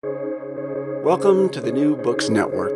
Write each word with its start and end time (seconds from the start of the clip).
Welcome 0.00 1.48
to 1.48 1.60
the 1.60 1.72
New 1.72 1.96
Books 1.96 2.28
Network. 2.28 2.70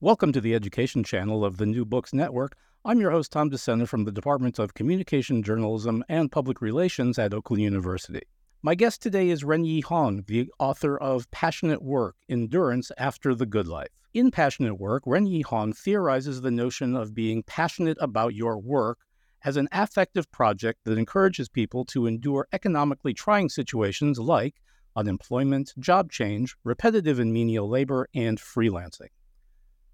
Welcome 0.00 0.32
to 0.32 0.40
the 0.40 0.54
education 0.54 1.04
channel 1.04 1.44
of 1.44 1.58
the 1.58 1.66
New 1.66 1.84
Books 1.84 2.14
Network. 2.14 2.56
I'm 2.86 2.98
your 2.98 3.10
host, 3.10 3.30
Tom 3.30 3.50
DeSena 3.50 3.86
from 3.86 4.04
the 4.04 4.12
Department 4.12 4.58
of 4.58 4.72
Communication, 4.72 5.42
Journalism, 5.42 6.04
and 6.08 6.32
Public 6.32 6.62
Relations 6.62 7.18
at 7.18 7.34
Oakland 7.34 7.62
University. 7.62 8.22
My 8.62 8.74
guest 8.74 9.02
today 9.02 9.28
is 9.28 9.44
Renyi 9.44 9.84
Hong, 9.84 10.24
the 10.26 10.50
author 10.58 10.96
of 10.96 11.30
Passionate 11.30 11.82
Work 11.82 12.16
Endurance 12.30 12.90
After 12.96 13.34
the 13.34 13.44
Good 13.44 13.68
Life. 13.68 13.88
In 14.14 14.30
Passionate 14.30 14.76
Work, 14.76 15.04
Renyi 15.04 15.44
Hong 15.44 15.74
theorizes 15.74 16.40
the 16.40 16.50
notion 16.50 16.96
of 16.96 17.14
being 17.14 17.42
passionate 17.42 17.98
about 18.00 18.32
your 18.32 18.58
work 18.58 19.00
as 19.44 19.58
an 19.58 19.68
affective 19.70 20.30
project 20.30 20.80
that 20.84 20.96
encourages 20.96 21.50
people 21.50 21.84
to 21.84 22.06
endure 22.06 22.48
economically 22.54 23.12
trying 23.12 23.50
situations 23.50 24.18
like 24.18 24.54
unemployment, 24.98 25.72
job 25.78 26.10
change, 26.10 26.56
repetitive 26.64 27.20
and 27.20 27.32
menial 27.32 27.68
labor, 27.68 28.08
and 28.14 28.38
freelancing. 28.38 29.12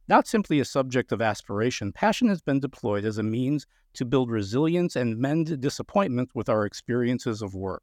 Not 0.09 0.27
simply 0.27 0.61
a 0.61 0.65
subject 0.65 1.13
of 1.13 1.21
aspiration, 1.21 1.93
passion 1.93 2.29
has 2.29 2.41
been 2.41 2.59
deployed 2.59 3.05
as 3.05 3.19
a 3.19 3.23
means 3.23 3.67
to 3.95 4.07
build 4.07 4.31
resilience 4.31 4.97
and 4.97 5.19
mend 5.19 5.61
disappointment 5.61 6.31
with 6.35 6.49
our 6.49 6.65
experiences 6.65 7.43
of 7.43 7.55
work. 7.55 7.83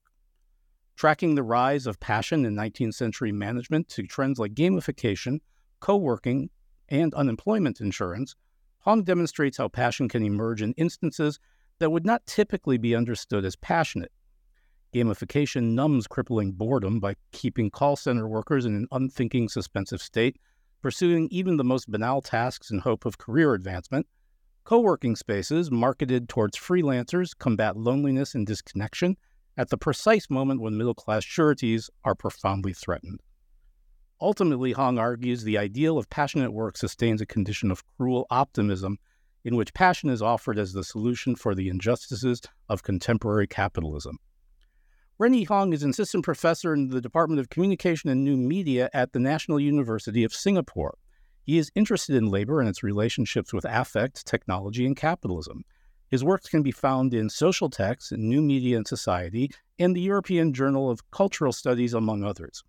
Tracking 0.96 1.36
the 1.36 1.44
rise 1.44 1.86
of 1.86 2.00
passion 2.00 2.44
in 2.44 2.56
19th 2.56 2.96
century 2.96 3.32
management 3.32 3.88
to 3.90 4.04
trends 4.04 4.40
like 4.40 4.56
gamification, 4.56 5.40
co 5.80 5.98
working, 5.98 6.50
and 6.90 7.14
unemployment 7.14 7.82
insurance, 7.82 8.36
Hong 8.80 9.04
demonstrates 9.04 9.58
how 9.58 9.68
passion 9.68 10.10
can 10.10 10.24
emerge 10.24 10.64
in 10.64 10.74
instances 10.74 11.40
that 11.78 11.92
would 11.92 12.06
not 12.06 12.26
typically 12.26 12.80
be 12.80 12.96
understood 12.96 13.46
as 13.46 13.56
passionate. 13.56 14.12
Gamification 14.94 15.74
numbs 15.74 16.06
crippling 16.06 16.52
boredom 16.52 17.00
by 17.00 17.16
keeping 17.32 17.70
call 17.70 17.96
center 17.96 18.28
workers 18.28 18.66
in 18.66 18.76
an 18.76 18.88
unthinking, 18.92 19.48
suspensive 19.48 20.02
state, 20.02 20.38
pursuing 20.82 21.30
even 21.32 21.56
the 21.58 21.64
most 21.64 21.90
banal 21.90 22.22
tasks 22.22 22.72
in 22.72 22.80
hope 22.80 23.06
of 23.06 23.18
career 23.18 23.54
advancement. 23.54 24.06
Co 24.64 24.80
working 24.80 25.16
spaces 25.16 25.72
marketed 25.72 26.28
towards 26.28 26.58
freelancers 26.58 27.38
combat 27.38 27.78
loneliness 27.78 28.36
and 28.36 28.46
disconnection 28.46 29.16
at 29.58 29.70
the 29.70 29.78
precise 29.78 30.30
moment 30.30 30.62
when 30.62 30.78
middle 30.78 30.94
class 30.94 31.24
sureties 31.24 31.90
are 32.04 32.16
profoundly 32.16 32.74
threatened. 32.74 33.22
Ultimately, 34.20 34.74
Hong 34.74 35.00
argues 35.00 35.44
the 35.44 35.58
ideal 35.58 35.98
of 35.98 36.10
passionate 36.10 36.52
work 36.52 36.78
sustains 36.78 37.22
a 37.22 37.26
condition 37.26 37.72
of 37.72 37.84
cruel 37.98 38.28
optimism 38.30 38.98
in 39.44 39.56
which 39.56 39.74
passion 39.74 40.10
is 40.10 40.22
offered 40.22 40.60
as 40.60 40.74
the 40.74 40.84
solution 40.84 41.36
for 41.36 41.56
the 41.56 41.70
injustices 41.70 42.42
of 42.70 42.84
contemporary 42.84 43.48
capitalism. 43.48 44.20
Renyi 45.22 45.48
Hong 45.50 45.72
is 45.72 45.84
an 45.84 45.92
assistant 45.92 46.26
professor 46.26 46.74
in 46.74 46.88
the 46.88 47.00
Department 47.00 47.40
of 47.40 47.52
Communication 47.52 48.10
and 48.10 48.24
New 48.24 48.36
Media 48.36 48.90
at 48.92 49.14
the 49.14 49.20
National 49.20 49.60
University 49.60 50.24
of 50.24 50.34
Singapore. 50.34 50.98
He 51.44 51.60
is 51.60 51.72
interested 51.76 52.16
in 52.16 52.32
labor 52.32 52.60
and 52.60 52.68
its 52.68 52.82
relationships 52.82 53.54
with 53.54 53.64
affect, 53.70 54.26
technology, 54.26 54.84
and 54.84 54.98
capitalism. 54.98 55.64
His 56.10 56.24
works 56.24 56.50
can 56.50 56.64
be 56.64 56.72
found 56.72 57.14
in 57.14 57.30
Social 57.30 57.70
Texts, 57.70 58.12
New 58.14 58.42
Media 58.42 58.78
and 58.78 58.88
Society, 58.88 59.52
and 59.78 59.96
the 59.96 60.02
European 60.02 60.54
Journal 60.54 60.90
of 60.90 61.12
Cultural 61.12 61.54
Studies, 61.54 61.94
among 61.94 62.24
others. 62.24 62.64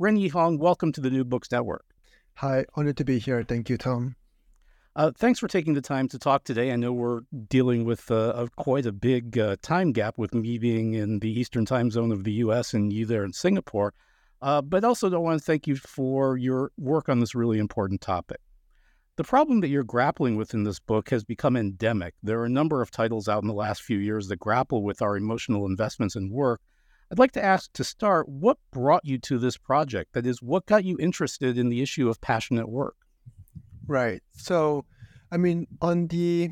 Renyi 0.00 0.28
Hong, 0.28 0.58
welcome 0.58 0.90
to 0.90 1.00
the 1.00 1.10
New 1.10 1.22
Books 1.22 1.52
Network. 1.52 1.84
Hi, 2.34 2.64
honored 2.74 2.96
to 2.96 3.04
be 3.04 3.20
here. 3.20 3.44
Thank 3.44 3.70
you, 3.70 3.78
Tom. 3.78 4.16
Uh, 4.94 5.10
thanks 5.16 5.38
for 5.38 5.48
taking 5.48 5.72
the 5.72 5.80
time 5.80 6.06
to 6.06 6.18
talk 6.18 6.44
today. 6.44 6.70
I 6.70 6.76
know 6.76 6.92
we're 6.92 7.22
dealing 7.48 7.84
with 7.86 8.10
uh, 8.10 8.34
a, 8.36 8.48
quite 8.56 8.84
a 8.84 8.92
big 8.92 9.38
uh, 9.38 9.56
time 9.62 9.92
gap 9.92 10.18
with 10.18 10.34
me 10.34 10.58
being 10.58 10.92
in 10.92 11.20
the 11.20 11.30
Eastern 11.30 11.64
time 11.64 11.90
zone 11.90 12.12
of 12.12 12.24
the 12.24 12.32
U.S. 12.32 12.74
and 12.74 12.92
you 12.92 13.06
there 13.06 13.24
in 13.24 13.32
Singapore. 13.32 13.94
Uh, 14.42 14.60
but 14.60 14.84
also, 14.84 15.10
I 15.10 15.16
want 15.16 15.40
to 15.40 15.44
thank 15.44 15.66
you 15.66 15.76
for 15.76 16.36
your 16.36 16.72
work 16.76 17.08
on 17.08 17.20
this 17.20 17.34
really 17.34 17.58
important 17.58 18.02
topic. 18.02 18.38
The 19.16 19.24
problem 19.24 19.60
that 19.60 19.68
you're 19.68 19.82
grappling 19.82 20.36
with 20.36 20.52
in 20.52 20.64
this 20.64 20.78
book 20.78 21.08
has 21.08 21.24
become 21.24 21.56
endemic. 21.56 22.14
There 22.22 22.40
are 22.40 22.46
a 22.46 22.50
number 22.50 22.82
of 22.82 22.90
titles 22.90 23.28
out 23.28 23.42
in 23.42 23.48
the 23.48 23.54
last 23.54 23.82
few 23.82 23.98
years 23.98 24.28
that 24.28 24.40
grapple 24.40 24.82
with 24.82 25.00
our 25.00 25.16
emotional 25.16 25.64
investments 25.64 26.16
in 26.16 26.30
work. 26.30 26.60
I'd 27.10 27.18
like 27.18 27.32
to 27.32 27.44
ask 27.44 27.72
to 27.74 27.84
start, 27.84 28.28
what 28.28 28.58
brought 28.72 29.06
you 29.06 29.16
to 29.20 29.38
this 29.38 29.56
project? 29.56 30.12
That 30.12 30.26
is, 30.26 30.42
what 30.42 30.66
got 30.66 30.84
you 30.84 30.98
interested 30.98 31.56
in 31.56 31.70
the 31.70 31.80
issue 31.80 32.10
of 32.10 32.20
passionate 32.20 32.68
work? 32.68 32.96
Right. 33.86 34.22
So, 34.32 34.84
I 35.30 35.36
mean, 35.36 35.66
on 35.80 36.06
the 36.08 36.50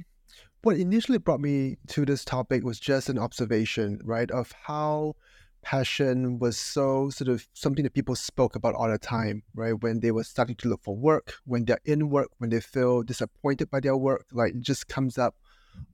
what 0.62 0.76
initially 0.76 1.18
brought 1.18 1.40
me 1.40 1.76
to 1.88 2.04
this 2.04 2.24
topic 2.24 2.64
was 2.64 2.78
just 2.78 3.08
an 3.08 3.18
observation, 3.18 3.98
right, 4.04 4.30
of 4.30 4.52
how 4.64 5.14
passion 5.62 6.38
was 6.38 6.58
so 6.58 7.10
sort 7.10 7.28
of 7.28 7.46
something 7.54 7.82
that 7.84 7.94
people 7.94 8.14
spoke 8.14 8.56
about 8.56 8.74
all 8.74 8.90
the 8.90 8.98
time, 8.98 9.42
right? 9.54 9.72
When 9.72 10.00
they 10.00 10.10
were 10.10 10.24
starting 10.24 10.56
to 10.56 10.68
look 10.68 10.82
for 10.82 10.96
work, 10.96 11.34
when 11.44 11.64
they're 11.64 11.80
in 11.84 12.10
work, 12.10 12.28
when 12.38 12.50
they 12.50 12.60
feel 12.60 13.02
disappointed 13.02 13.70
by 13.70 13.80
their 13.80 13.96
work, 13.96 14.26
like 14.32 14.54
it 14.54 14.60
just 14.60 14.88
comes 14.88 15.18
up 15.18 15.34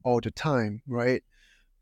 all 0.03 0.21
the 0.21 0.31
time, 0.31 0.83
right? 0.87 1.23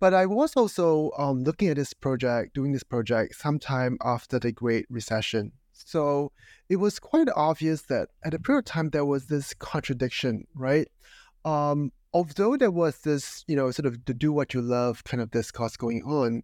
But 0.00 0.12
I 0.12 0.26
was 0.26 0.54
also 0.56 1.12
um, 1.16 1.44
looking 1.44 1.68
at 1.68 1.76
this 1.76 1.94
project, 1.94 2.54
doing 2.54 2.72
this 2.72 2.82
project 2.82 3.36
sometime 3.36 3.96
after 4.02 4.38
the 4.38 4.52
Great 4.52 4.86
Recession, 4.90 5.52
so 5.74 6.32
it 6.68 6.76
was 6.76 6.98
quite 6.98 7.28
obvious 7.34 7.82
that 7.82 8.08
at 8.24 8.34
a 8.34 8.38
period 8.38 8.60
of 8.60 8.64
time 8.64 8.90
there 8.90 9.04
was 9.04 9.26
this 9.26 9.54
contradiction, 9.54 10.46
right? 10.54 10.88
Um, 11.44 11.92
although 12.12 12.56
there 12.56 12.70
was 12.70 12.98
this, 12.98 13.44
you 13.46 13.56
know, 13.56 13.70
sort 13.70 13.86
of 13.86 14.04
to 14.04 14.14
do 14.14 14.32
what 14.32 14.54
you 14.54 14.62
love 14.62 15.04
kind 15.04 15.20
of 15.20 15.30
discourse 15.30 15.76
going 15.76 16.02
on, 16.04 16.42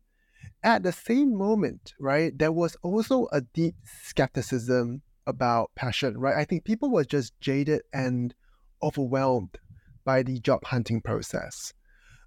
at 0.63 0.83
the 0.83 0.93
same 0.93 1.37
moment, 1.37 1.95
right, 1.99 2.37
there 2.37 2.53
was 2.53 2.77
also 2.83 3.29
a 3.33 3.41
deep 3.41 3.77
skepticism 4.03 5.03
about 5.27 5.71
passion, 5.75 6.19
right? 6.19 6.37
I 6.37 6.45
think 6.45 6.65
people 6.65 6.91
were 6.91 7.05
just 7.05 7.39
jaded 7.41 7.83
and 7.93 8.35
overwhelmed 8.83 9.59
by 10.05 10.23
the 10.23 10.39
job 10.41 10.65
hunting 10.65 11.01
process. 11.01 11.73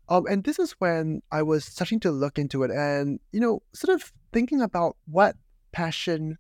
Um, 0.10 0.26
and 0.28 0.44
this 0.44 0.60
is 0.60 0.72
when 0.80 1.22
I 1.32 1.44
was 1.44 1.66
starting 1.66 2.00
to 2.02 2.12
look 2.12 2.38
into 2.38 2.64
it 2.64 2.72
and, 2.72 3.20
you 3.32 3.40
know, 3.40 3.62
sort 3.74 3.96
of 3.96 4.12
thinking 4.32 4.62
about 4.62 4.98
what 5.06 5.36
passion 5.72 6.38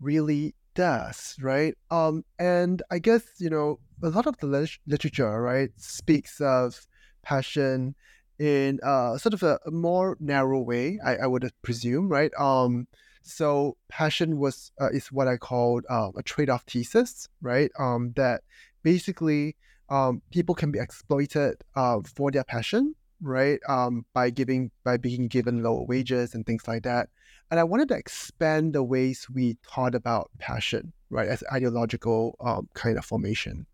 really 0.00 0.54
does, 0.74 1.36
right? 1.40 1.74
Um, 1.90 2.24
and 2.38 2.82
I 2.90 2.98
guess, 2.98 3.22
you 3.38 3.50
know, 3.50 3.80
a 4.02 4.08
lot 4.10 4.26
of 4.26 4.36
the 4.38 4.46
lit- 4.46 4.78
literature, 4.86 5.42
right, 5.42 5.70
speaks 5.76 6.40
of 6.40 6.86
passion 7.22 7.94
in 8.38 8.78
uh, 8.84 9.18
sort 9.18 9.34
of 9.34 9.42
a, 9.42 9.58
a 9.66 9.70
more 9.70 10.16
narrow 10.20 10.60
way, 10.60 10.98
I, 11.04 11.16
I, 11.16 11.26
would 11.26 11.50
presume, 11.62 12.08
right? 12.08 12.30
Um, 12.38 12.86
so 13.22 13.76
passion 13.88 14.38
was 14.38 14.70
uh, 14.80 14.90
is 14.90 15.10
what 15.10 15.26
I 15.26 15.36
called 15.36 15.84
uh, 15.90 16.10
a 16.16 16.22
trade-off 16.22 16.62
thesis, 16.62 17.28
right? 17.42 17.70
Um, 17.78 18.12
that 18.14 18.42
basically 18.82 19.56
um, 19.90 20.22
people 20.30 20.54
can 20.54 20.70
be 20.70 20.78
exploited 20.78 21.56
uh, 21.74 21.98
for 22.14 22.30
their 22.30 22.44
passion, 22.44 22.94
right? 23.20 23.60
Um, 23.68 24.04
by 24.12 24.30
giving 24.30 24.70
by 24.84 24.96
being 24.96 25.28
given 25.28 25.62
lower 25.62 25.84
wages 25.84 26.34
and 26.34 26.46
things 26.46 26.66
like 26.68 26.82
that. 26.84 27.08
And 27.50 27.58
I 27.58 27.64
wanted 27.64 27.88
to 27.88 27.96
expand 27.96 28.74
the 28.74 28.82
ways 28.82 29.26
we 29.32 29.56
thought 29.66 29.94
about 29.94 30.30
passion, 30.38 30.92
right, 31.10 31.28
as 31.28 31.42
ideological 31.50 32.36
um, 32.40 32.68
kind 32.74 32.98
of 32.98 33.04
formation. 33.04 33.66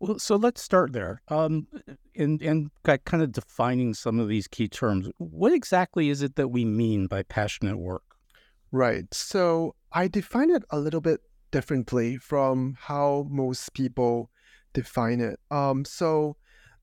Well, 0.00 0.18
so 0.18 0.36
let's 0.36 0.62
start 0.62 0.92
there. 0.92 1.22
Um, 1.28 1.68
and 2.16 2.40
and 2.42 2.70
kind 2.84 3.22
of 3.22 3.32
defining 3.32 3.94
some 3.94 4.18
of 4.18 4.28
these 4.28 4.48
key 4.48 4.68
terms. 4.68 5.08
What 5.18 5.52
exactly 5.52 6.08
is 6.08 6.22
it 6.22 6.36
that 6.36 6.48
we 6.48 6.64
mean 6.64 7.06
by 7.06 7.22
passionate 7.22 7.76
work? 7.76 8.02
Right. 8.72 9.12
So 9.12 9.74
I 9.92 10.08
define 10.08 10.50
it 10.50 10.64
a 10.70 10.78
little 10.78 11.00
bit 11.00 11.20
differently 11.50 12.16
from 12.16 12.76
how 12.80 13.26
most 13.28 13.74
people 13.74 14.30
define 14.72 15.20
it. 15.20 15.38
Um, 15.50 15.84
so 15.84 16.36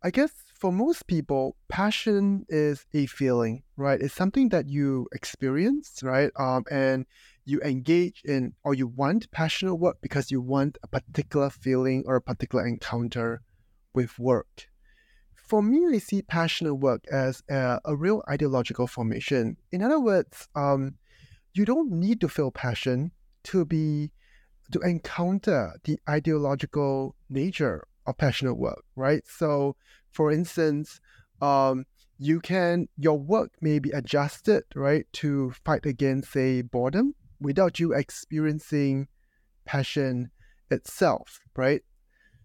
I 0.03 0.11
guess 0.11 0.31
for 0.59 0.71
most 0.71 1.05
people, 1.07 1.55
passion 1.69 2.45
is 2.49 2.85
a 2.93 3.05
feeling, 3.05 3.63
right? 3.75 4.01
It's 4.01 4.13
something 4.13 4.49
that 4.49 4.67
you 4.67 5.07
experience, 5.13 6.01
right? 6.01 6.31
Um, 6.35 6.63
and 6.71 7.05
you 7.45 7.61
engage 7.61 8.21
in 8.25 8.53
or 8.63 8.73
you 8.73 8.87
want 8.87 9.31
passionate 9.31 9.75
work 9.75 9.97
because 10.01 10.31
you 10.31 10.41
want 10.41 10.77
a 10.81 10.87
particular 10.87 11.49
feeling 11.49 12.03
or 12.07 12.15
a 12.15 12.21
particular 12.21 12.65
encounter 12.65 13.41
with 13.93 14.17
work. 14.17 14.67
For 15.35 15.61
me, 15.61 15.85
I 15.95 15.99
see 15.99 16.23
passionate 16.23 16.75
work 16.75 17.05
as 17.11 17.43
a, 17.49 17.79
a 17.85 17.95
real 17.95 18.23
ideological 18.27 18.87
formation. 18.87 19.57
In 19.71 19.83
other 19.83 19.99
words, 19.99 20.49
um, 20.55 20.95
you 21.53 21.65
don't 21.65 21.91
need 21.91 22.19
to 22.21 22.27
feel 22.27 22.51
passion 22.51 23.11
to 23.45 23.63
be 23.63 24.11
to 24.71 24.79
encounter 24.81 25.79
the 25.85 25.97
ideological 26.09 27.15
nature 27.29 27.87
of 28.05 28.17
passionate 28.17 28.55
work, 28.55 28.83
right? 28.95 29.21
So 29.25 29.77
for 30.17 30.31
instance, 30.31 30.99
um, 31.43 31.85
you 32.17 32.39
can 32.39 32.87
your 32.97 33.19
work 33.19 33.51
may 33.61 33.77
be 33.77 33.91
adjusted 33.91 34.63
right 34.75 35.05
to 35.13 35.53
fight 35.63 35.85
against 35.85 36.31
say 36.31 36.63
boredom 36.63 37.13
without 37.39 37.79
you 37.79 37.93
experiencing 37.93 39.07
passion 39.65 40.31
itself, 40.71 41.39
right? 41.55 41.83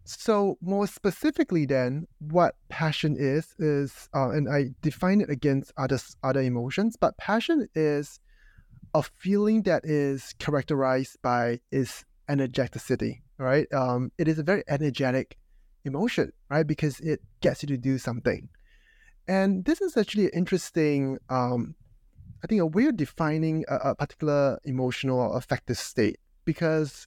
So 0.04 0.58
more 0.60 0.86
specifically, 0.86 1.64
then, 1.64 2.06
what 2.18 2.56
passion 2.68 3.16
is 3.18 3.54
is, 3.58 4.08
uh, 4.14 4.30
and 4.36 4.50
I 4.50 4.74
define 4.82 5.22
it 5.22 5.30
against 5.30 5.72
other 5.78 5.98
other 6.22 6.42
emotions, 6.42 6.98
but 7.00 7.16
passion 7.16 7.68
is 7.74 8.20
a 8.92 9.02
feeling 9.02 9.62
that 9.62 9.86
is 9.86 10.34
characterized 10.38 11.16
by 11.22 11.60
its 11.70 12.04
energeticity, 12.28 13.22
right? 13.38 13.66
Um, 13.72 14.12
it 14.18 14.28
is 14.28 14.38
a 14.38 14.42
very 14.42 14.62
energetic 14.68 15.38
emotion, 15.84 16.32
right? 16.48 16.66
Because 16.66 17.00
it 17.00 17.20
gets 17.40 17.62
you 17.62 17.68
to 17.68 17.76
do 17.76 17.98
something. 17.98 18.48
And 19.28 19.64
this 19.64 19.80
is 19.80 19.96
actually 19.96 20.28
interesting, 20.28 21.18
um, 21.28 21.74
I 22.42 22.46
think, 22.46 22.60
a 22.60 22.66
way 22.66 22.86
of 22.86 22.96
defining 22.96 23.64
a, 23.68 23.76
a 23.90 23.94
particular 23.94 24.58
emotional 24.64 25.20
or 25.20 25.36
affective 25.36 25.78
state. 25.78 26.18
Because 26.44 27.06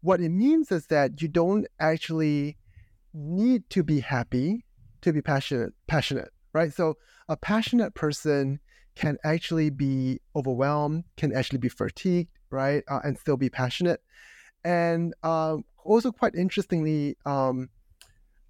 what 0.00 0.20
it 0.20 0.30
means 0.30 0.72
is 0.72 0.86
that 0.86 1.22
you 1.22 1.28
don't 1.28 1.66
actually 1.78 2.56
need 3.14 3.68
to 3.70 3.82
be 3.82 4.00
happy 4.00 4.64
to 5.02 5.12
be 5.12 5.22
passionate, 5.22 5.72
passionate, 5.86 6.30
right? 6.52 6.72
So 6.72 6.96
a 7.28 7.36
passionate 7.36 7.94
person 7.94 8.60
can 8.96 9.18
actually 9.24 9.70
be 9.70 10.20
overwhelmed, 10.34 11.04
can 11.16 11.34
actually 11.34 11.58
be 11.58 11.68
fatigued, 11.68 12.30
right, 12.50 12.82
uh, 12.88 13.00
and 13.04 13.18
still 13.18 13.36
be 13.36 13.50
passionate. 13.50 14.00
And 14.64 15.14
um, 15.22 15.64
also, 15.84 16.10
quite 16.10 16.34
interestingly, 16.34 17.16
um, 17.24 17.68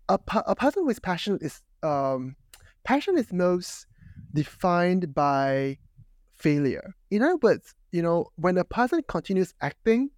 a, 0.09 0.19
a 0.47 0.55
person 0.55 0.87
with 0.87 1.03
passion 1.03 1.39
is 1.41 1.63
um, 1.83 2.37
passion 2.85 3.19
is 3.19 3.33
most 3.33 3.87
defined 4.33 5.15
by 5.15 5.79
failure. 6.35 6.95
In 7.11 7.23
other 7.23 7.37
words, 7.37 7.75
you 7.93 8.03
know, 8.03 8.27
when 8.37 8.59
a 8.59 8.65
person 8.65 9.03
continues 9.09 9.55
acting, 9.61 10.11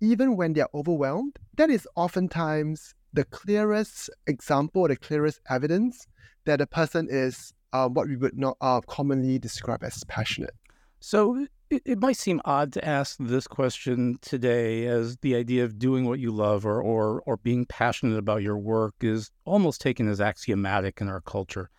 even 0.00 0.36
when 0.36 0.52
they're 0.52 0.68
overwhelmed, 0.74 1.38
that 1.56 1.70
is 1.70 1.86
oftentimes 1.94 2.94
the 3.12 3.24
clearest 3.24 4.10
example, 4.26 4.88
the 4.88 4.96
clearest 4.96 5.40
evidence 5.48 6.06
that 6.44 6.60
a 6.60 6.66
person 6.66 7.08
is 7.10 7.52
uh, 7.72 7.88
what 7.88 8.08
we 8.08 8.16
would 8.16 8.36
not 8.36 8.56
uh, 8.60 8.80
commonly 8.82 9.38
describe 9.38 9.84
as 9.84 10.02
passionate. 10.04 10.54
So 11.00 11.46
it, 11.70 11.82
it, 11.84 12.00
might 12.00 12.16
seem 12.16 12.40
odd 12.44 12.72
to 12.72 12.84
ask 12.84 13.16
this 13.18 13.46
question 13.46 14.18
today, 14.20 14.86
as 14.86 15.16
the 15.18 15.34
idea 15.36 15.64
of 15.64 15.78
doing 15.78 16.04
what 16.04 16.18
you 16.18 16.30
love 16.30 16.66
or, 16.66 16.82
or 16.82 17.22
or 17.26 17.36
being 17.38 17.64
passionate 17.66 18.18
about 18.18 18.42
your 18.42 18.58
work 18.58 18.94
is 19.00 19.30
almost 19.44 19.80
taken 19.80 20.08
as 20.08 20.20
axiomatic 20.20 21.00
in 21.00 21.08
our 21.08 21.20
culture. 21.20 21.70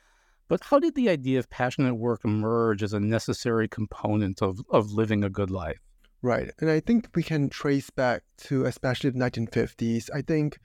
But 0.47 0.63
how 0.63 0.79
did 0.79 0.95
the 0.95 1.09
idea 1.09 1.39
of 1.39 1.49
passionate 1.49 1.95
work 1.95 2.21
emerge 2.25 2.83
as 2.83 2.93
a 2.93 2.99
necessary 2.99 3.67
component 3.67 4.41
of, 4.41 4.59
of 4.69 4.91
living 4.91 5.23
a 5.23 5.29
good 5.29 5.49
life? 5.49 5.79
Right. 6.21 6.51
And 6.59 6.69
I 6.69 6.81
think 6.81 7.07
we 7.15 7.23
can 7.23 7.49
trace 7.49 7.89
back 7.89 8.23
to 8.49 8.65
especially 8.65 9.11
the 9.11 9.19
1950s. 9.19 10.09
I 10.13 10.21
think 10.21 10.59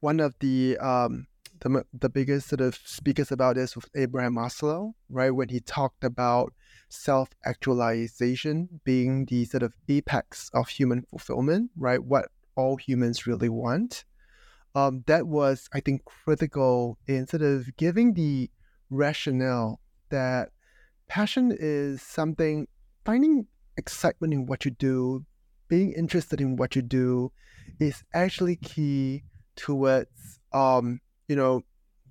one 0.00 0.20
of 0.20 0.34
the 0.40 0.78
um, 0.78 1.26
the, 1.60 1.84
the 1.92 2.08
biggest 2.08 2.48
sort 2.48 2.60
of 2.60 2.76
speakers 2.84 3.32
about 3.32 3.56
this 3.56 3.74
was 3.74 3.86
Abraham 3.94 4.36
Maslow, 4.36 4.92
right? 5.08 5.30
When 5.30 5.48
he 5.48 5.60
talked 5.60 6.04
about 6.04 6.52
self 6.88 7.30
actualization 7.44 8.80
being 8.84 9.26
the 9.26 9.44
sort 9.44 9.62
of 9.62 9.74
apex 9.88 10.50
of 10.54 10.68
human 10.68 11.04
fulfillment, 11.10 11.70
right? 11.76 12.02
What 12.02 12.26
all 12.56 12.76
humans 12.76 13.26
really 13.26 13.48
want. 13.48 14.04
Um, 14.74 15.04
that 15.06 15.26
was, 15.26 15.68
I 15.72 15.80
think, 15.80 16.04
critical 16.04 16.98
in 17.06 17.26
sort 17.26 17.42
of 17.42 17.74
giving 17.76 18.14
the 18.14 18.50
rationale 18.90 19.80
that 20.10 20.50
passion 21.08 21.56
is 21.58 22.02
something, 22.02 22.68
finding 23.04 23.46
excitement 23.76 24.34
in 24.34 24.46
what 24.46 24.64
you 24.64 24.70
do, 24.70 25.24
being 25.68 25.92
interested 25.92 26.40
in 26.40 26.56
what 26.56 26.76
you 26.76 26.82
do 26.82 27.32
is 27.80 28.04
actually 28.14 28.56
key 28.56 29.24
towards 29.56 30.40
um, 30.52 31.00
you 31.28 31.36
know, 31.36 31.62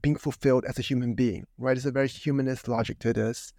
being 0.02 0.16
fulfilled 0.16 0.66
as 0.66 0.78
a 0.78 0.84
human 0.84 1.16
being, 1.16 1.46
right? 1.58 1.76
It's 1.76 1.86
a 1.86 1.92
very 1.92 2.08
humanist 2.08 2.68
logic 2.68 3.00
to 3.00 3.14
this. 3.14 3.54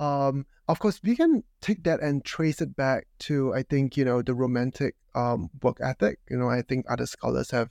Um, 0.00 0.46
of 0.68 0.78
course, 0.78 1.00
we 1.02 1.16
can 1.16 1.42
take 1.60 1.84
that 1.84 2.00
and 2.00 2.24
trace 2.24 2.60
it 2.60 2.76
back 2.76 3.06
to, 3.20 3.54
I 3.54 3.62
think, 3.62 3.96
you 3.96 4.04
know, 4.04 4.22
the 4.22 4.34
romantic 4.34 4.94
um, 5.14 5.50
work 5.62 5.78
ethic. 5.80 6.20
You 6.30 6.36
know, 6.36 6.48
I 6.48 6.62
think 6.62 6.86
other 6.88 7.06
scholars 7.06 7.50
have 7.50 7.70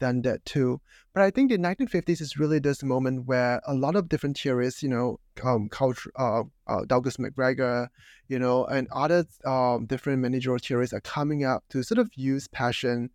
done 0.00 0.22
that 0.22 0.44
too. 0.44 0.80
But 1.12 1.22
I 1.22 1.30
think 1.30 1.50
the 1.50 1.58
1950s 1.58 2.20
is 2.20 2.36
really 2.36 2.58
this 2.58 2.82
moment 2.82 3.26
where 3.26 3.60
a 3.66 3.74
lot 3.74 3.96
of 3.96 4.08
different 4.08 4.38
theorists, 4.38 4.82
you 4.82 4.88
know, 4.88 5.20
um, 5.42 5.68
culture, 5.68 6.10
uh, 6.16 6.42
uh, 6.66 6.84
Douglas 6.86 7.16
McGregor, 7.16 7.88
you 8.28 8.38
know, 8.38 8.64
and 8.66 8.88
other 8.92 9.24
um, 9.44 9.86
different 9.86 10.20
managerial 10.20 10.58
theorists 10.58 10.92
are 10.92 11.00
coming 11.00 11.44
up 11.44 11.64
to 11.70 11.82
sort 11.82 11.98
of 11.98 12.10
use 12.14 12.48
passion 12.48 13.10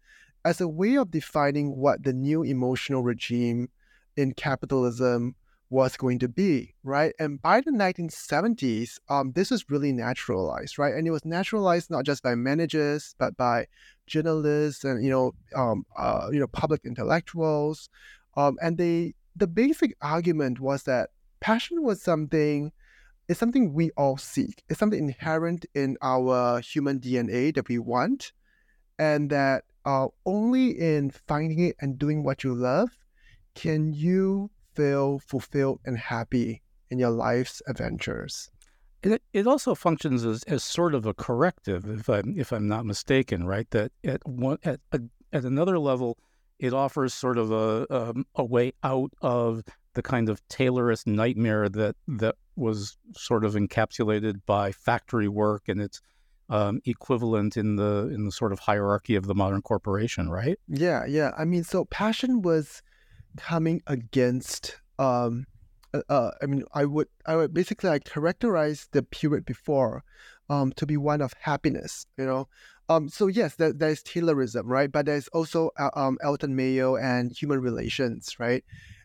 as 0.45 0.61
a 0.61 0.67
way 0.67 0.95
of 0.95 1.11
defining 1.11 1.75
what 1.75 2.03
the 2.03 2.13
new 2.13 2.43
emotional 2.43 3.03
regime 3.03 3.69
in 4.15 4.33
capitalism 4.33 5.35
was 5.69 5.95
going 5.97 6.17
to 6.19 6.27
be, 6.27 6.73
right? 6.83 7.13
And 7.19 7.41
by 7.41 7.61
the 7.61 7.71
1970s, 7.71 8.99
um, 9.07 9.31
this 9.33 9.51
was 9.51 9.69
really 9.69 9.91
naturalized, 9.91 10.79
right? 10.79 10.93
And 10.93 11.07
it 11.07 11.11
was 11.11 11.25
naturalized 11.25 11.91
not 11.91 12.05
just 12.05 12.23
by 12.23 12.35
managers, 12.35 13.13
but 13.19 13.37
by 13.37 13.67
journalists 14.07 14.83
and 14.83 15.03
you 15.03 15.11
know, 15.11 15.33
um, 15.55 15.85
uh, 15.95 16.29
you 16.31 16.39
know, 16.39 16.47
public 16.47 16.81
intellectuals. 16.85 17.89
Um, 18.35 18.57
and 18.61 18.77
they, 18.77 19.13
the 19.35 19.47
basic 19.47 19.95
argument 20.01 20.59
was 20.59 20.83
that 20.83 21.11
passion 21.39 21.83
was 21.83 22.01
something, 22.01 22.71
it's 23.27 23.39
something 23.39 23.73
we 23.73 23.91
all 23.91 24.17
seek. 24.17 24.63
It's 24.69 24.79
something 24.79 24.99
inherent 24.99 25.67
in 25.75 25.97
our 26.01 26.61
human 26.61 26.99
DNA 26.99 27.53
that 27.53 27.69
we 27.69 27.77
want, 27.77 28.31
and 28.97 29.29
that 29.29 29.65
uh, 29.85 30.07
only 30.25 30.71
in 30.71 31.11
finding 31.11 31.59
it 31.59 31.75
and 31.79 31.99
doing 31.99 32.23
what 32.23 32.43
you 32.43 32.55
love 32.55 32.89
can 33.55 33.93
you 33.93 34.49
feel 34.75 35.19
fulfilled 35.19 35.79
and 35.85 35.97
happy 35.97 36.61
in 36.89 36.99
your 36.99 37.11
life's 37.11 37.61
adventures. 37.67 38.49
It, 39.01 39.21
it 39.33 39.47
also 39.47 39.75
functions 39.75 40.25
as, 40.25 40.43
as 40.43 40.63
sort 40.63 40.93
of 40.93 41.05
a 41.05 41.13
corrective, 41.13 41.85
if 41.87 42.09
I'm 42.09 42.35
if 42.37 42.51
I'm 42.51 42.67
not 42.67 42.85
mistaken, 42.85 43.45
right? 43.45 43.69
That 43.71 43.91
at 44.03 44.27
one 44.27 44.57
at 44.63 44.81
a, 44.91 44.99
at 45.31 45.45
another 45.45 45.79
level, 45.79 46.17
it 46.59 46.73
offers 46.73 47.13
sort 47.13 47.37
of 47.37 47.51
a, 47.51 47.87
um, 47.89 48.25
a 48.35 48.43
way 48.43 48.73
out 48.83 49.11
of 49.21 49.63
the 49.93 50.01
kind 50.01 50.27
of 50.27 50.45
Taylorist 50.49 51.07
nightmare 51.07 51.69
that 51.69 51.95
that 52.07 52.35
was 52.55 52.97
sort 53.15 53.45
of 53.45 53.53
encapsulated 53.53 54.41
by 54.45 54.71
factory 54.73 55.29
work 55.29 55.69
and 55.69 55.81
its 55.81 56.01
um, 56.49 56.81
equivalent 56.85 57.55
in 57.55 57.75
the 57.77 58.09
in 58.13 58.25
the 58.25 58.31
sort 58.31 58.51
of 58.51 58.59
hierarchy 58.59 59.15
of 59.15 59.27
the 59.27 59.35
modern 59.35 59.61
corporation, 59.61 60.29
right? 60.29 60.59
Yeah, 60.67 61.05
yeah. 61.05 61.31
I 61.37 61.45
mean, 61.45 61.63
so 61.63 61.85
passion 61.85 62.41
was 62.41 62.81
coming 63.39 63.81
against. 63.87 64.75
Um, 64.99 65.45
uh, 65.93 66.01
uh, 66.09 66.31
I 66.41 66.45
mean, 66.45 66.63
I 66.73 66.85
would 66.85 67.07
I 67.25 67.35
would 67.35 67.53
basically 67.53 67.89
I 67.89 67.99
characterize 67.99 68.87
the 68.91 69.01
period 69.01 69.45
before 69.45 70.03
um, 70.49 70.71
to 70.73 70.85
be 70.85 70.97
one 70.97 71.21
of 71.21 71.33
happiness. 71.39 72.05
You 72.17 72.25
know, 72.25 72.47
um, 72.89 73.07
so 73.07 73.27
yes, 73.27 73.55
there, 73.55 73.73
there's 73.73 74.03
Taylorism, 74.03 74.63
right? 74.65 74.91
But 74.91 75.05
there's 75.05 75.27
also 75.29 75.71
uh, 75.79 75.89
um, 75.95 76.17
Elton 76.21 76.55
Mayo 76.55 76.95
and 76.95 77.31
human 77.31 77.61
relations, 77.61 78.35
right? 78.39 78.63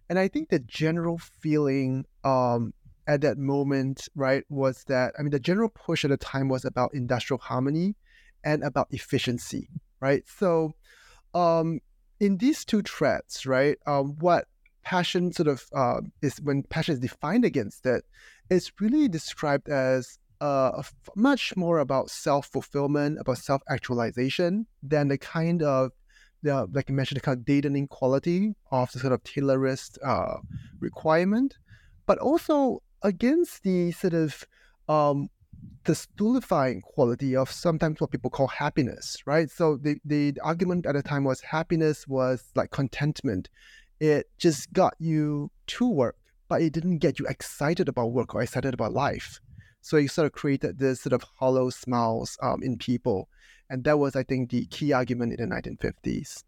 And 0.08 0.18
I 0.18 0.28
think 0.28 0.48
the 0.48 0.58
general 0.58 1.18
feeling 1.18 2.04
um, 2.24 2.74
at 3.06 3.20
that 3.22 3.38
moment, 3.38 4.08
right, 4.14 4.44
was 4.48 4.84
that 4.88 5.14
I 5.18 5.22
mean 5.22 5.30
the 5.30 5.38
general 5.38 5.68
push 5.68 6.04
at 6.04 6.10
the 6.10 6.16
time 6.16 6.48
was 6.48 6.64
about 6.64 6.92
industrial 6.92 7.38
harmony 7.38 7.94
and 8.42 8.62
about 8.62 8.88
efficiency, 8.90 9.68
right? 10.00 10.22
So, 10.26 10.72
um, 11.32 11.80
in 12.24 12.38
these 12.38 12.64
two 12.64 12.80
threads, 12.80 13.44
right, 13.44 13.76
um, 13.86 14.16
what 14.18 14.46
passion 14.82 15.32
sort 15.32 15.48
of 15.48 15.66
uh, 15.74 16.00
is 16.22 16.40
when 16.40 16.62
passion 16.62 16.94
is 16.94 17.00
defined 17.00 17.44
against 17.44 17.84
it, 17.84 18.02
it's 18.48 18.72
really 18.80 19.08
described 19.08 19.68
as 19.68 20.18
uh, 20.40 20.82
much 21.16 21.54
more 21.56 21.78
about 21.80 22.10
self 22.10 22.46
fulfillment, 22.46 23.18
about 23.20 23.38
self 23.38 23.60
actualization 23.68 24.66
than 24.82 25.08
the 25.08 25.18
kind 25.18 25.62
of 25.62 25.92
the, 26.42 26.66
like 26.72 26.88
you 26.88 26.94
mentioned, 26.94 27.16
the 27.16 27.22
kind 27.22 27.38
of 27.38 27.44
deadening 27.44 27.88
quality 27.88 28.54
of 28.70 28.90
the 28.92 28.98
sort 29.00 29.12
of 29.12 29.22
Taylorist 29.24 29.98
uh, 30.02 30.36
requirement, 30.80 31.58
but 32.06 32.18
also 32.18 32.82
against 33.02 33.62
the 33.64 33.92
sort 33.92 34.14
of 34.14 34.46
um, 34.88 35.28
the 35.84 35.94
stultifying 35.94 36.80
quality 36.80 37.36
of 37.36 37.50
sometimes 37.50 38.00
what 38.00 38.10
people 38.10 38.30
call 38.30 38.48
happiness, 38.48 39.16
right? 39.26 39.50
So 39.50 39.76
the, 39.76 39.98
the 40.04 40.34
argument 40.42 40.86
at 40.86 40.94
the 40.94 41.02
time 41.02 41.24
was 41.24 41.40
happiness 41.40 42.08
was 42.08 42.50
like 42.54 42.70
contentment. 42.70 43.48
It 44.00 44.28
just 44.38 44.72
got 44.72 44.94
you 44.98 45.50
to 45.68 45.88
work, 45.88 46.16
but 46.48 46.62
it 46.62 46.72
didn't 46.72 46.98
get 46.98 47.18
you 47.18 47.26
excited 47.26 47.88
about 47.88 48.12
work 48.12 48.34
or 48.34 48.42
excited 48.42 48.74
about 48.74 48.92
life. 48.92 49.40
So 49.80 49.98
it 49.98 50.10
sort 50.10 50.26
of 50.26 50.32
created 50.32 50.78
this 50.78 51.02
sort 51.02 51.12
of 51.12 51.22
hollow 51.38 51.68
smiles 51.68 52.38
um, 52.42 52.62
in 52.62 52.78
people. 52.78 53.28
And 53.68 53.84
that 53.84 53.98
was, 53.98 54.16
I 54.16 54.22
think, 54.22 54.50
the 54.50 54.66
key 54.66 54.92
argument 54.92 55.38
in 55.38 55.48
the 55.48 55.54
1950s. 55.54 56.44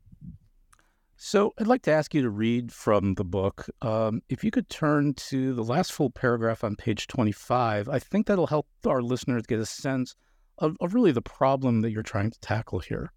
So 1.18 1.54
I'd 1.58 1.66
like 1.66 1.80
to 1.82 1.92
ask 1.92 2.14
you 2.14 2.20
to 2.20 2.28
read 2.28 2.70
from 2.70 3.14
the 3.14 3.24
book. 3.24 3.66
Um, 3.80 4.20
if 4.28 4.44
you 4.44 4.50
could 4.50 4.68
turn 4.68 5.14
to 5.14 5.54
the 5.54 5.64
last 5.64 5.92
full 5.92 6.10
paragraph 6.10 6.62
on 6.62 6.76
page 6.76 7.06
25, 7.06 7.88
I 7.88 7.98
think 7.98 8.26
that'll 8.26 8.48
help 8.48 8.66
our 8.86 9.00
listeners 9.00 9.44
get 9.46 9.58
a 9.58 9.64
sense 9.64 10.14
of, 10.58 10.76
of 10.78 10.92
really 10.92 11.12
the 11.12 11.22
problem 11.22 11.80
that 11.80 11.90
you're 11.90 12.02
trying 12.02 12.30
to 12.30 12.40
tackle 12.40 12.80
here. 12.80 13.12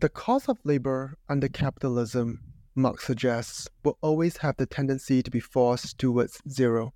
The 0.00 0.10
cost 0.10 0.50
of 0.50 0.58
labor 0.64 1.16
under 1.30 1.48
capitalism, 1.48 2.40
Marx 2.74 3.06
suggests, 3.06 3.66
will 3.82 3.96
always 4.02 4.36
have 4.36 4.58
the 4.58 4.66
tendency 4.66 5.22
to 5.22 5.30
be 5.30 5.40
forced 5.40 5.96
towards 5.96 6.42
zero. 6.50 6.92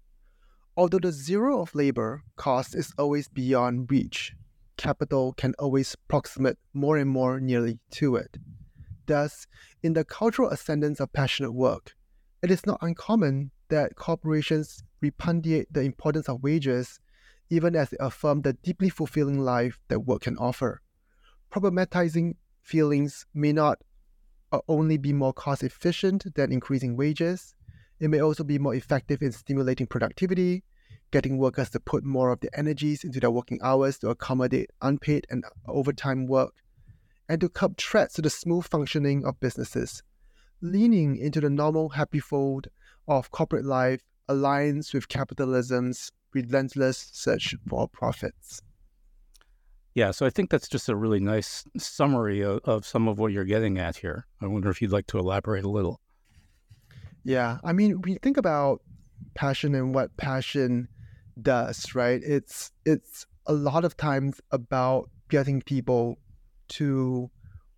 Although 0.76 0.98
the 0.98 1.12
zero 1.12 1.62
of 1.62 1.74
labor 1.74 2.24
cost 2.36 2.74
is 2.74 2.92
always 2.98 3.26
beyond 3.26 3.90
reach, 3.90 4.34
capital 4.76 5.32
can 5.32 5.54
always 5.58 5.96
proximate 6.08 6.58
more 6.74 6.98
and 6.98 7.08
more 7.08 7.40
nearly 7.40 7.78
to 7.92 8.16
it. 8.16 8.36
Thus, 9.06 9.46
in 9.82 9.92
the 9.94 10.04
cultural 10.04 10.50
ascendance 10.50 11.00
of 11.00 11.12
passionate 11.12 11.52
work, 11.52 11.94
it 12.42 12.50
is 12.50 12.66
not 12.66 12.78
uncommon 12.82 13.50
that 13.68 13.96
corporations 13.96 14.82
repudiate 15.00 15.72
the 15.72 15.82
importance 15.82 16.28
of 16.28 16.42
wages 16.42 17.00
even 17.50 17.76
as 17.76 17.90
they 17.90 17.96
affirm 18.00 18.42
the 18.42 18.54
deeply 18.54 18.88
fulfilling 18.88 19.38
life 19.38 19.78
that 19.88 20.00
work 20.00 20.22
can 20.22 20.38
offer. 20.38 20.80
Problematizing 21.52 22.34
feelings 22.62 23.26
may 23.34 23.52
not 23.52 23.78
uh, 24.52 24.60
only 24.68 24.96
be 24.96 25.12
more 25.12 25.32
cost 25.34 25.62
efficient 25.62 26.34
than 26.34 26.50
increasing 26.50 26.96
wages, 26.96 27.54
it 28.00 28.08
may 28.08 28.20
also 28.20 28.42
be 28.42 28.58
more 28.58 28.74
effective 28.74 29.22
in 29.22 29.32
stimulating 29.32 29.86
productivity, 29.86 30.64
getting 31.12 31.38
workers 31.38 31.70
to 31.70 31.78
put 31.78 32.04
more 32.04 32.32
of 32.32 32.40
their 32.40 32.50
energies 32.58 33.04
into 33.04 33.20
their 33.20 33.30
working 33.30 33.60
hours 33.62 33.98
to 33.98 34.08
accommodate 34.08 34.70
unpaid 34.80 35.26
and 35.30 35.44
overtime 35.68 36.26
work, 36.26 36.54
and 37.32 37.40
to 37.40 37.48
curb 37.48 37.78
threats 37.78 38.12
to 38.12 38.20
the 38.20 38.28
smooth 38.28 38.66
functioning 38.66 39.24
of 39.24 39.40
businesses. 39.40 40.02
Leaning 40.60 41.16
into 41.16 41.40
the 41.40 41.48
normal 41.48 41.88
happy 41.88 42.20
fold 42.20 42.68
of 43.08 43.30
corporate 43.30 43.64
life 43.64 44.02
aligns 44.28 44.92
with 44.92 45.08
capitalism's 45.08 46.12
relentless 46.34 47.08
search 47.10 47.54
for 47.66 47.88
profits. 47.88 48.60
Yeah, 49.94 50.10
so 50.10 50.26
I 50.26 50.30
think 50.30 50.50
that's 50.50 50.68
just 50.68 50.90
a 50.90 50.94
really 50.94 51.20
nice 51.20 51.64
summary 51.78 52.42
of, 52.42 52.60
of 52.64 52.84
some 52.84 53.08
of 53.08 53.18
what 53.18 53.32
you're 53.32 53.46
getting 53.46 53.78
at 53.78 53.96
here. 53.96 54.26
I 54.42 54.46
wonder 54.46 54.68
if 54.68 54.82
you'd 54.82 54.92
like 54.92 55.06
to 55.06 55.18
elaborate 55.18 55.64
a 55.64 55.70
little. 55.70 56.02
Yeah, 57.24 57.60
I 57.64 57.72
mean, 57.72 58.02
we 58.02 58.16
think 58.16 58.36
about 58.36 58.82
passion 59.34 59.74
and 59.74 59.94
what 59.94 60.14
passion 60.18 60.86
does, 61.40 61.94
right? 61.94 62.20
It's 62.22 62.72
it's 62.84 63.26
a 63.46 63.54
lot 63.54 63.86
of 63.86 63.96
times 63.96 64.38
about 64.50 65.08
getting 65.30 65.62
people 65.62 66.18
to 66.78 67.30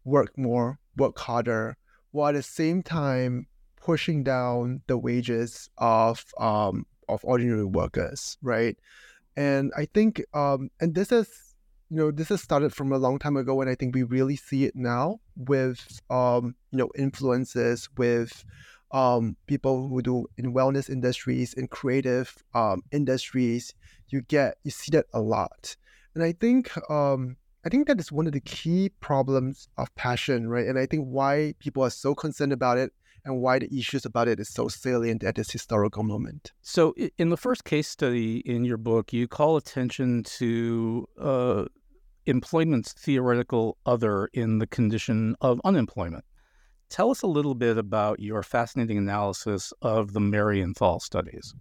work 0.04 0.36
more, 0.36 0.78
work 0.96 1.18
harder, 1.18 1.76
while 2.12 2.28
at 2.28 2.34
the 2.34 2.42
same 2.42 2.82
time 2.82 3.46
pushing 3.76 4.22
down 4.24 4.80
the 4.86 4.96
wages 4.96 5.68
of 5.78 6.24
um, 6.38 6.86
of 7.08 7.20
ordinary 7.24 7.64
workers, 7.64 8.38
right? 8.42 8.76
And 9.36 9.72
I 9.76 9.86
think, 9.86 10.22
um, 10.32 10.70
and 10.80 10.94
this 10.94 11.10
is, 11.10 11.28
you 11.90 11.96
know, 11.96 12.10
this 12.10 12.28
has 12.28 12.40
started 12.40 12.72
from 12.72 12.92
a 12.92 12.98
long 12.98 13.18
time 13.18 13.36
ago, 13.36 13.60
and 13.60 13.68
I 13.68 13.74
think 13.74 13.94
we 13.94 14.02
really 14.02 14.36
see 14.36 14.64
it 14.64 14.74
now 14.76 15.20
with, 15.36 16.00
um, 16.08 16.54
you 16.70 16.78
know, 16.78 16.90
influences 16.96 17.88
with 17.96 18.44
um, 18.92 19.36
people 19.46 19.88
who 19.88 20.02
do 20.02 20.26
in 20.38 20.54
wellness 20.54 20.88
industries, 20.88 21.52
in 21.54 21.66
creative 21.68 22.32
um, 22.54 22.82
industries. 22.92 23.74
You 24.08 24.22
get, 24.22 24.56
you 24.62 24.70
see 24.70 24.92
that 24.92 25.06
a 25.12 25.20
lot, 25.20 25.76
and 26.14 26.22
I 26.22 26.32
think, 26.32 26.70
um, 26.90 27.36
I 27.64 27.70
think 27.70 27.86
that 27.88 27.98
is 27.98 28.12
one 28.12 28.26
of 28.26 28.32
the 28.32 28.40
key 28.40 28.90
problems 29.00 29.68
of 29.78 29.94
passion, 29.94 30.48
right? 30.48 30.66
And 30.66 30.78
I 30.78 30.84
think 30.84 31.06
why 31.06 31.54
people 31.60 31.82
are 31.82 31.90
so 31.90 32.14
concerned 32.14 32.52
about 32.52 32.76
it 32.76 32.92
and 33.24 33.40
why 33.40 33.58
the 33.58 33.74
issues 33.74 34.04
about 34.04 34.28
it 34.28 34.38
is 34.38 34.50
so 34.50 34.68
salient 34.68 35.24
at 35.24 35.34
this 35.34 35.50
historical 35.50 36.02
moment. 36.02 36.52
So, 36.60 36.94
in 37.16 37.30
the 37.30 37.38
first 37.38 37.64
case 37.64 37.88
study 37.88 38.38
in 38.40 38.66
your 38.66 38.76
book, 38.76 39.14
you 39.14 39.26
call 39.26 39.56
attention 39.56 40.24
to 40.24 41.08
uh, 41.18 41.64
employment's 42.26 42.92
theoretical 42.92 43.78
other 43.86 44.28
in 44.34 44.58
the 44.58 44.66
condition 44.66 45.34
of 45.40 45.58
unemployment. 45.64 46.24
Tell 46.90 47.10
us 47.10 47.22
a 47.22 47.26
little 47.26 47.54
bit 47.54 47.78
about 47.78 48.20
your 48.20 48.42
fascinating 48.42 48.98
analysis 48.98 49.72
of 49.80 50.12
the 50.12 50.20
Marienthal 50.20 51.00
studies. 51.00 51.54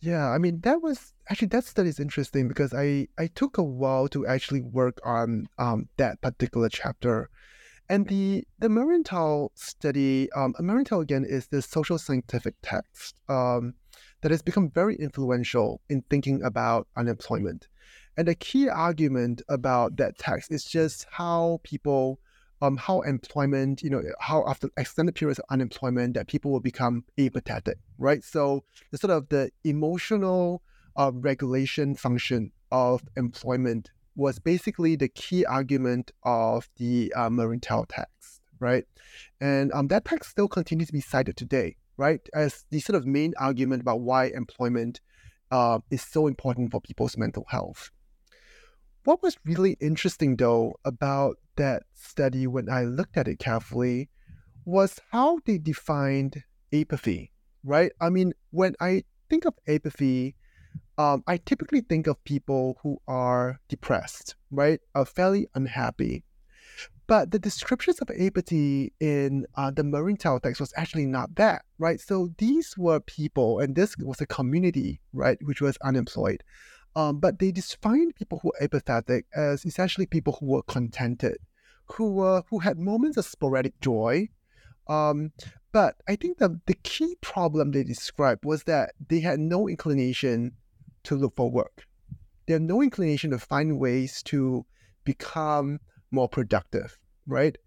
Yeah, 0.00 0.28
I 0.30 0.38
mean 0.38 0.60
that 0.60 0.82
was 0.82 1.14
actually 1.28 1.48
that 1.48 1.64
study 1.64 1.88
is 1.88 1.98
interesting 2.00 2.48
because 2.48 2.72
I 2.74 3.08
I 3.18 3.28
took 3.28 3.58
a 3.58 3.62
while 3.62 4.08
to 4.08 4.26
actually 4.26 4.60
work 4.62 5.00
on 5.04 5.48
um, 5.58 5.88
that 5.96 6.20
particular 6.20 6.68
chapter 6.68 7.30
and 7.88 8.08
the 8.08 8.44
the 8.58 8.68
Marienthal 8.68 9.52
study, 9.54 10.30
um, 10.32 10.54
Marienthal 10.60 11.00
again 11.00 11.24
is 11.24 11.46
this 11.48 11.66
social 11.66 11.98
scientific 11.98 12.54
text 12.62 13.20
um, 13.28 13.74
that 14.22 14.30
has 14.30 14.42
become 14.42 14.70
very 14.70 14.96
influential 14.96 15.80
in 15.88 16.02
thinking 16.10 16.42
about 16.42 16.88
unemployment. 16.96 17.68
And 18.16 18.26
the 18.26 18.34
key 18.34 18.68
argument 18.68 19.42
about 19.48 19.96
that 19.98 20.18
text 20.18 20.50
is 20.50 20.64
just 20.64 21.06
how 21.10 21.60
people, 21.62 22.18
um, 22.62 22.76
how 22.76 23.02
employment, 23.02 23.82
you 23.82 23.90
know, 23.90 24.02
how 24.20 24.44
after 24.46 24.70
extended 24.76 25.14
periods 25.14 25.38
of 25.38 25.44
unemployment, 25.50 26.14
that 26.14 26.26
people 26.26 26.50
will 26.50 26.60
become 26.60 27.04
apathetic, 27.18 27.78
right? 27.98 28.24
So 28.24 28.64
the 28.90 28.98
sort 28.98 29.10
of 29.10 29.28
the 29.28 29.50
emotional 29.64 30.62
uh, 30.96 31.10
regulation 31.14 31.94
function 31.94 32.52
of 32.72 33.02
employment 33.16 33.90
was 34.16 34.38
basically 34.38 34.96
the 34.96 35.08
key 35.08 35.44
argument 35.44 36.10
of 36.22 36.68
the 36.76 37.12
uh, 37.14 37.28
Marienthal 37.28 37.86
text, 37.88 38.40
right? 38.58 38.84
And 39.40 39.72
um, 39.72 39.88
that 39.88 40.06
text 40.06 40.30
still 40.30 40.48
continues 40.48 40.88
to 40.88 40.94
be 40.94 41.02
cited 41.02 41.36
today, 41.36 41.76
right, 41.98 42.26
as 42.34 42.64
the 42.70 42.80
sort 42.80 42.96
of 42.96 43.06
main 43.06 43.34
argument 43.38 43.82
about 43.82 44.00
why 44.00 44.26
employment 44.26 45.00
uh, 45.50 45.80
is 45.90 46.02
so 46.02 46.26
important 46.26 46.70
for 46.70 46.80
people's 46.80 47.18
mental 47.18 47.44
health. 47.48 47.90
What 49.06 49.22
was 49.22 49.38
really 49.44 49.76
interesting, 49.80 50.34
though, 50.34 50.80
about 50.84 51.36
that 51.54 51.84
study 51.94 52.48
when 52.48 52.68
I 52.68 52.82
looked 52.82 53.16
at 53.16 53.28
it 53.28 53.38
carefully 53.38 54.10
was 54.64 54.98
how 55.12 55.38
they 55.46 55.58
defined 55.58 56.42
apathy, 56.74 57.30
right? 57.62 57.92
I 58.00 58.10
mean, 58.10 58.32
when 58.50 58.74
I 58.80 59.04
think 59.30 59.44
of 59.44 59.54
apathy, 59.68 60.34
um, 60.98 61.22
I 61.28 61.36
typically 61.36 61.82
think 61.82 62.08
of 62.08 62.24
people 62.24 62.78
who 62.82 62.98
are 63.06 63.60
depressed, 63.68 64.34
right? 64.50 64.80
Are 64.96 65.04
fairly 65.04 65.46
unhappy. 65.54 66.24
But 67.06 67.30
the 67.30 67.38
descriptions 67.38 68.00
of 68.00 68.10
apathy 68.10 68.92
in 68.98 69.46
uh, 69.54 69.70
the 69.70 69.84
Marienthal 69.84 70.40
text 70.40 70.60
was 70.60 70.72
actually 70.76 71.06
not 71.06 71.36
that, 71.36 71.62
right? 71.78 72.00
So 72.00 72.30
these 72.38 72.74
were 72.76 72.98
people, 72.98 73.60
and 73.60 73.76
this 73.76 73.96
was 73.98 74.20
a 74.20 74.26
community, 74.26 75.00
right, 75.12 75.38
which 75.42 75.60
was 75.60 75.78
unemployed. 75.84 76.42
Um, 76.96 77.20
but 77.20 77.38
they 77.38 77.52
defined 77.52 78.16
people 78.16 78.40
who 78.40 78.48
were 78.48 78.64
apathetic 78.64 79.26
as 79.36 79.66
essentially 79.66 80.06
people 80.06 80.38
who 80.40 80.46
were 80.46 80.62
contented, 80.62 81.36
who 81.84 82.14
were 82.14 82.42
who 82.48 82.60
had 82.60 82.78
moments 82.78 83.18
of 83.18 83.26
sporadic 83.26 83.78
joy. 83.80 84.30
Um, 84.88 85.32
but 85.72 85.96
I 86.08 86.16
think 86.16 86.38
the 86.38 86.58
the 86.64 86.74
key 86.82 87.16
problem 87.20 87.70
they 87.70 87.84
described 87.84 88.46
was 88.46 88.64
that 88.64 88.94
they 89.08 89.20
had 89.20 89.38
no 89.38 89.68
inclination 89.68 90.52
to 91.04 91.16
look 91.16 91.36
for 91.36 91.50
work. 91.50 91.86
They 92.46 92.54
had 92.54 92.62
no 92.62 92.82
inclination 92.82 93.30
to 93.32 93.38
find 93.38 93.78
ways 93.78 94.22
to 94.24 94.64
become 95.04 95.80
more 96.10 96.30
productive, 96.30 96.98
right? 97.26 97.58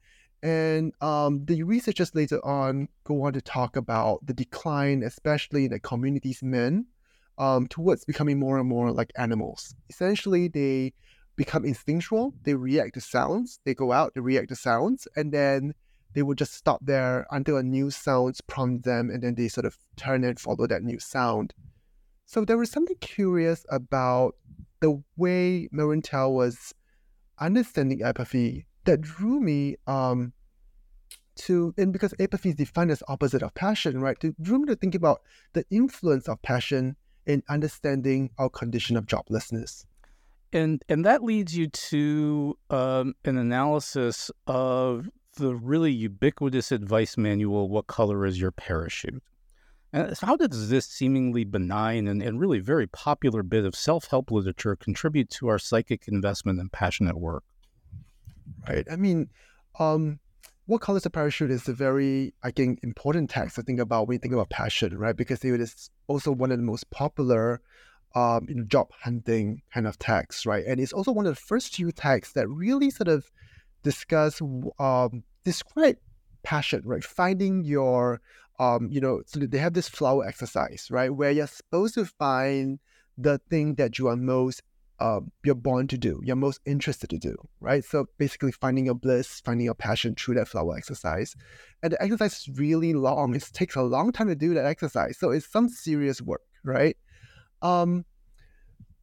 And 0.41 0.93
um, 1.01 1.45
the 1.45 1.62
researchers 1.63 2.15
later 2.15 2.43
on 2.43 2.88
go 3.03 3.24
on 3.25 3.33
to 3.33 3.41
talk 3.41 3.75
about 3.75 4.25
the 4.25 4.33
decline, 4.33 5.03
especially 5.03 5.65
in 5.65 5.71
the 5.71 5.79
community's 5.79 6.41
men, 6.41 6.88
um, 7.39 7.67
towards 7.67 8.05
becoming 8.05 8.38
more 8.38 8.60
and 8.60 8.67
more 8.67 8.91
like 8.91 9.12
animals. 9.17 9.74
Essentially, 9.89 10.50
they 10.50 10.93
become 11.38 11.65
instinctual. 11.65 12.34
They 12.43 12.53
react 12.53 12.96
to 12.96 13.01
sounds. 13.01 13.60
They 13.65 13.74
go 13.74 13.91
out, 13.93 14.13
they 14.13 14.22
react 14.22 14.50
to 14.50 14.55
sounds, 14.55 15.08
and 15.15 15.31
then 15.31 15.74
they 16.13 16.22
will 16.22 16.36
just 16.36 16.53
stop 16.53 16.81
there 16.84 17.25
until 17.31 17.58
a 17.58 17.63
new 17.63 17.89
sound 17.89 18.38
prompts 18.48 18.84
them, 18.84 19.10
and 19.10 19.24
then 19.24 19.36
they 19.36 19.48
sort 19.48 19.65
of 19.65 19.77
turn 19.96 20.24
and 20.24 20.39
follow 20.39 20.67
that 20.67 20.84
new 20.84 21.00
sound. 21.00 21.53
So 22.25 22.43
there 22.43 22.58
was 22.58 22.69
something 22.69 22.98
curious 23.00 23.65
about 23.69 24.36
the 24.81 25.01
way 25.17 25.69
Marienthal 25.72 26.34
was 26.34 26.74
understanding 27.39 28.01
apathy 28.01 28.65
that 28.84 29.01
drew 29.01 29.39
me 29.39 29.77
um, 29.88 30.34
to, 31.36 31.74
and 31.77 31.93
because 31.93 32.13
apathy 32.19 32.50
is 32.50 32.55
defined 32.55 32.91
as 32.91 33.01
opposite 33.08 33.43
of 33.43 33.53
passion, 33.53 34.01
right? 34.01 34.19
To 34.19 34.36
drew 34.41 34.60
me 34.60 34.65
to 34.67 34.75
think 34.75 34.93
about 34.93 35.22
the 35.53 35.63
influence 35.69 36.27
of 36.27 36.41
passion 36.41 36.98
in 37.25 37.43
understanding 37.49 38.29
our 38.38 38.49
condition 38.49 38.97
of 38.97 39.05
joblessness. 39.05 39.85
And 40.51 40.83
and 40.89 41.05
that 41.05 41.23
leads 41.23 41.55
you 41.55 41.67
to 41.67 42.57
um, 42.69 43.13
an 43.23 43.38
analysis 43.38 44.31
of 44.47 45.09
the 45.35 45.55
really 45.55 45.91
ubiquitous 45.91 46.71
advice 46.71 47.17
manual, 47.17 47.69
"What 47.69 47.88
color 47.88 48.25
is 48.25 48.41
your 48.41 48.51
parachute?" 48.51 49.21
And 49.91 50.15
how 50.19 50.35
does 50.35 50.69
this 50.69 50.85
seemingly 50.85 51.43
benign 51.43 52.07
and, 52.07 52.21
and 52.21 52.39
really 52.39 52.59
very 52.59 52.88
popular 52.88 53.41
bit 53.41 53.65
of 53.65 53.75
self 53.75 54.05
help 54.05 54.31
literature 54.31 54.75
contribute 54.75 55.29
to 55.31 55.47
our 55.47 55.59
psychic 55.59 56.07
investment 56.07 56.59
and 56.59 56.71
passionate 56.71 57.19
work? 57.19 57.43
Right. 58.67 58.88
I 58.91 58.95
mean, 58.95 59.29
um, 59.79 60.19
what 60.69 60.81
colors 60.81 61.03
a 61.03 61.09
parachute 61.09 61.49
is 61.49 61.67
a 61.67 61.73
very, 61.73 62.31
I 62.43 62.51
think, 62.51 62.79
important 62.83 63.31
text 63.31 63.55
to 63.55 63.63
think 63.63 63.79
about 63.79 64.07
when 64.07 64.15
you 64.15 64.19
think 64.19 64.35
about 64.35 64.51
passion, 64.51 64.95
right? 64.99 65.17
Because 65.17 65.43
it 65.43 65.59
is 65.59 65.89
also 66.05 66.31
one 66.31 66.51
of 66.51 66.59
the 66.59 66.63
most 66.63 66.91
popular 66.91 67.59
um, 68.13 68.45
you 68.47 68.53
know, 68.53 68.63
job 68.65 68.91
hunting 69.01 69.63
kind 69.73 69.88
of 69.88 69.97
texts, 69.97 70.45
right? 70.45 70.63
And 70.67 70.79
it's 70.79 70.93
also 70.93 71.11
one 71.11 71.25
of 71.25 71.33
the 71.33 71.41
first 71.41 71.75
few 71.75 71.91
texts 71.91 72.35
that 72.35 72.47
really 72.47 72.91
sort 72.91 73.07
of 73.07 73.31
discuss, 73.81 74.43
um, 74.77 75.23
describe 75.43 75.97
passion, 76.43 76.83
right? 76.85 77.03
Finding 77.03 77.63
your 77.63 78.21
um, 78.59 78.89
you 78.91 79.01
know, 79.01 79.21
so 79.25 79.39
they 79.39 79.57
have 79.57 79.73
this 79.73 79.89
flower 79.89 80.27
exercise, 80.27 80.89
right, 80.91 81.09
where 81.09 81.31
you're 81.31 81.47
supposed 81.47 81.95
to 81.95 82.05
find 82.05 82.77
the 83.17 83.39
thing 83.49 83.75
that 83.75 83.97
you 83.97 84.07
are 84.07 84.17
most 84.17 84.61
uh, 84.99 85.21
you're 85.43 85.55
born 85.55 85.87
to 85.87 85.97
do, 85.97 86.19
you're 86.23 86.35
most 86.35 86.59
interested 86.65 87.09
to 87.09 87.17
do, 87.17 87.35
right? 87.59 87.83
So 87.83 88.05
basically, 88.17 88.51
finding 88.51 88.85
your 88.85 88.95
bliss, 88.95 89.41
finding 89.41 89.65
your 89.65 89.75
passion 89.75 90.15
through 90.15 90.35
that 90.35 90.47
flower 90.47 90.77
exercise, 90.77 91.35
and 91.81 91.93
the 91.93 92.01
exercise 92.01 92.33
is 92.33 92.59
really 92.59 92.93
long. 92.93 93.35
It 93.35 93.49
takes 93.53 93.75
a 93.75 93.81
long 93.81 94.11
time 94.11 94.27
to 94.27 94.35
do 94.35 94.53
that 94.53 94.65
exercise, 94.65 95.17
so 95.17 95.31
it's 95.31 95.49
some 95.49 95.69
serious 95.69 96.21
work, 96.21 96.41
right? 96.63 96.97
Um, 97.61 98.05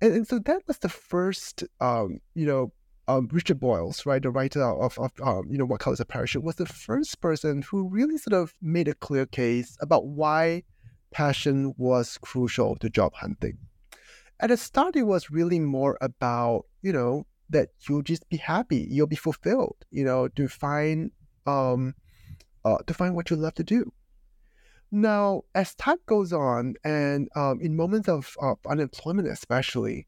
and, 0.00 0.12
and 0.12 0.28
so 0.28 0.38
that 0.40 0.62
was 0.66 0.78
the 0.78 0.88
first, 0.88 1.64
um, 1.80 2.20
you 2.34 2.46
know, 2.46 2.72
um, 3.08 3.28
Richard 3.32 3.60
Bolles, 3.60 4.04
right, 4.04 4.20
the 4.20 4.30
writer 4.30 4.64
of, 4.64 4.98
of 4.98 5.12
um, 5.22 5.46
you 5.48 5.58
know, 5.58 5.64
What 5.64 5.80
Colors 5.80 6.00
a 6.00 6.04
Parachute, 6.04 6.42
was 6.42 6.56
the 6.56 6.66
first 6.66 7.20
person 7.20 7.62
who 7.62 7.88
really 7.88 8.18
sort 8.18 8.34
of 8.34 8.54
made 8.60 8.88
a 8.88 8.94
clear 8.94 9.26
case 9.26 9.76
about 9.80 10.06
why 10.06 10.64
passion 11.12 11.72
was 11.78 12.18
crucial 12.18 12.76
to 12.76 12.90
job 12.90 13.14
hunting. 13.14 13.58
At 14.38 14.50
the 14.50 14.56
start, 14.56 14.96
it 14.96 15.04
was 15.04 15.30
really 15.30 15.60
more 15.60 15.96
about, 16.00 16.66
you 16.82 16.92
know, 16.92 17.26
that 17.50 17.68
you'll 17.88 18.02
just 18.02 18.28
be 18.28 18.36
happy, 18.36 18.86
you'll 18.90 19.06
be 19.06 19.16
fulfilled, 19.16 19.76
you 19.90 20.04
know, 20.04 20.28
to 20.28 20.48
find 20.48 21.10
um, 21.46 21.94
uh, 22.64 22.78
to 22.86 22.94
find 22.94 23.14
what 23.14 23.30
you 23.30 23.36
love 23.36 23.54
to 23.54 23.64
do. 23.64 23.92
Now, 24.90 25.42
as 25.54 25.74
time 25.74 25.98
goes 26.06 26.32
on, 26.32 26.74
and 26.84 27.28
um, 27.36 27.60
in 27.60 27.76
moments 27.76 28.08
of, 28.08 28.36
of 28.40 28.58
unemployment 28.68 29.28
especially, 29.28 30.06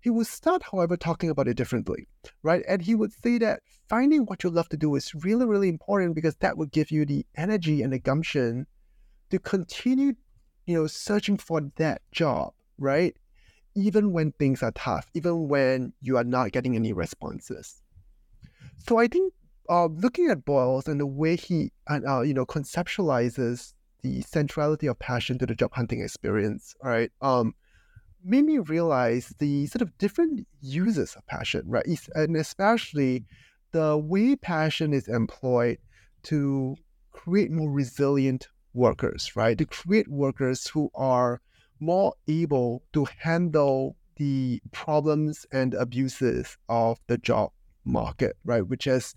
he 0.00 0.10
would 0.10 0.26
start, 0.26 0.64
however, 0.70 0.96
talking 0.96 1.30
about 1.30 1.48
it 1.48 1.56
differently, 1.56 2.08
right? 2.42 2.64
And 2.68 2.82
he 2.82 2.94
would 2.94 3.12
say 3.12 3.38
that 3.38 3.60
finding 3.88 4.22
what 4.22 4.42
you 4.42 4.50
love 4.50 4.68
to 4.70 4.76
do 4.76 4.94
is 4.96 5.14
really, 5.14 5.46
really 5.46 5.68
important 5.68 6.14
because 6.14 6.34
that 6.36 6.58
would 6.58 6.72
give 6.72 6.90
you 6.90 7.06
the 7.06 7.24
energy 7.36 7.82
and 7.82 7.92
the 7.92 8.00
gumption 8.00 8.66
to 9.30 9.38
continue, 9.38 10.14
you 10.66 10.74
know, 10.74 10.86
searching 10.88 11.36
for 11.36 11.70
that 11.76 12.02
job, 12.10 12.52
right? 12.78 13.16
Even 13.74 14.12
when 14.12 14.32
things 14.32 14.62
are 14.62 14.72
tough, 14.72 15.08
even 15.14 15.48
when 15.48 15.92
you 16.00 16.16
are 16.16 16.24
not 16.24 16.52
getting 16.52 16.76
any 16.76 16.92
responses. 16.92 17.82
So 18.78 18.98
I 18.98 19.06
think 19.06 19.32
uh, 19.68 19.86
looking 19.86 20.28
at 20.28 20.44
Bolles 20.44 20.88
and 20.88 21.00
the 21.00 21.06
way 21.06 21.36
he, 21.36 21.72
uh, 21.88 22.20
you 22.22 22.34
know, 22.34 22.44
conceptualizes 22.44 23.74
the 24.02 24.20
centrality 24.22 24.88
of 24.88 24.98
passion 24.98 25.38
to 25.38 25.46
the 25.46 25.54
job 25.54 25.72
hunting 25.72 26.02
experience, 26.02 26.74
right? 26.82 27.10
Um, 27.20 27.54
made 28.24 28.44
me 28.44 28.58
realize 28.58 29.32
the 29.38 29.66
sort 29.66 29.82
of 29.82 29.96
different 29.98 30.46
uses 30.60 31.14
of 31.14 31.26
passion, 31.26 31.62
right? 31.66 31.86
And 32.14 32.36
especially 32.36 33.24
the 33.72 33.96
way 33.96 34.36
passion 34.36 34.92
is 34.92 35.08
employed 35.08 35.78
to 36.24 36.76
create 37.12 37.50
more 37.50 37.70
resilient 37.70 38.48
workers, 38.74 39.34
right? 39.36 39.56
To 39.58 39.64
create 39.64 40.08
workers 40.08 40.66
who 40.68 40.90
are 40.94 41.40
more 41.82 42.14
able 42.28 42.82
to 42.92 43.06
handle 43.18 43.96
the 44.16 44.62
problems 44.70 45.46
and 45.52 45.74
abuses 45.74 46.56
of 46.68 46.98
the 47.08 47.18
job 47.18 47.50
market, 47.84 48.36
right? 48.44 48.66
Which 48.66 48.84
has 48.84 49.14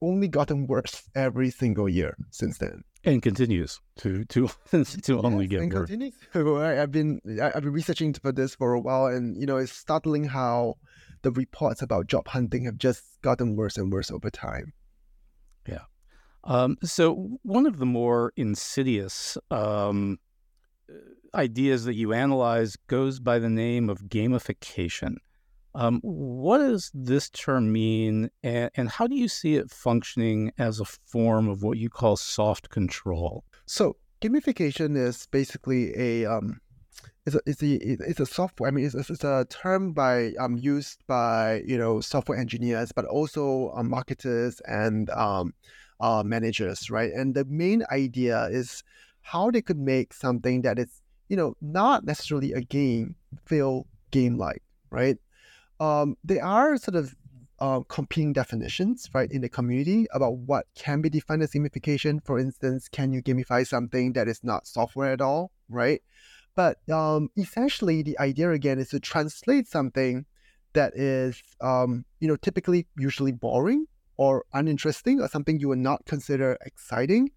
only 0.00 0.28
gotten 0.28 0.66
worse 0.66 1.08
every 1.16 1.50
single 1.50 1.88
year 1.88 2.16
since 2.30 2.58
then 2.58 2.84
and 3.04 3.22
continues 3.22 3.80
to 3.96 4.24
to 4.26 4.48
to 5.02 5.20
only 5.22 5.46
yes, 5.46 5.50
get 5.50 5.60
and 5.62 5.72
worse. 5.72 5.90
Continues. 5.90 6.14
I've 6.34 6.92
been 6.92 7.20
I've 7.40 7.62
been 7.62 7.72
researching 7.72 8.12
for 8.14 8.32
this 8.32 8.54
for 8.54 8.74
a 8.74 8.80
while, 8.80 9.06
and 9.06 9.36
you 9.40 9.46
know 9.46 9.56
it's 9.56 9.72
startling 9.72 10.24
how 10.24 10.76
the 11.22 11.30
reports 11.32 11.82
about 11.82 12.06
job 12.06 12.28
hunting 12.28 12.64
have 12.64 12.78
just 12.78 13.20
gotten 13.22 13.56
worse 13.56 13.76
and 13.76 13.92
worse 13.92 14.10
over 14.10 14.30
time. 14.30 14.72
Yeah. 15.66 15.84
Um, 16.44 16.76
so 16.82 17.38
one 17.42 17.66
of 17.66 17.78
the 17.78 17.86
more 17.86 18.32
insidious 18.36 19.36
um, 19.50 20.18
ideas 21.34 21.84
that 21.84 21.94
you 21.94 22.12
analyze 22.12 22.76
goes 22.86 23.20
by 23.20 23.38
the 23.38 23.50
name 23.50 23.88
of 23.88 24.02
gamification. 24.04 25.16
Um, 25.74 26.00
what 26.02 26.58
does 26.58 26.90
this 26.94 27.30
term 27.30 27.70
mean, 27.70 28.30
and, 28.42 28.70
and, 28.74 28.88
how 28.88 29.06
do 29.06 29.14
you 29.14 29.28
see 29.28 29.54
it 29.56 29.70
functioning 29.70 30.50
as 30.58 30.80
a 30.80 30.84
form 30.84 31.48
of 31.48 31.62
what 31.62 31.78
you 31.78 31.88
call 31.88 32.16
soft 32.16 32.70
control? 32.70 33.44
So, 33.66 33.96
gamification 34.20 34.96
is 34.96 35.26
basically 35.26 35.92
a 35.96 36.26
um, 36.26 36.60
it's 37.26 37.36
a 37.36 37.40
it's 37.46 37.62
a 37.62 38.08
it's 38.10 38.20
a 38.20 38.26
software. 38.26 38.68
I 38.68 38.70
mean, 38.72 38.86
it's, 38.86 38.94
it's 38.94 39.22
a 39.22 39.46
term 39.50 39.92
by 39.92 40.32
um 40.40 40.56
used 40.56 41.06
by 41.06 41.62
you 41.66 41.78
know 41.78 42.00
software 42.00 42.38
engineers, 42.38 42.90
but 42.90 43.04
also 43.04 43.70
um, 43.76 43.90
marketers 43.90 44.60
and 44.66 45.10
um, 45.10 45.54
uh, 46.00 46.22
managers, 46.24 46.90
right? 46.90 47.12
And 47.12 47.34
the 47.34 47.44
main 47.44 47.84
idea 47.92 48.46
is 48.46 48.82
how 49.20 49.50
they 49.50 49.62
could 49.62 49.78
make 49.78 50.12
something 50.14 50.62
that 50.62 50.78
is 50.78 51.02
you 51.28 51.36
know 51.36 51.54
not 51.60 52.04
necessarily 52.04 52.52
a 52.52 52.60
game 52.60 53.16
feel 53.44 53.86
game 54.10 54.36
like, 54.38 54.62
right? 54.90 55.18
um, 55.80 56.16
there 56.24 56.44
are 56.44 56.76
sort 56.76 56.96
of 56.96 57.14
uh, 57.60 57.80
competing 57.88 58.32
definitions, 58.32 59.08
right, 59.14 59.30
in 59.30 59.40
the 59.40 59.48
community 59.48 60.06
about 60.12 60.38
what 60.38 60.66
can 60.74 61.00
be 61.00 61.10
defined 61.10 61.42
as 61.42 61.52
gamification. 61.52 62.24
For 62.24 62.38
instance, 62.38 62.88
can 62.88 63.12
you 63.12 63.22
gamify 63.22 63.66
something 63.66 64.12
that 64.12 64.28
is 64.28 64.40
not 64.42 64.66
software 64.66 65.12
at 65.12 65.20
all, 65.20 65.50
right? 65.68 66.00
But 66.54 66.78
um, 66.90 67.30
essentially, 67.36 68.02
the 68.02 68.18
idea 68.18 68.50
again 68.50 68.78
is 68.78 68.88
to 68.90 69.00
translate 69.00 69.68
something 69.68 70.26
that 70.72 70.96
is, 70.96 71.40
um, 71.60 72.04
you 72.20 72.28
know, 72.28 72.36
typically 72.36 72.86
usually 72.96 73.32
boring 73.32 73.86
or 74.16 74.44
uninteresting 74.52 75.20
or 75.20 75.28
something 75.28 75.58
you 75.60 75.68
would 75.68 75.78
not 75.78 76.04
consider 76.06 76.58
exciting 76.64 77.30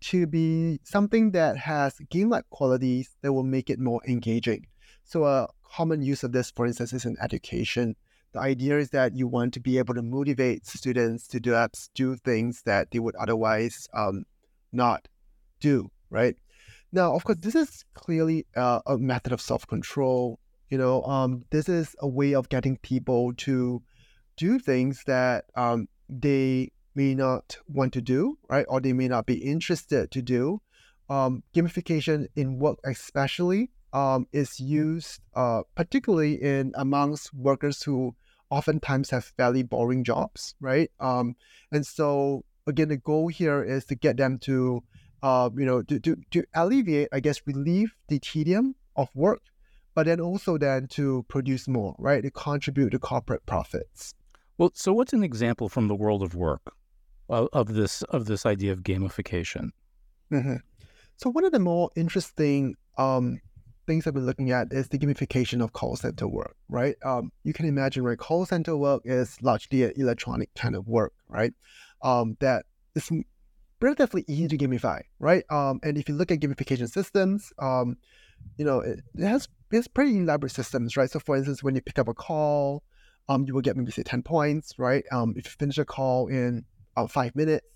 to 0.00 0.26
be 0.26 0.80
something 0.84 1.32
that 1.32 1.56
has 1.56 1.98
game-like 2.10 2.48
qualities 2.50 3.16
that 3.22 3.32
will 3.32 3.42
make 3.42 3.70
it 3.70 3.78
more 3.78 4.00
engaging. 4.06 4.66
So 5.04 5.24
a 5.24 5.48
common 5.74 6.02
use 6.02 6.22
of 6.22 6.32
this, 6.32 6.50
for 6.50 6.66
instance, 6.66 6.92
is 6.92 7.04
in 7.04 7.16
education. 7.22 7.96
The 8.32 8.40
idea 8.40 8.78
is 8.78 8.90
that 8.90 9.16
you 9.16 9.26
want 9.26 9.54
to 9.54 9.60
be 9.60 9.78
able 9.78 9.94
to 9.94 10.02
motivate 10.02 10.66
students 10.66 11.26
to 11.28 11.40
do, 11.40 11.66
do 11.94 12.16
things 12.16 12.62
that 12.66 12.90
they 12.90 12.98
would 12.98 13.16
otherwise 13.16 13.88
um, 13.94 14.24
not 14.72 15.08
do, 15.60 15.90
right? 16.10 16.36
Now, 16.92 17.14
of 17.14 17.24
course, 17.24 17.38
this 17.38 17.54
is 17.54 17.84
clearly 17.94 18.46
uh, 18.56 18.80
a 18.86 18.98
method 18.98 19.32
of 19.32 19.40
self-control. 19.40 20.38
You 20.68 20.78
know, 20.78 21.02
um, 21.04 21.44
this 21.50 21.68
is 21.68 21.96
a 22.00 22.08
way 22.08 22.34
of 22.34 22.48
getting 22.50 22.76
people 22.78 23.32
to 23.38 23.82
do 24.36 24.58
things 24.58 25.02
that 25.06 25.46
um, 25.54 25.88
they 26.08 26.70
may 26.98 27.14
not 27.14 27.58
want 27.68 27.92
to 27.92 28.02
do, 28.02 28.38
right? 28.50 28.66
Or 28.68 28.80
they 28.80 28.92
may 28.92 29.06
not 29.06 29.24
be 29.24 29.38
interested 29.52 30.10
to 30.10 30.20
do. 30.20 30.60
Um, 31.08 31.44
gamification 31.54 32.26
in 32.34 32.58
work, 32.58 32.78
especially, 32.84 33.70
um, 33.92 34.26
is 34.32 34.58
used 34.58 35.20
uh, 35.34 35.62
particularly 35.76 36.34
in 36.42 36.72
amongst 36.74 37.32
workers 37.32 37.84
who 37.84 38.16
oftentimes 38.50 39.10
have 39.10 39.24
fairly 39.36 39.62
boring 39.62 40.02
jobs, 40.02 40.56
right? 40.60 40.90
Um, 40.98 41.36
and 41.70 41.86
so 41.86 42.44
again, 42.66 42.88
the 42.88 42.96
goal 42.96 43.28
here 43.28 43.62
is 43.62 43.84
to 43.86 43.94
get 43.94 44.16
them 44.16 44.38
to, 44.40 44.82
uh, 45.22 45.50
you 45.56 45.64
know, 45.64 45.82
to, 45.82 46.00
to, 46.00 46.16
to 46.32 46.44
alleviate, 46.54 47.08
I 47.12 47.20
guess, 47.20 47.40
relieve 47.46 47.94
the 48.08 48.18
tedium 48.18 48.74
of 48.96 49.08
work, 49.14 49.42
but 49.94 50.06
then 50.06 50.20
also 50.20 50.58
then 50.58 50.88
to 50.98 51.24
produce 51.28 51.68
more, 51.68 51.94
right? 51.98 52.22
To 52.24 52.30
contribute 52.30 52.90
to 52.90 52.98
corporate 52.98 53.46
profits. 53.46 54.14
Well, 54.58 54.72
so 54.74 54.92
what's 54.92 55.12
an 55.12 55.22
example 55.22 55.68
from 55.68 55.86
the 55.86 55.94
world 55.94 56.22
of 56.24 56.34
work 56.34 56.74
of, 57.28 57.74
this 57.74 58.02
of 58.02 58.26
this 58.26 58.46
idea 58.46 58.72
of 58.72 58.80
gamification? 58.80 59.70
Mm-hmm. 60.32 60.56
So 61.16 61.30
one 61.30 61.44
of 61.44 61.52
the 61.52 61.58
more 61.58 61.90
interesting 61.96 62.76
um, 62.96 63.40
things 63.86 64.06
I've 64.06 64.14
been 64.14 64.26
looking 64.26 64.50
at 64.52 64.68
is 64.72 64.88
the 64.88 64.98
gamification 64.98 65.62
of 65.62 65.72
call 65.72 65.96
center 65.96 66.28
work, 66.28 66.56
right? 66.68 66.94
Um, 67.04 67.32
you 67.42 67.52
can 67.52 67.66
imagine, 67.66 68.04
right? 68.04 68.18
Call 68.18 68.46
center 68.46 68.76
work 68.76 69.02
is 69.04 69.40
largely 69.42 69.82
an 69.84 69.92
electronic 69.96 70.54
kind 70.54 70.76
of 70.76 70.86
work, 70.86 71.12
right? 71.28 71.52
Um, 72.02 72.36
that 72.40 72.66
is 72.94 73.10
relatively 73.80 74.24
easy 74.28 74.48
to 74.48 74.58
gamify, 74.58 75.00
right? 75.18 75.42
Um, 75.50 75.80
and 75.82 75.96
if 75.98 76.08
you 76.08 76.14
look 76.14 76.30
at 76.30 76.40
gamification 76.40 76.88
systems, 76.88 77.52
um, 77.58 77.96
you 78.56 78.64
know, 78.64 78.80
it, 78.80 79.00
it 79.16 79.26
has 79.26 79.48
it's 79.70 79.88
pretty 79.88 80.18
elaborate 80.18 80.52
systems, 80.52 80.96
right? 80.96 81.10
So, 81.10 81.18
for 81.18 81.36
instance, 81.36 81.62
when 81.62 81.74
you 81.74 81.80
pick 81.80 81.98
up 81.98 82.08
a 82.08 82.14
call, 82.14 82.82
um, 83.28 83.44
you 83.46 83.54
will 83.54 83.60
get 83.60 83.76
maybe 83.76 83.90
say 83.90 84.02
ten 84.02 84.22
points, 84.22 84.78
right? 84.78 85.04
Um, 85.10 85.34
if 85.36 85.46
you 85.46 85.52
finish 85.58 85.78
a 85.78 85.84
call 85.84 86.28
in 86.28 86.64
uh, 86.98 87.06
five 87.06 87.34
minutes, 87.36 87.66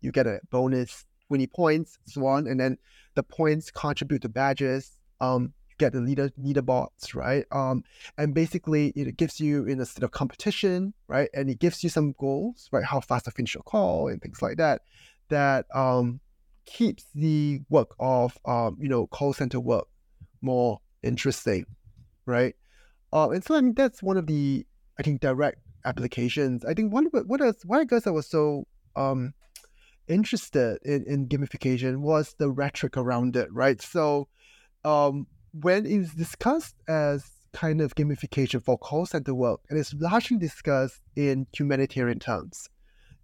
you 0.00 0.12
get 0.12 0.26
a 0.26 0.40
bonus 0.50 1.04
twenty 1.28 1.46
points, 1.46 1.98
so 2.06 2.26
on, 2.26 2.46
and 2.46 2.58
then 2.58 2.78
the 3.14 3.22
points 3.22 3.70
contribute 3.70 4.22
to 4.22 4.28
badges. 4.28 4.92
Um, 5.20 5.52
get 5.80 5.92
the 5.94 6.00
leader 6.00 6.30
leaderboards, 6.38 7.14
right? 7.14 7.44
Um, 7.50 7.82
and 8.18 8.34
basically 8.34 8.88
it 8.94 9.16
gives 9.16 9.40
you 9.40 9.64
in 9.64 9.80
a 9.80 9.86
sort 9.86 10.04
of 10.04 10.10
competition, 10.10 10.92
right? 11.08 11.30
And 11.34 11.48
it 11.48 11.58
gives 11.58 11.82
you 11.82 11.88
some 11.88 12.14
goals, 12.18 12.68
right? 12.70 12.84
How 12.84 13.00
fast 13.00 13.26
I 13.26 13.30
finish 13.30 13.54
your 13.54 13.62
call 13.62 14.08
and 14.08 14.20
things 14.20 14.42
like 14.42 14.58
that. 14.58 14.82
That 15.30 15.66
um, 15.74 16.20
keeps 16.66 17.06
the 17.14 17.60
work 17.70 17.94
of 17.98 18.38
um, 18.44 18.76
you 18.80 18.88
know 18.88 19.06
call 19.06 19.32
center 19.32 19.58
work 19.58 19.88
more 20.42 20.80
interesting, 21.02 21.66
right? 22.26 22.54
Uh, 23.12 23.30
and 23.30 23.42
so 23.42 23.56
I 23.56 23.60
mean 23.60 23.74
that's 23.74 24.02
one 24.02 24.16
of 24.16 24.26
the 24.26 24.66
I 24.98 25.02
think 25.02 25.20
direct 25.20 25.60
applications. 25.84 26.64
I 26.64 26.74
think 26.74 26.92
one 26.92 27.06
what 27.06 27.40
else 27.40 27.62
why 27.64 27.80
I 27.80 27.84
guess 27.84 28.06
I 28.06 28.10
was 28.10 28.26
so 28.26 28.66
um 28.96 29.32
interested 30.08 30.78
in, 30.84 31.04
in 31.06 31.28
gamification 31.28 31.98
was 31.98 32.34
the 32.38 32.50
rhetoric 32.50 32.96
around 32.96 33.36
it, 33.36 33.48
right? 33.52 33.80
So 33.80 34.28
um 34.84 35.26
when 35.52 35.86
it 35.86 35.98
was 35.98 36.14
discussed 36.14 36.76
as 36.88 37.24
kind 37.52 37.80
of 37.80 37.94
gamification 37.94 38.62
for 38.62 38.78
call 38.78 39.06
center 39.06 39.34
work, 39.34 39.60
and 39.68 39.78
it's 39.78 39.94
largely 39.94 40.36
discussed 40.36 41.00
in 41.16 41.46
humanitarian 41.52 42.18
terms. 42.18 42.68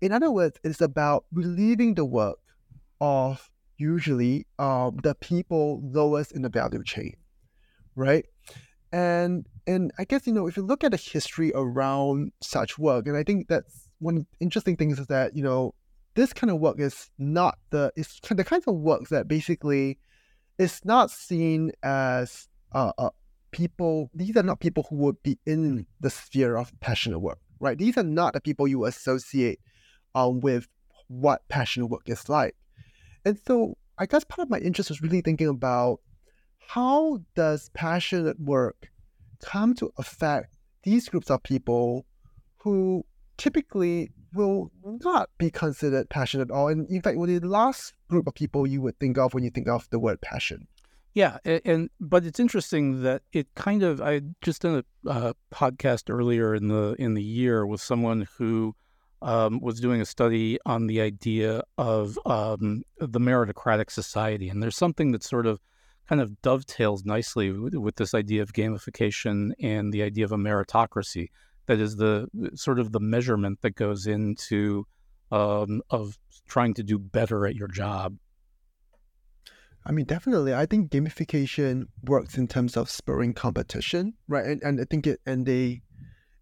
In 0.00 0.12
other 0.12 0.30
words, 0.30 0.58
it's 0.64 0.80
about 0.80 1.24
relieving 1.32 1.94
the 1.94 2.04
work 2.04 2.38
of 3.00 3.50
usually 3.78 4.46
um, 4.58 4.98
the 5.02 5.14
people 5.14 5.80
lowest 5.84 6.32
in 6.32 6.42
the 6.42 6.48
value 6.48 6.82
chain, 6.82 7.14
right? 7.94 8.26
And 8.92 9.46
and 9.66 9.92
I 9.98 10.04
guess 10.04 10.26
you 10.26 10.32
know 10.32 10.46
if 10.46 10.56
you 10.56 10.62
look 10.62 10.84
at 10.84 10.92
the 10.92 10.96
history 10.96 11.52
around 11.54 12.32
such 12.40 12.78
work, 12.78 13.06
and 13.06 13.16
I 13.16 13.22
think 13.22 13.48
that's 13.48 13.88
one 13.98 14.26
interesting 14.40 14.76
thing 14.76 14.90
is 14.90 15.06
that 15.06 15.36
you 15.36 15.42
know 15.42 15.74
this 16.14 16.32
kind 16.32 16.50
of 16.50 16.58
work 16.58 16.80
is 16.80 17.10
not 17.18 17.58
the 17.70 17.92
it's 17.96 18.20
the 18.20 18.44
kinds 18.44 18.66
of 18.66 18.74
works 18.76 19.10
that 19.10 19.28
basically 19.28 19.98
is 20.58 20.80
not 20.84 21.10
seen 21.10 21.72
as 21.82 22.48
uh, 22.72 22.92
uh, 22.98 23.10
people. 23.50 24.10
These 24.14 24.36
are 24.36 24.42
not 24.42 24.60
people 24.60 24.86
who 24.88 24.96
would 24.96 25.22
be 25.22 25.38
in 25.46 25.86
the 26.00 26.10
sphere 26.10 26.56
of 26.56 26.72
passionate 26.80 27.18
work, 27.18 27.38
right? 27.60 27.76
These 27.76 27.96
are 27.98 28.02
not 28.02 28.34
the 28.34 28.40
people 28.40 28.66
you 28.66 28.84
associate 28.84 29.60
um, 30.14 30.40
with 30.40 30.68
what 31.08 31.46
passionate 31.48 31.86
work 31.86 32.08
is 32.08 32.28
like. 32.28 32.56
And 33.24 33.38
so 33.46 33.76
I 33.98 34.06
guess 34.06 34.24
part 34.24 34.46
of 34.46 34.50
my 34.50 34.58
interest 34.58 34.90
was 34.90 35.02
really 35.02 35.20
thinking 35.20 35.48
about 35.48 36.00
how 36.68 37.20
does 37.34 37.70
passionate 37.74 38.40
work 38.40 38.88
come 39.36 39.74
to 39.74 39.92
affect 39.98 40.56
these 40.82 41.08
groups 41.08 41.30
of 41.30 41.42
people 41.42 42.06
who 42.58 43.04
typically 43.36 44.10
will 44.34 44.70
not 44.84 45.30
be 45.38 45.50
considered 45.50 46.08
passionate 46.10 46.50
at 46.50 46.54
all. 46.54 46.68
And 46.68 46.88
in 46.90 47.02
fact, 47.02 47.16
well, 47.16 47.26
the 47.26 47.40
last 47.40 47.94
group 48.08 48.26
of 48.26 48.34
people 48.34 48.66
you 48.66 48.80
would 48.82 48.98
think 48.98 49.18
of 49.18 49.34
when 49.34 49.44
you 49.44 49.50
think 49.50 49.68
of 49.68 49.88
the 49.90 49.98
word 49.98 50.20
passion. 50.20 50.68
Yeah, 51.14 51.38
and, 51.44 51.88
but 51.98 52.26
it's 52.26 52.38
interesting 52.38 53.02
that 53.02 53.22
it 53.32 53.46
kind 53.54 53.82
of 53.82 54.02
I 54.02 54.20
just 54.42 54.60
done 54.60 54.84
a 55.06 55.08
uh, 55.08 55.32
podcast 55.50 56.10
earlier 56.10 56.54
in 56.54 56.68
the 56.68 56.94
in 56.98 57.14
the 57.14 57.22
year 57.22 57.66
with 57.66 57.80
someone 57.80 58.28
who 58.36 58.74
um, 59.22 59.60
was 59.60 59.80
doing 59.80 60.02
a 60.02 60.04
study 60.04 60.58
on 60.66 60.88
the 60.88 61.00
idea 61.00 61.62
of 61.78 62.18
um, 62.26 62.82
the 62.98 63.18
meritocratic 63.18 63.90
society, 63.90 64.50
and 64.50 64.62
there's 64.62 64.76
something 64.76 65.12
that 65.12 65.22
sort 65.22 65.46
of 65.46 65.58
kind 66.08 66.20
of 66.20 66.40
dovetails 66.42 67.04
nicely 67.04 67.50
with, 67.50 67.74
with, 67.74 67.96
this 67.96 68.14
idea 68.14 68.42
of 68.42 68.52
gamification 68.52 69.50
and 69.60 69.92
the 69.92 70.02
idea 70.02 70.24
of 70.24 70.32
a 70.32 70.36
meritocracy. 70.36 71.30
That 71.66 71.80
is 71.80 71.96
the 71.96 72.28
sort 72.54 72.78
of 72.78 72.92
the 72.92 73.00
measurement 73.00 73.60
that 73.62 73.74
goes 73.74 74.06
into 74.06 74.86
um, 75.32 75.82
of 75.90 76.16
trying 76.46 76.74
to 76.74 76.82
do 76.82 76.98
better 76.98 77.46
at 77.46 77.56
your 77.56 77.68
job. 77.68 78.16
I 79.84 79.92
mean, 79.92 80.04
definitely. 80.04 80.52
I 80.52 80.66
think 80.66 80.90
gamification 80.90 81.86
works 82.02 82.36
in 82.36 82.48
terms 82.48 82.76
of 82.76 82.90
spurring 82.90 83.34
competition, 83.34 84.14
right? 84.26 84.44
And 84.44 84.60
and 84.62 84.80
I 84.80 84.84
think 84.84 85.06
it 85.06 85.20
and 85.24 85.46
they 85.46 85.82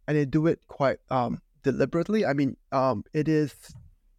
and 0.09 0.17
they 0.17 0.25
do 0.25 0.47
it 0.47 0.61
quite 0.67 0.99
um 1.11 1.41
deliberately. 1.63 2.25
I 2.25 2.33
mean, 2.33 2.57
um, 2.73 3.05
it 3.13 3.29
is 3.29 3.55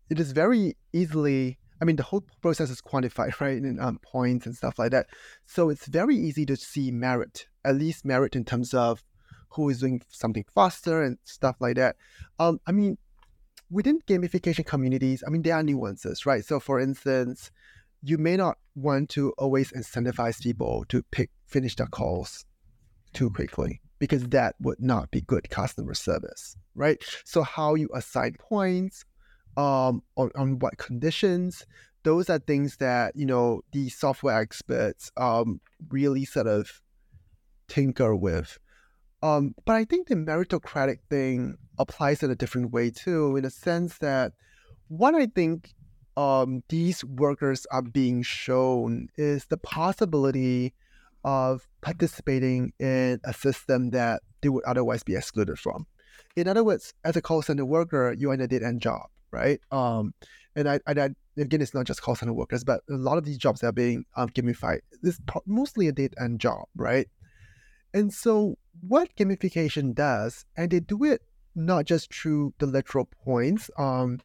it 0.10 0.20
is 0.20 0.32
very 0.32 0.76
easily. 0.94 1.58
I 1.82 1.86
mean, 1.86 1.96
the 1.96 2.04
whole 2.04 2.24
process 2.42 2.70
is 2.70 2.82
quantified, 2.82 3.40
right, 3.40 3.58
in 3.58 3.80
um, 3.80 4.00
points 4.02 4.46
and 4.46 4.56
stuff 4.56 4.80
like 4.80 4.92
that. 4.92 5.08
So 5.46 5.70
it's 5.70 5.88
very 5.88 6.16
easy 6.16 6.46
to 6.46 6.56
see 6.56 6.92
merit, 6.92 7.48
at 7.64 7.76
least 7.76 8.06
merit 8.06 8.36
in 8.36 8.46
terms 8.46 8.74
of 8.74 9.04
who 9.50 9.70
is 9.70 9.80
doing 9.80 10.02
something 10.10 10.46
faster 10.54 11.02
and 11.02 11.18
stuff 11.24 11.56
like 11.60 11.76
that. 11.76 11.96
Um, 12.40 12.60
I 12.68 12.72
mean, 12.72 12.98
within 13.70 14.00
gamification 14.08 14.66
communities, 14.66 15.24
I 15.26 15.30
mean, 15.30 15.42
there 15.42 15.56
are 15.56 15.64
nuances, 15.64 16.26
right? 16.26 16.44
So, 16.44 16.60
for 16.60 16.80
instance, 16.80 17.52
you 18.04 18.18
may 18.18 18.38
not 18.38 18.58
want 18.76 19.10
to 19.10 19.32
always 19.38 19.72
incentivize 19.72 20.42
people 20.42 20.86
to 20.90 21.02
pick 21.12 21.32
finish 21.48 21.76
their 21.76 21.88
calls 21.88 22.46
too 23.14 23.30
quickly 23.30 23.82
because 24.00 24.24
that 24.28 24.56
would 24.60 24.80
not 24.80 25.10
be 25.10 25.22
good 25.22 25.50
customer 25.50 25.94
service, 25.94 26.58
right? 26.76 27.02
So 27.24 27.44
how 27.44 27.76
you 27.76 27.90
assign 27.96 28.36
points, 28.40 29.06
um, 29.58 30.04
on, 30.16 30.32
on 30.36 30.60
what 30.60 30.78
conditions, 30.78 31.66
those 32.04 32.30
are 32.30 32.40
things 32.40 32.78
that 32.78 33.16
you 33.16 33.26
know 33.26 33.62
the 33.72 33.90
software 33.90 34.40
experts 34.40 35.12
um 35.18 35.60
really 35.90 36.26
sort 36.26 36.48
of 36.48 36.82
tinker 37.68 38.16
with. 38.16 38.58
Um, 39.24 39.56
but 39.66 39.76
I 39.76 39.86
think 39.86 40.08
the 40.08 40.16
meritocratic 40.16 41.00
thing 41.10 41.58
applies 41.80 42.22
in 42.22 42.30
a 42.30 42.36
different 42.36 42.72
way 42.72 42.92
too, 42.92 43.36
in 43.38 43.46
a 43.46 43.50
sense 43.50 43.98
that 44.00 44.34
what 44.88 45.16
I 45.16 45.26
think 45.26 45.74
um, 46.16 46.64
these 46.70 47.04
workers 47.04 47.66
are 47.72 47.82
being 47.82 48.22
shown 48.22 49.08
is 49.18 49.46
the 49.46 49.58
possibility 49.58 50.74
of 51.24 51.68
participating 51.82 52.72
in 52.80 53.20
a 53.24 53.34
system 53.34 53.90
that 53.90 54.22
they 54.42 54.50
would 54.50 54.64
otherwise 54.66 55.04
be 55.04 55.16
excluded 55.16 55.58
from. 55.58 55.88
In 56.36 56.48
other 56.48 56.64
words, 56.64 56.94
as 57.04 57.16
a 57.16 57.22
call 57.22 57.42
center 57.42 57.66
worker, 57.66 58.16
you're 58.18 58.34
in 58.34 58.42
a 58.42 58.48
dead 58.48 58.62
end 58.62 58.82
job, 58.82 59.08
right? 59.32 59.60
Um, 59.72 60.14
and 60.56 60.70
I, 60.70 60.80
I, 60.88 60.92
I, 60.92 61.10
again, 61.38 61.62
it's 61.62 61.74
not 61.74 61.86
just 61.86 62.02
call 62.02 62.16
center 62.16 62.34
workers, 62.34 62.64
but 62.64 62.82
a 62.90 62.94
lot 62.94 63.18
of 63.18 63.26
these 63.26 63.38
jobs 63.38 63.62
that 63.62 63.68
are 63.68 63.74
being 63.74 64.06
um, 64.16 64.30
gamified. 64.30 64.80
It's 65.04 65.20
mostly 65.46 65.88
a 65.88 65.92
dead 65.92 66.14
end 66.20 66.40
job, 66.40 66.66
right? 66.76 67.08
And 67.94 68.14
so, 68.14 68.58
what 68.82 69.16
gamification 69.16 69.94
does, 69.96 70.46
and 70.58 70.70
they 70.70 70.82
do 70.82 71.04
it 71.04 71.22
not 71.56 71.86
just 71.86 72.14
through 72.14 72.54
the 72.60 72.66
literal 72.66 73.06
points. 73.24 73.70
Um, 73.78 74.20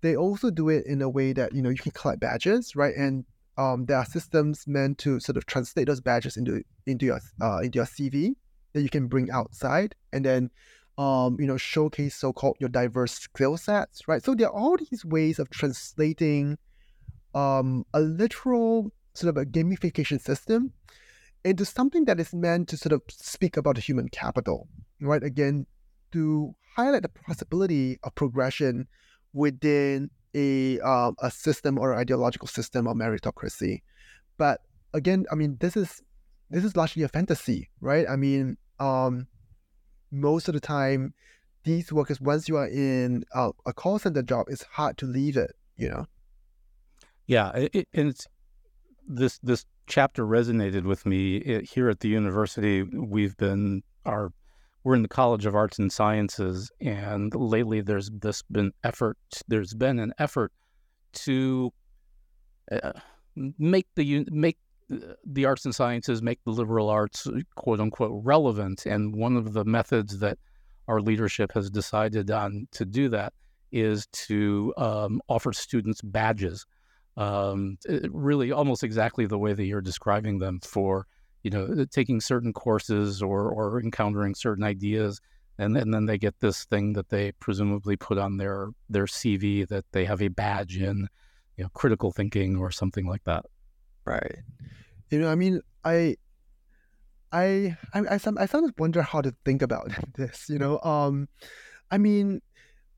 they 0.00 0.16
also 0.16 0.50
do 0.50 0.70
it 0.70 0.86
in 0.86 1.02
a 1.02 1.08
way 1.08 1.32
that 1.34 1.54
you 1.54 1.62
know 1.62 1.68
you 1.68 1.76
can 1.76 1.92
collect 1.92 2.20
badges, 2.20 2.74
right? 2.74 2.94
And 2.96 3.24
um, 3.58 3.84
there 3.84 3.98
are 3.98 4.06
systems 4.06 4.64
meant 4.66 4.98
to 4.98 5.20
sort 5.20 5.36
of 5.36 5.44
translate 5.46 5.86
those 5.86 6.00
badges 6.00 6.36
into 6.36 6.62
into 6.86 7.06
your 7.06 7.20
uh, 7.42 7.58
into 7.58 7.76
your 7.76 7.86
CV 7.86 8.30
that 8.72 8.82
you 8.82 8.88
can 8.88 9.06
bring 9.06 9.30
outside, 9.30 9.94
and 10.12 10.24
then 10.24 10.50
um, 11.00 11.38
you 11.40 11.46
know 11.46 11.56
showcase 11.56 12.14
so-called 12.14 12.56
your 12.60 12.68
diverse 12.68 13.12
skill 13.12 13.56
sets, 13.56 14.06
right? 14.06 14.22
So 14.22 14.34
there 14.34 14.48
are 14.48 14.52
all 14.52 14.76
these 14.76 15.02
ways 15.02 15.38
of 15.38 15.48
translating 15.48 16.58
um, 17.34 17.86
a 17.94 18.00
literal 18.00 18.92
sort 19.14 19.30
of 19.30 19.40
a 19.40 19.46
gamification 19.46 20.20
system 20.20 20.72
into 21.42 21.64
something 21.64 22.04
that 22.04 22.20
is 22.20 22.34
meant 22.34 22.68
to 22.68 22.76
sort 22.76 22.92
of 22.92 23.00
speak 23.08 23.56
about 23.56 23.76
the 23.76 23.80
human 23.80 24.10
capital, 24.10 24.68
right? 25.00 25.22
Again, 25.22 25.66
to 26.12 26.54
highlight 26.76 27.02
the 27.02 27.08
possibility 27.08 27.98
of 28.04 28.14
progression 28.14 28.86
within 29.32 30.10
a 30.34 30.80
um, 30.80 31.16
a 31.20 31.30
system 31.30 31.78
or 31.78 31.96
ideological 31.96 32.46
system 32.46 32.86
of 32.86 32.94
meritocracy. 32.98 33.80
But 34.36 34.60
again, 34.92 35.24
I 35.32 35.34
mean, 35.34 35.56
this 35.60 35.78
is 35.78 36.02
this 36.50 36.62
is 36.62 36.76
largely 36.76 37.04
a 37.04 37.08
fantasy, 37.08 37.70
right? 37.80 38.06
I 38.06 38.16
mean, 38.16 38.58
um, 38.78 39.28
most 40.10 40.48
of 40.48 40.54
the 40.54 40.60
time, 40.60 41.14
these 41.64 41.92
workers, 41.92 42.20
once 42.20 42.48
you 42.48 42.56
are 42.56 42.68
in 42.68 43.24
a, 43.34 43.50
a 43.66 43.72
call 43.72 43.98
center 43.98 44.22
job, 44.22 44.46
it's 44.48 44.62
hard 44.62 44.96
to 44.98 45.06
leave 45.06 45.36
it. 45.36 45.54
You 45.76 45.88
know. 45.88 46.06
Yeah, 47.26 47.52
it, 47.54 47.88
and 47.92 48.08
it's 48.08 48.26
this 49.06 49.38
this 49.42 49.64
chapter 49.86 50.24
resonated 50.24 50.84
with 50.84 51.04
me 51.04 51.36
it, 51.36 51.64
here 51.70 51.88
at 51.88 52.00
the 52.00 52.08
university. 52.08 52.82
We've 52.82 53.36
been 53.36 53.82
our 54.04 54.32
we're 54.82 54.94
in 54.94 55.02
the 55.02 55.08
College 55.08 55.44
of 55.44 55.54
Arts 55.54 55.78
and 55.78 55.92
Sciences, 55.92 56.70
and 56.80 57.34
lately 57.34 57.82
there's 57.82 58.10
this 58.10 58.42
been 58.42 58.72
effort. 58.82 59.18
There's 59.46 59.74
been 59.74 59.98
an 59.98 60.14
effort 60.18 60.52
to 61.12 61.72
uh, 62.72 62.92
make 63.36 63.86
the 63.94 64.24
make 64.30 64.58
the 65.24 65.44
arts 65.44 65.64
and 65.64 65.74
sciences, 65.74 66.22
make 66.22 66.42
the 66.44 66.50
liberal 66.50 66.88
arts 66.88 67.26
quote 67.54 67.80
unquote 67.80 68.22
relevant. 68.24 68.86
And 68.86 69.14
one 69.14 69.36
of 69.36 69.52
the 69.52 69.64
methods 69.64 70.18
that 70.20 70.38
our 70.88 71.00
leadership 71.00 71.52
has 71.52 71.70
decided 71.70 72.30
on 72.30 72.66
to 72.72 72.84
do 72.84 73.08
that 73.10 73.32
is 73.72 74.06
to 74.12 74.74
um, 74.76 75.20
offer 75.28 75.52
students 75.52 76.00
badges. 76.02 76.66
Um, 77.16 77.76
really, 78.08 78.50
almost 78.50 78.82
exactly 78.82 79.26
the 79.26 79.38
way 79.38 79.52
that 79.52 79.64
you're 79.64 79.80
describing 79.80 80.38
them 80.38 80.60
for 80.60 81.06
you 81.42 81.50
know, 81.50 81.64
uh, 81.64 81.84
taking 81.90 82.20
certain 82.20 82.52
courses 82.52 83.22
or, 83.22 83.50
or 83.50 83.80
encountering 83.80 84.34
certain 84.34 84.64
ideas. 84.64 85.20
And, 85.58 85.76
and 85.76 85.92
then 85.92 86.06
they 86.06 86.18
get 86.18 86.40
this 86.40 86.64
thing 86.64 86.94
that 86.94 87.08
they 87.08 87.32
presumably 87.32 87.96
put 87.96 88.18
on 88.18 88.36
their, 88.36 88.68
their 88.88 89.04
CV 89.04 89.66
that 89.68 89.84
they 89.92 90.04
have 90.04 90.22
a 90.22 90.28
badge 90.28 90.76
in, 90.78 91.08
you 91.56 91.64
know, 91.64 91.70
critical 91.74 92.12
thinking 92.12 92.56
or 92.56 92.70
something 92.70 93.06
like 93.06 93.24
that. 93.24 93.44
Right. 94.04 94.38
You 95.10 95.18
know, 95.18 95.28
I 95.28 95.34
mean, 95.34 95.60
I, 95.84 96.16
I, 97.32 97.76
I, 97.92 98.00
I, 98.00 98.14
I 98.14 98.16
sometimes 98.46 98.72
wonder 98.78 99.02
how 99.02 99.20
to 99.20 99.34
think 99.44 99.62
about 99.62 99.90
this, 100.16 100.46
you 100.48 100.58
know, 100.58 100.80
um, 100.80 101.28
I 101.90 101.98
mean, 101.98 102.40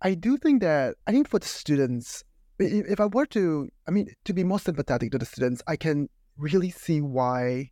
I 0.02 0.14
do 0.14 0.36
think 0.36 0.60
that, 0.62 0.96
I 1.06 1.12
think 1.12 1.28
for 1.28 1.38
the 1.38 1.46
students, 1.46 2.24
if 2.58 3.00
I 3.00 3.06
were 3.06 3.26
to, 3.26 3.68
I 3.88 3.90
mean, 3.90 4.08
to 4.24 4.32
be 4.32 4.44
more 4.44 4.58
sympathetic 4.58 5.12
to 5.12 5.18
the 5.18 5.26
students, 5.26 5.62
I 5.66 5.76
can 5.76 6.08
really 6.36 6.70
see 6.70 7.00
why 7.00 7.70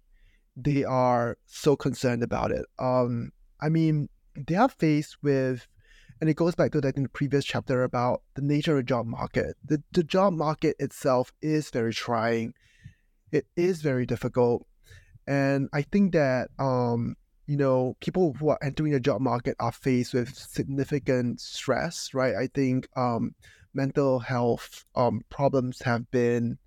they 0.57 0.85
are 0.85 1.37
so 1.46 1.76
concerned 1.76 2.22
about 2.22 2.50
it. 2.50 2.64
Um, 2.79 3.33
I 3.61 3.68
mean, 3.68 4.09
they 4.46 4.55
are 4.55 4.68
faced 4.68 5.16
with, 5.22 5.66
and 6.20 6.31
it 6.31 6.37
goes 6.37 6.55
back 6.55 6.72
to 6.72 6.81
that 6.81 6.96
in 6.96 7.03
the 7.03 7.09
previous 7.09 7.44
chapter 7.44 7.83
about 7.83 8.22
the 8.35 8.42
nature 8.42 8.72
of 8.72 8.79
the 8.79 8.83
job 8.85 9.07
market. 9.07 9.57
The, 9.64 9.83
the 9.92 10.03
job 10.03 10.33
market 10.33 10.76
itself 10.79 11.33
is 11.42 11.70
very 11.70 11.92
trying. 11.92 12.55
It 13.33 13.47
is 13.57 13.83
very 13.83 14.07
difficult. 14.07 14.66
And 15.27 15.69
I 15.73 15.83
think 15.83 16.12
that, 16.12 16.49
um, 16.59 17.16
you 17.47 17.57
know, 17.57 17.97
people 18.01 18.35
who 18.38 18.49
are 18.49 18.59
entering 18.62 18.93
the 18.93 19.01
job 19.01 19.21
market 19.21 19.57
are 19.61 19.73
faced 19.73 20.14
with 20.14 20.35
significant 20.35 21.40
stress, 21.40 22.14
right? 22.14 22.35
I 22.35 22.49
think 22.53 22.88
um, 22.97 23.35
mental 23.75 24.21
health 24.21 24.85
um, 24.95 25.23
problems 25.31 25.83
have 25.83 26.11
been 26.11 26.59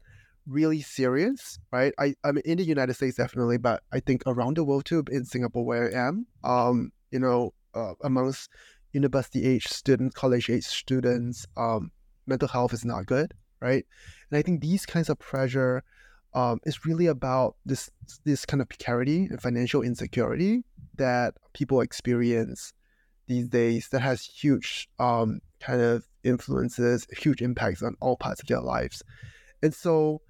really 0.47 0.81
serious, 0.81 1.59
right? 1.71 1.93
I, 1.99 2.15
I 2.23 2.31
mean, 2.31 2.43
in 2.45 2.57
the 2.57 2.63
United 2.63 2.93
States, 2.95 3.17
definitely, 3.17 3.57
but 3.57 3.83
I 3.91 3.99
think 3.99 4.23
around 4.25 4.57
the 4.57 4.63
world 4.63 4.85
too, 4.85 5.03
in 5.11 5.25
Singapore, 5.25 5.65
where 5.65 5.89
I 5.89 6.07
am, 6.07 6.27
um, 6.43 6.91
you 7.11 7.19
know, 7.19 7.53
uh, 7.73 7.93
amongst 8.03 8.49
university 8.91 9.45
age 9.45 9.67
students, 9.67 10.15
college 10.15 10.49
age 10.49 10.65
students, 10.65 11.47
um, 11.57 11.91
mental 12.25 12.47
health 12.47 12.73
is 12.73 12.85
not 12.85 13.05
good, 13.05 13.33
right? 13.61 13.85
And 14.29 14.37
I 14.37 14.41
think 14.41 14.61
these 14.61 14.85
kinds 14.85 15.09
of 15.09 15.19
pressure 15.19 15.83
um, 16.33 16.59
is 16.65 16.85
really 16.85 17.07
about 17.07 17.55
this 17.65 17.89
this 18.25 18.45
kind 18.45 18.61
of 18.61 18.69
precarity 18.69 19.25
and 19.29 19.41
financial 19.41 19.81
insecurity 19.81 20.63
that 20.95 21.35
people 21.53 21.81
experience 21.81 22.73
these 23.27 23.47
days 23.47 23.89
that 23.89 24.01
has 24.01 24.25
huge 24.25 24.89
um, 24.99 25.39
kind 25.59 25.81
of 25.81 26.05
influences, 26.23 27.07
huge 27.17 27.41
impacts 27.41 27.81
on 27.81 27.95
all 28.01 28.17
parts 28.17 28.41
of 28.41 28.47
their 28.47 28.61
lives. 28.61 29.01
And 29.61 29.73
so 29.73 30.21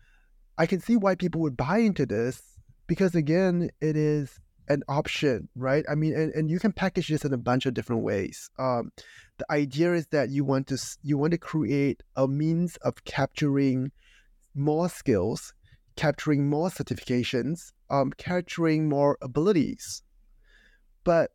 I 0.57 0.65
can 0.65 0.79
see 0.79 0.95
why 0.95 1.15
people 1.15 1.41
would 1.41 1.57
buy 1.57 1.79
into 1.79 2.05
this 2.05 2.41
because 2.87 3.15
again, 3.15 3.69
it 3.81 3.95
is 3.95 4.39
an 4.69 4.83
option, 4.87 5.49
right? 5.55 5.83
I 5.89 5.95
mean, 5.95 6.13
and, 6.13 6.31
and 6.33 6.49
you 6.49 6.59
can 6.59 6.71
package 6.71 7.09
this 7.09 7.25
in 7.25 7.33
a 7.33 7.37
bunch 7.37 7.65
of 7.65 7.73
different 7.73 8.03
ways. 8.03 8.49
Um, 8.57 8.91
the 9.37 9.51
idea 9.51 9.93
is 9.93 10.07
that 10.07 10.29
you 10.29 10.45
want 10.45 10.67
to 10.67 10.77
you 11.01 11.17
want 11.17 11.31
to 11.31 11.37
create 11.37 12.03
a 12.15 12.27
means 12.27 12.77
of 12.77 13.03
capturing 13.03 13.91
more 14.55 14.89
skills, 14.89 15.53
capturing 15.95 16.49
more 16.49 16.69
certifications, 16.69 17.71
um, 17.89 18.11
capturing 18.17 18.89
more 18.89 19.17
abilities. 19.21 20.03
But 21.03 21.31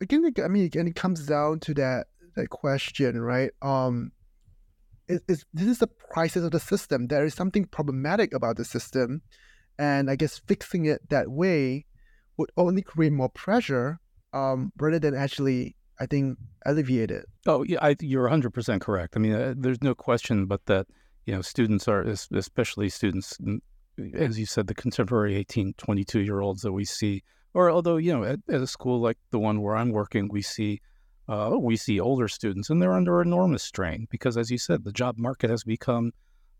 again, 0.00 0.32
I 0.42 0.48
mean, 0.48 0.64
again, 0.64 0.86
it 0.86 0.94
comes 0.94 1.26
down 1.26 1.60
to 1.60 1.74
that 1.74 2.06
that 2.36 2.50
question, 2.50 3.20
right? 3.20 3.50
Um, 3.62 4.12
it, 5.08 5.26
this 5.26 5.44
is 5.54 5.78
the 5.78 5.86
prices 5.86 6.44
of 6.44 6.52
the 6.52 6.60
system. 6.60 7.06
There 7.06 7.24
is 7.24 7.34
something 7.34 7.64
problematic 7.64 8.32
about 8.34 8.56
the 8.56 8.64
system, 8.64 9.22
and 9.78 10.10
I 10.10 10.16
guess 10.16 10.38
fixing 10.46 10.84
it 10.84 11.08
that 11.10 11.30
way 11.30 11.86
would 12.36 12.50
only 12.56 12.82
create 12.82 13.12
more 13.12 13.28
pressure 13.28 14.00
um, 14.32 14.72
rather 14.78 14.98
than 14.98 15.14
actually, 15.14 15.76
I 15.98 16.06
think, 16.06 16.38
alleviate 16.64 17.10
it. 17.10 17.26
Oh, 17.46 17.64
yeah, 17.64 17.78
I, 17.82 17.96
you're 18.00 18.28
100% 18.28 18.80
correct. 18.80 19.14
I 19.16 19.18
mean, 19.18 19.32
uh, 19.32 19.54
there's 19.56 19.82
no 19.82 19.94
question 19.94 20.46
but 20.46 20.64
that, 20.66 20.86
you 21.28 21.34
know, 21.34 21.42
students 21.42 21.86
are, 21.88 22.00
especially 22.32 22.88
students, 22.88 23.36
as 24.14 24.38
you 24.38 24.46
said, 24.46 24.66
the 24.66 24.74
contemporary 24.74 25.36
18, 25.36 25.74
22 25.76 26.20
year 26.20 26.40
olds 26.40 26.62
that 26.62 26.72
we 26.72 26.86
see, 26.86 27.22
or 27.52 27.70
although, 27.70 27.98
you 27.98 28.16
know, 28.16 28.24
at, 28.24 28.38
at 28.48 28.62
a 28.62 28.66
school 28.66 28.98
like 28.98 29.18
the 29.30 29.38
one 29.38 29.60
where 29.60 29.76
I'm 29.76 29.90
working, 29.90 30.28
we 30.32 30.40
see 30.40 30.80
uh, 31.28 31.54
we 31.60 31.76
see 31.76 32.00
older 32.00 32.28
students 32.28 32.70
and 32.70 32.80
they're 32.80 32.94
under 32.94 33.20
enormous 33.20 33.62
strain 33.62 34.06
because, 34.10 34.38
as 34.38 34.50
you 34.50 34.56
said, 34.56 34.84
the 34.84 34.92
job 34.92 35.18
market 35.18 35.50
has 35.50 35.64
become 35.64 36.12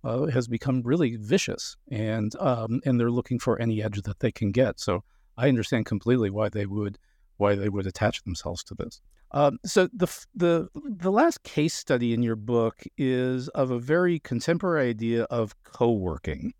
uh, 0.04 0.26
has 0.26 0.48
become 0.48 0.82
really 0.82 1.16
vicious, 1.16 1.74
and 1.90 2.36
um, 2.38 2.82
and 2.84 3.00
they're 3.00 3.10
looking 3.10 3.38
for 3.38 3.58
any 3.58 3.82
edge 3.82 4.02
that 4.02 4.20
they 4.20 4.30
can 4.30 4.52
get. 4.52 4.78
So 4.78 5.02
I 5.38 5.48
understand 5.48 5.86
completely 5.86 6.28
why 6.28 6.50
they 6.50 6.66
would 6.66 6.98
why 7.38 7.54
they 7.54 7.70
would 7.70 7.86
attach 7.86 8.22
themselves 8.22 8.62
to 8.64 8.74
this. 8.74 9.00
Um, 9.32 9.58
so 9.64 9.88
the 9.92 10.06
the 10.34 10.68
the 10.74 11.12
last 11.12 11.42
case 11.42 11.74
study 11.74 12.14
in 12.14 12.22
your 12.22 12.36
book 12.36 12.82
is 12.96 13.48
of 13.48 13.70
a 13.70 13.78
very 13.78 14.18
contemporary 14.20 14.88
idea 14.88 15.24
of 15.24 15.54
co-working. 15.64 16.54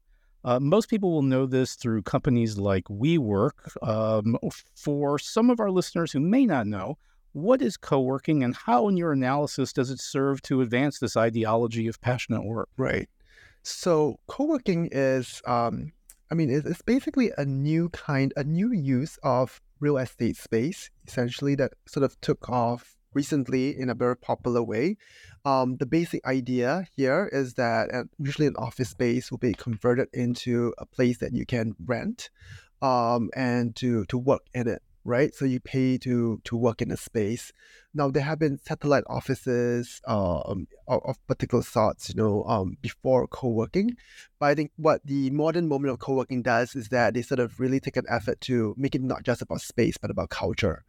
Uh, 0.45 0.61
most 0.61 0.89
people 0.89 1.11
will 1.11 1.23
know 1.23 1.47
this 1.47 1.75
through 1.75 2.03
companies 2.03 2.59
like 2.59 2.85
WeWork. 2.85 3.53
Um, 3.83 4.37
for 4.75 5.19
some 5.19 5.51
of 5.51 5.61
our 5.61 5.71
listeners 5.71 6.13
who 6.13 6.21
may 6.21 6.47
not 6.47 6.67
know, 6.67 6.97
what 7.33 7.61
is 7.61 7.77
co-working 7.77 8.45
and 8.45 8.55
how, 8.55 8.89
in 8.89 8.97
your 8.97 9.13
analysis, 9.13 9.73
does 9.73 9.91
it 9.91 10.01
serve 10.01 10.41
to 10.43 10.61
advance 10.61 10.99
this 10.99 11.17
ideology 11.17 11.89
of 11.89 12.01
passionate 12.01 12.45
work? 12.45 12.69
Right. 12.77 13.09
So 13.63 14.21
co-working 14.29 14.89
is 14.93 15.43
um, 15.47 15.93
I 16.31 16.35
mean, 16.35 16.51
it's, 16.51 16.83
basically 16.83 17.33
a 17.39 17.45
new 17.45 17.89
kind, 17.91 18.33
a 18.37 18.45
new 18.45 18.73
use 18.73 19.19
of 19.23 19.61
real 19.81 19.99
estate 19.99 20.37
space, 20.37 20.91
essentially, 21.07 21.55
that 21.57 21.73
sort 21.87 22.05
of 22.05 22.21
took 22.21 22.49
off 22.49 22.97
recently 23.15 23.79
in 23.79 23.89
a 23.89 23.95
very 23.95 24.17
popular 24.17 24.63
way. 24.63 24.97
Um, 25.45 25.77
the 25.77 25.87
basic 25.87 26.25
idea 26.27 26.87
here 26.97 27.29
is 27.33 27.55
that 27.55 27.93
uh, 27.93 28.05
usually 28.19 28.47
an 28.47 28.57
office 28.57 28.91
space 28.91 29.31
will 29.31 29.39
be 29.39 29.55
converted 29.55 30.09
into 30.13 30.75
a 30.79 30.87
place 30.87 31.19
that 31.19 31.33
you 31.33 31.47
can 31.47 31.75
rent 31.85 32.31
um, 32.83 33.31
and 33.35 33.75
to, 33.77 34.05
to 34.07 34.19
work 34.19 34.43
in 34.55 34.69
it 34.69 34.83
right? 35.09 35.35
So 35.35 35.45
you 35.47 35.59
pay 35.59 35.99
to 35.99 36.41
to 36.45 36.57
work 36.57 36.83
in 36.83 36.91
a 36.91 36.97
space. 36.97 37.51
Now 37.95 38.11
there 38.11 38.23
have 38.23 38.39
been 38.39 38.59
satellite 38.59 39.05
offices 39.07 40.01
um, 40.07 40.69
of, 40.87 41.01
of, 41.05 41.27
particular 41.27 41.65
sorts, 41.65 42.11
you 42.11 42.17
know, 42.17 42.45
um, 42.45 42.77
before 42.83 43.27
co-working. 43.27 43.97
But 44.39 44.47
I 44.47 44.55
think 44.55 44.73
what 44.77 45.01
the 45.05 45.31
modern 45.31 45.69
moment 45.69 45.93
of 45.93 45.99
co-working 45.99 46.43
does 46.43 46.77
is 46.77 46.89
that 46.89 47.15
they 47.15 47.23
sort 47.23 47.41
of 47.41 47.59
really 47.59 47.81
take 47.81 47.97
an 47.97 48.07
effort 48.09 48.41
to 48.43 48.75
make 48.77 48.95
it 48.95 49.03
not 49.03 49.25
just 49.25 49.43
about 49.43 49.61
space 49.61 49.97
but 49.97 50.11
about 50.11 50.31
culture. 50.31 50.85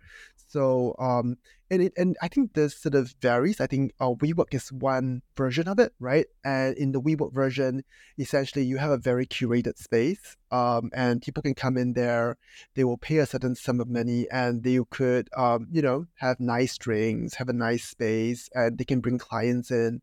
So 0.47 0.95
um, 0.99 1.38
and 1.71 1.83
it, 1.83 1.93
and 1.97 2.17
I 2.21 2.27
think 2.27 2.53
this 2.53 2.75
sort 2.75 2.95
of 2.95 3.13
varies. 3.21 3.62
I 3.62 3.67
think 3.67 3.93
uh, 3.99 4.09
WeWork 4.09 4.53
is 4.53 4.71
one 4.71 5.21
version 5.38 5.67
of 5.67 5.77
it, 5.77 5.93
right? 5.99 6.25
And 6.43 6.75
in 6.77 6.91
the 6.91 7.01
WeWork 7.01 7.33
version, 7.33 7.83
essentially 8.17 8.65
you 8.65 8.77
have 8.77 8.89
a 8.89 8.97
very 8.97 9.27
curated 9.27 9.77
space, 9.77 10.35
um, 10.51 10.89
and 10.93 11.21
people 11.21 11.43
can 11.43 11.53
come 11.53 11.77
in 11.77 11.93
there. 11.93 12.38
They 12.73 12.83
will 12.83 12.97
pay 12.97 13.17
a 13.17 13.27
certain 13.27 13.55
sum 13.55 13.79
of 13.79 13.88
money, 13.88 14.27
and 14.31 14.63
they 14.63 14.79
could, 14.89 15.29
um, 15.38 15.67
you 15.71 15.83
know, 15.83 16.07
have 16.15 16.39
nice 16.39 16.77
drinks, 16.77 17.35
have 17.35 17.49
a 17.49 17.53
nice 17.53 17.83
space, 17.83 18.49
and 18.53 18.77
they 18.77 18.85
can 18.85 18.99
bring 18.99 19.19
clients 19.19 19.69
in. 19.69 20.01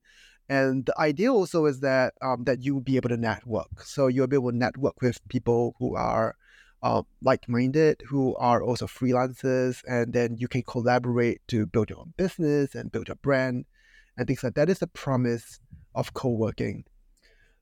And 0.49 0.87
the 0.87 0.99
idea 1.01 1.33
also 1.33 1.67
is 1.67 1.81
that 1.81 2.15
um, 2.23 2.45
that 2.45 2.63
you 2.63 2.75
will 2.75 2.83
be 2.83 2.97
able 2.97 3.09
to 3.09 3.17
network. 3.17 3.83
So 3.83 4.07
you'll 4.07 4.29
be 4.29 4.37
able 4.37 4.53
to 4.53 4.57
network 4.57 5.01
with 5.03 5.27
people 5.29 5.75
who 5.79 5.97
are 5.97 6.37
uh, 6.83 7.03
like-minded 7.23 8.03
who 8.09 8.37
are 8.37 8.63
also 8.63 8.87
freelancers 8.87 9.83
and 9.89 10.13
then 10.13 10.37
you 10.39 10.47
can 10.47 10.63
collaborate 10.63 11.41
to 11.49 11.67
build 11.67 11.91
your 11.91 11.99
own 12.01 12.13
business 12.17 12.75
and 12.75 12.93
build 12.93 13.09
your 13.09 13.17
brand 13.17 13.65
and 14.17 14.27
things 14.27 14.45
like 14.45 14.55
that. 14.55 14.69
Is 14.69 14.79
the 14.79 14.87
promise 14.87 15.59
of 15.95 16.15
co-working. 16.15 16.85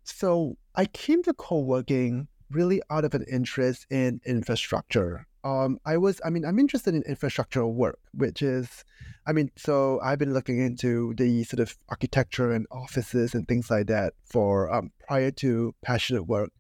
So 0.03 0.57
i 0.75 0.85
came 0.87 1.23
to 1.23 1.33
co-working 1.35 2.29
really 2.51 2.83
out 2.91 3.05
of 3.05 3.15
an 3.15 3.25
interest 3.31 3.87
in 3.91 4.21
infrastructure 4.27 5.27
um, 5.45 5.79
i 5.85 5.97
was 5.97 6.21
i 6.25 6.31
mean 6.31 6.45
i'm 6.45 6.59
interested 6.59 6.95
in 6.95 7.03
infrastructural 7.05 7.73
work 7.73 7.99
which 8.13 8.43
is 8.43 8.85
i 9.27 9.33
mean 9.33 9.51
so 9.57 10.01
i've 10.03 10.19
been 10.19 10.35
looking 10.35 10.59
into 10.59 11.15
the 11.15 11.45
sort 11.45 11.61
of 11.61 11.77
architecture 11.89 12.53
and 12.53 12.67
offices 12.73 13.35
and 13.35 13.47
things 13.47 13.71
like 13.71 13.87
that 13.87 14.15
for 14.25 14.73
um, 14.73 14.91
prior 15.07 15.31
to 15.31 15.75
passionate 15.83 16.25
work 16.25 16.51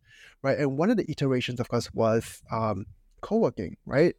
right? 0.44 0.58
And 0.58 0.76
one 0.76 0.90
of 0.90 0.98
the 0.98 1.10
iterations, 1.10 1.58
of 1.58 1.68
course, 1.68 1.92
was 1.92 2.42
um, 2.52 2.84
co-working, 3.22 3.76
right? 3.86 4.14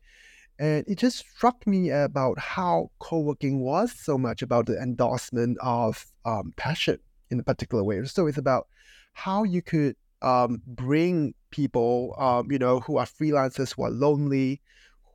And 0.58 0.84
it 0.88 0.97
just 0.97 1.19
struck 1.19 1.65
me 1.67 1.91
about 1.91 2.39
how 2.39 2.89
co-working 2.99 3.60
was 3.60 3.93
so 3.93 4.17
much 4.17 4.41
about 4.41 4.65
the 4.65 4.82
endorsement 4.82 5.58
of 5.62 6.08
um, 6.25 6.54
passion 6.58 6.99
in 7.30 7.39
a 7.39 7.43
particular 7.43 7.84
way. 7.84 8.04
So 8.06 8.25
it's 8.25 8.39
about 8.39 8.67
how 9.13 9.43
you 9.43 9.62
could 9.62 9.95
um, 10.26 10.62
bring 10.66 11.34
people, 11.52 12.16
um, 12.18 12.52
you 12.52 12.60
know, 12.60 12.82
who 12.82 12.98
are 12.98 13.06
freelancers, 13.06 13.76
who 13.76 13.84
are 13.84 13.92
lonely, 13.92 14.62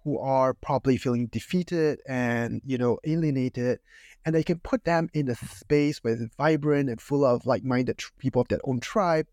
who 0.04 0.18
are 0.18 0.54
probably 0.54 0.96
feeling 0.96 1.26
defeated 1.26 2.00
and 2.08 2.62
you 2.64 2.78
know 2.78 2.98
alienated, 3.04 3.80
and 4.24 4.34
they 4.34 4.42
can 4.42 4.58
put 4.60 4.84
them 4.84 5.08
in 5.12 5.28
a 5.28 5.34
space 5.34 5.98
where 5.98 6.14
it's 6.14 6.34
vibrant 6.36 6.88
and 6.88 7.00
full 7.00 7.24
of 7.24 7.44
like-minded 7.44 8.00
people 8.18 8.40
of 8.40 8.48
their 8.48 8.60
own 8.64 8.80
tribe, 8.80 9.26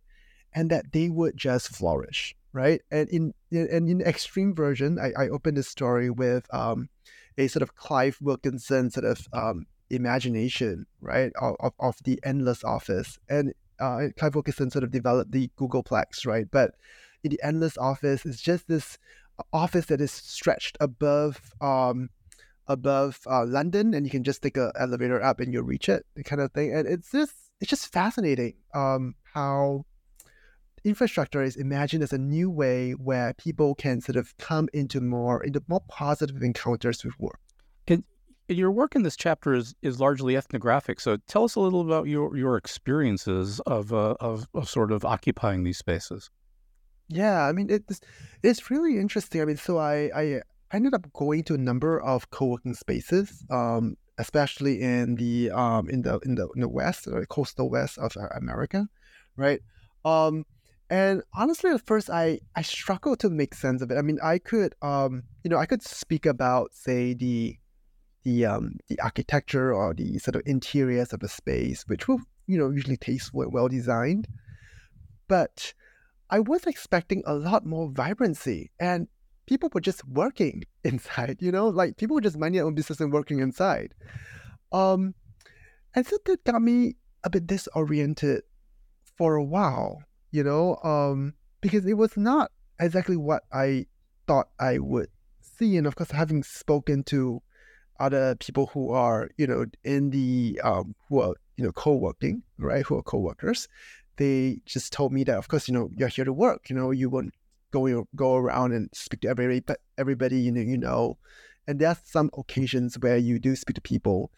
and 0.53 0.69
that 0.69 0.91
they 0.91 1.09
would 1.09 1.37
just 1.37 1.69
flourish, 1.69 2.35
right? 2.51 2.81
And 2.91 3.07
in 3.09 3.33
and 3.51 3.87
in 3.87 4.01
extreme 4.01 4.53
version, 4.55 4.99
I, 4.99 5.13
I 5.17 5.29
opened 5.29 5.57
this 5.57 5.69
story 5.69 6.09
with 6.09 6.51
um, 6.53 6.89
a 7.37 7.47
sort 7.47 7.63
of 7.63 7.75
Clive 7.75 8.17
Wilkinson 8.19 8.89
sort 8.89 9.05
of 9.05 9.27
um, 9.31 9.67
imagination, 9.89 10.85
right, 10.99 11.31
of, 11.39 11.71
of 11.79 11.95
the 12.03 12.19
endless 12.23 12.63
office. 12.63 13.19
And 13.29 13.53
uh, 13.79 14.07
Clive 14.17 14.35
Wilkinson 14.35 14.69
sort 14.69 14.83
of 14.83 14.91
developed 14.91 15.31
the 15.31 15.49
Googleplex, 15.57 16.25
right? 16.25 16.45
But 16.51 16.71
in 17.23 17.31
the 17.31 17.39
endless 17.43 17.77
office, 17.77 18.25
it's 18.25 18.41
just 18.41 18.67
this 18.67 18.97
office 19.53 19.85
that 19.87 20.01
is 20.01 20.11
stretched 20.11 20.77
above 20.79 21.53
um, 21.61 22.09
above 22.67 23.19
uh, 23.27 23.45
London, 23.45 23.93
and 23.93 24.05
you 24.05 24.11
can 24.11 24.23
just 24.23 24.41
take 24.41 24.57
an 24.57 24.71
elevator 24.77 25.23
up 25.23 25.39
and 25.39 25.53
you'll 25.53 25.63
reach 25.63 25.89
it, 25.89 26.05
the 26.15 26.23
kind 26.23 26.41
of 26.41 26.51
thing. 26.51 26.73
And 26.73 26.87
it's 26.87 27.11
just 27.11 27.33
it's 27.59 27.69
just 27.69 27.91
fascinating 27.91 28.53
um, 28.73 29.15
how 29.33 29.85
infrastructure 30.83 31.41
is 31.41 31.55
imagined 31.55 32.03
as 32.03 32.13
a 32.13 32.17
new 32.17 32.49
way 32.49 32.91
where 32.91 33.33
people 33.33 33.75
can 33.75 33.99
sort 33.99 34.15
of 34.15 34.37
come 34.37 34.69
into 34.73 35.01
more 35.01 35.43
into 35.43 35.61
more 35.67 35.81
positive 35.87 36.41
encounters 36.41 37.03
with 37.03 37.19
work. 37.19 37.39
Your 38.49 38.71
work 38.71 38.95
in 38.95 39.03
this 39.03 39.17
chapter 39.17 39.53
is, 39.53 39.75
is 39.81 39.99
largely 39.99 40.37
ethnographic. 40.37 40.99
So 41.01 41.17
tell 41.27 41.43
us 41.43 41.55
a 41.55 41.59
little 41.59 41.81
about 41.81 42.07
your, 42.07 42.37
your 42.37 42.55
experiences 42.55 43.59
of, 43.61 43.91
uh, 43.91 44.15
of, 44.19 44.47
of 44.53 44.69
sort 44.69 44.91
of 44.91 45.03
occupying 45.03 45.63
these 45.63 45.77
spaces. 45.77 46.29
Yeah, 47.09 47.43
I 47.43 47.53
mean 47.53 47.69
it's 47.69 48.01
it's 48.43 48.69
really 48.69 48.97
interesting. 48.97 49.41
I 49.41 49.45
mean, 49.45 49.57
so 49.57 49.77
I 49.77 50.09
I 50.13 50.41
ended 50.73 50.93
up 50.93 51.11
going 51.13 51.43
to 51.45 51.53
a 51.53 51.57
number 51.57 52.01
of 52.01 52.29
co-working 52.31 52.73
spaces, 52.73 53.45
um, 53.49 53.95
especially 54.17 54.81
in 54.81 55.15
the 55.15 55.51
um, 55.51 55.89
in 55.89 56.01
the 56.01 56.19
in 56.19 56.35
the 56.35 56.49
in 56.55 56.61
the 56.61 56.69
west, 56.69 57.07
or 57.07 57.25
coastal 57.25 57.69
west 57.69 57.97
of 57.97 58.11
America, 58.35 58.87
right? 59.37 59.61
Um, 60.03 60.45
and 60.89 61.23
honestly, 61.33 61.71
at 61.71 61.85
first, 61.85 62.09
I 62.09 62.39
I 62.55 62.61
struggled 62.61 63.19
to 63.21 63.29
make 63.29 63.55
sense 63.55 63.81
of 63.81 63.89
it. 63.89 63.97
I 63.97 64.01
mean, 64.01 64.19
I 64.21 64.37
could 64.37 64.75
um, 64.81 65.23
you 65.43 65.49
know 65.49 65.57
I 65.57 65.65
could 65.65 65.83
speak 65.83 66.25
about 66.25 66.73
say 66.73 67.13
the 67.13 67.57
the 68.27 68.45
um, 68.45 68.75
the 68.89 68.99
architecture 68.99 69.73
or 69.73 69.93
the 69.93 70.19
sort 70.19 70.35
of 70.35 70.41
interiors 70.45 71.13
of 71.13 71.21
the 71.21 71.29
space, 71.29 71.85
which 71.87 72.09
will 72.09 72.19
you 72.45 72.57
know 72.57 72.69
usually 72.69 72.97
taste 72.97 73.31
well 73.33 73.69
designed, 73.69 74.27
but 75.29 75.73
I 76.29 76.41
was 76.41 76.65
expecting 76.65 77.23
a 77.25 77.33
lot 77.33 77.65
more 77.65 77.89
vibrancy 77.89 78.71
and 78.81 79.07
people 79.45 79.69
were 79.73 79.79
just 79.79 80.05
working 80.05 80.63
inside, 80.83 81.37
you 81.39 81.53
know, 81.53 81.69
like 81.69 81.95
people 81.95 82.15
were 82.15 82.21
just 82.21 82.37
minding 82.37 82.57
their 82.57 82.65
own 82.67 82.75
business 82.75 82.99
and 82.99 83.13
working 83.13 83.39
inside. 83.39 83.93
Um, 84.73 85.15
and 85.95 86.05
so 86.05 86.17
that 86.25 86.43
got 86.43 86.61
me 86.61 86.95
a 87.23 87.29
bit 87.29 87.47
disoriented 87.47 88.41
for 89.15 89.35
a 89.35 89.43
while, 89.43 90.03
you 90.31 90.43
know, 90.43 90.75
um, 90.83 91.33
because 91.61 91.85
it 91.85 91.93
was 91.93 92.17
not 92.17 92.51
exactly 92.77 93.15
what 93.15 93.43
I 93.53 93.85
thought 94.27 94.49
I 94.59 94.79
would 94.79 95.07
see. 95.39 95.77
And 95.77 95.87
of 95.87 95.95
course, 95.95 96.11
having 96.11 96.43
spoken 96.43 97.03
to 97.05 97.41
other 97.99 98.35
people 98.35 98.67
who 98.67 98.91
are, 98.91 99.29
you 99.37 99.47
know, 99.47 99.65
in 99.83 100.09
the, 100.11 100.59
um, 100.63 100.95
who 101.09 101.21
are, 101.21 101.33
you 101.55 101.63
know, 101.63 101.71
co-working, 101.71 102.43
right, 102.57 102.85
who 102.85 102.97
are 102.97 103.03
co-workers, 103.03 103.67
they 104.17 104.59
just 104.65 104.91
told 104.91 105.13
me 105.13 105.23
that, 105.23 105.37
of 105.37 105.47
course, 105.47 105.67
you 105.67 105.73
know, 105.73 105.89
you're 105.95 106.07
here 106.07 106.25
to 106.25 106.33
work. 106.33 106.69
You 106.69 106.75
know, 106.75 106.91
you 106.91 107.09
won't 107.09 107.33
go 107.71 108.07
go 108.15 108.35
around 108.35 108.73
and 108.73 108.89
speak 108.93 109.21
to 109.21 109.29
everybody, 109.29 109.59
but 109.59 109.79
everybody 109.97 110.39
you 110.39 110.51
know, 110.51 110.61
you 110.61 110.77
know. 110.77 111.17
And 111.67 111.79
there 111.79 111.89
are 111.89 111.97
some 112.03 112.29
occasions 112.37 112.97
where 112.99 113.17
you 113.17 113.39
do 113.39 113.55
speak 113.55 113.75
to 113.75 113.81
people, 113.81 114.31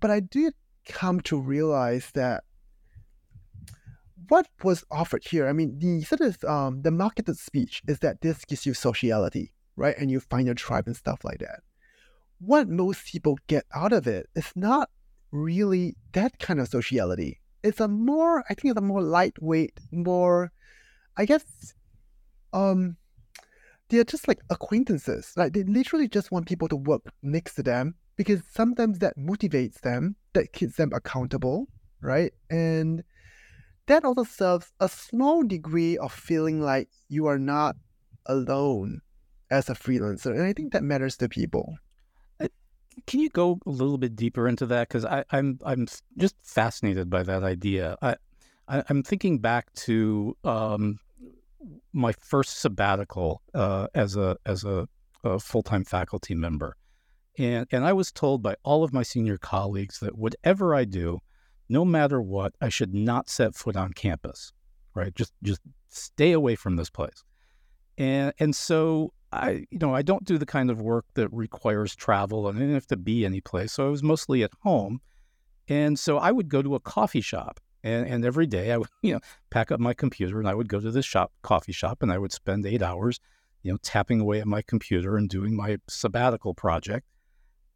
but 0.00 0.10
I 0.10 0.20
did 0.20 0.54
come 0.86 1.20
to 1.22 1.40
realize 1.40 2.10
that 2.14 2.44
what 4.28 4.46
was 4.62 4.84
offered 4.90 5.24
here. 5.24 5.48
I 5.48 5.52
mean, 5.52 5.78
the 5.78 6.02
sort 6.02 6.20
of 6.20 6.42
um, 6.44 6.82
the 6.82 6.90
marketed 6.90 7.38
speech 7.38 7.82
is 7.88 7.98
that 8.00 8.20
this 8.20 8.44
gives 8.44 8.66
you 8.66 8.74
sociality, 8.74 9.52
right? 9.76 9.96
And 9.98 10.10
you 10.10 10.20
find 10.20 10.46
your 10.46 10.54
tribe 10.54 10.86
and 10.86 10.96
stuff 10.96 11.24
like 11.24 11.38
that. 11.38 11.60
What 12.44 12.68
most 12.68 13.06
people 13.06 13.38
get 13.46 13.64
out 13.74 13.92
of 13.92 14.06
it 14.06 14.26
is 14.34 14.52
not 14.54 14.90
really 15.30 15.96
that 16.12 16.38
kind 16.38 16.60
of 16.60 16.68
sociality 16.68 17.40
it's 17.64 17.80
a 17.80 17.88
more 17.88 18.44
I 18.48 18.54
think 18.54 18.70
it's 18.70 18.78
a 18.78 18.82
more 18.82 19.02
lightweight, 19.02 19.80
more 19.90 20.52
I 21.16 21.24
guess 21.24 21.74
um 22.52 22.96
they're 23.88 24.04
just 24.04 24.28
like 24.28 24.40
acquaintances. 24.50 25.32
Like 25.36 25.54
they 25.54 25.62
literally 25.64 26.08
just 26.08 26.30
want 26.30 26.46
people 26.46 26.68
to 26.68 26.76
work 26.76 27.02
next 27.22 27.54
to 27.54 27.62
them 27.62 27.94
because 28.16 28.42
sometimes 28.50 28.98
that 28.98 29.16
motivates 29.18 29.80
them, 29.80 30.16
that 30.34 30.52
keeps 30.52 30.76
them 30.76 30.92
accountable, 30.94 31.68
right? 32.00 32.32
And 32.50 33.02
that 33.86 34.04
also 34.04 34.24
serves 34.24 34.72
a 34.80 34.88
small 34.88 35.42
degree 35.42 35.96
of 35.98 36.12
feeling 36.12 36.60
like 36.60 36.88
you 37.08 37.26
are 37.26 37.38
not 37.38 37.76
alone 38.26 39.00
as 39.50 39.68
a 39.68 39.74
freelancer. 39.74 40.32
And 40.32 40.42
I 40.42 40.52
think 40.52 40.72
that 40.72 40.82
matters 40.82 41.16
to 41.18 41.28
people. 41.28 41.76
Can 43.06 43.20
you 43.20 43.28
go 43.28 43.58
a 43.66 43.70
little 43.70 43.98
bit 43.98 44.16
deeper 44.16 44.48
into 44.48 44.66
that? 44.66 44.88
Because 44.88 45.04
I'm 45.30 45.58
I'm 45.64 45.86
just 46.16 46.36
fascinated 46.42 47.10
by 47.10 47.22
that 47.22 47.42
idea. 47.42 47.96
I, 48.00 48.16
I 48.68 48.82
am 48.88 49.02
thinking 49.02 49.38
back 49.38 49.72
to 49.74 50.36
um, 50.44 50.98
my 51.92 52.12
first 52.12 52.60
sabbatical 52.60 53.42
uh, 53.54 53.88
as 53.94 54.16
a 54.16 54.36
as 54.46 54.64
a, 54.64 54.88
a 55.22 55.38
full 55.38 55.62
time 55.62 55.84
faculty 55.84 56.34
member, 56.34 56.76
and 57.38 57.66
and 57.72 57.84
I 57.84 57.92
was 57.92 58.12
told 58.12 58.42
by 58.42 58.56
all 58.62 58.84
of 58.84 58.92
my 58.92 59.02
senior 59.02 59.38
colleagues 59.38 60.00
that 60.00 60.16
whatever 60.16 60.74
I 60.74 60.84
do, 60.84 61.20
no 61.68 61.84
matter 61.84 62.20
what, 62.22 62.54
I 62.60 62.68
should 62.68 62.94
not 62.94 63.28
set 63.28 63.54
foot 63.54 63.76
on 63.76 63.92
campus. 63.92 64.52
Right, 64.94 65.14
just 65.14 65.32
just 65.42 65.60
stay 65.88 66.32
away 66.32 66.54
from 66.54 66.76
this 66.76 66.90
place. 66.90 67.22
And 67.98 68.32
and 68.38 68.54
so 68.54 69.12
I, 69.34 69.66
you 69.70 69.78
know, 69.78 69.94
I 69.94 70.02
don't 70.02 70.24
do 70.24 70.38
the 70.38 70.46
kind 70.46 70.70
of 70.70 70.80
work 70.80 71.06
that 71.14 71.28
requires 71.32 71.94
travel 71.94 72.48
and 72.48 72.56
I 72.56 72.60
didn't 72.60 72.74
have 72.74 72.86
to 72.88 72.96
be 72.96 73.26
any 73.26 73.40
place. 73.40 73.72
So 73.72 73.86
I 73.86 73.90
was 73.90 74.02
mostly 74.02 74.42
at 74.44 74.52
home. 74.62 75.00
And 75.66 75.98
so 75.98 76.18
I 76.18 76.30
would 76.30 76.48
go 76.48 76.62
to 76.62 76.74
a 76.74 76.80
coffee 76.80 77.20
shop 77.20 77.58
and, 77.82 78.06
and 78.06 78.24
every 78.24 78.46
day 78.46 78.70
I 78.70 78.76
would, 78.76 78.88
you 79.02 79.14
know, 79.14 79.20
pack 79.50 79.72
up 79.72 79.80
my 79.80 79.92
computer 79.92 80.38
and 80.38 80.48
I 80.48 80.54
would 80.54 80.68
go 80.68 80.78
to 80.80 80.90
this 80.90 81.04
shop, 81.04 81.32
coffee 81.42 81.72
shop, 81.72 82.02
and 82.02 82.12
I 82.12 82.18
would 82.18 82.32
spend 82.32 82.64
eight 82.64 82.82
hours, 82.82 83.18
you 83.62 83.72
know, 83.72 83.78
tapping 83.82 84.20
away 84.20 84.40
at 84.40 84.46
my 84.46 84.62
computer 84.62 85.16
and 85.16 85.28
doing 85.28 85.56
my 85.56 85.78
sabbatical 85.88 86.54
project. 86.54 87.06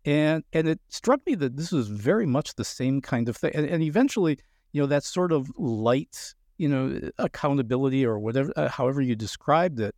And 0.05 0.45
and 0.53 0.69
it 0.69 0.81
struck 0.89 1.21
me 1.27 1.35
that 1.35 1.57
this 1.57 1.73
was 1.73 1.89
very 1.89 2.25
much 2.25 2.55
the 2.55 2.65
same 2.65 3.01
kind 3.01 3.29
of 3.29 3.37
thing. 3.37 3.51
And, 3.55 3.67
and 3.67 3.83
eventually, 3.83 4.39
you 4.73 4.81
know, 4.81 4.87
that 4.87 5.03
sort 5.03 5.33
of 5.33 5.51
light, 5.59 6.35
you 6.57 6.69
know, 6.69 7.11
accountability 7.19 8.07
or 8.07 8.19
whatever, 8.19 8.53
uh, 8.57 8.69
however 8.69 9.03
you 9.03 9.17
described 9.17 9.81
it 9.81 9.95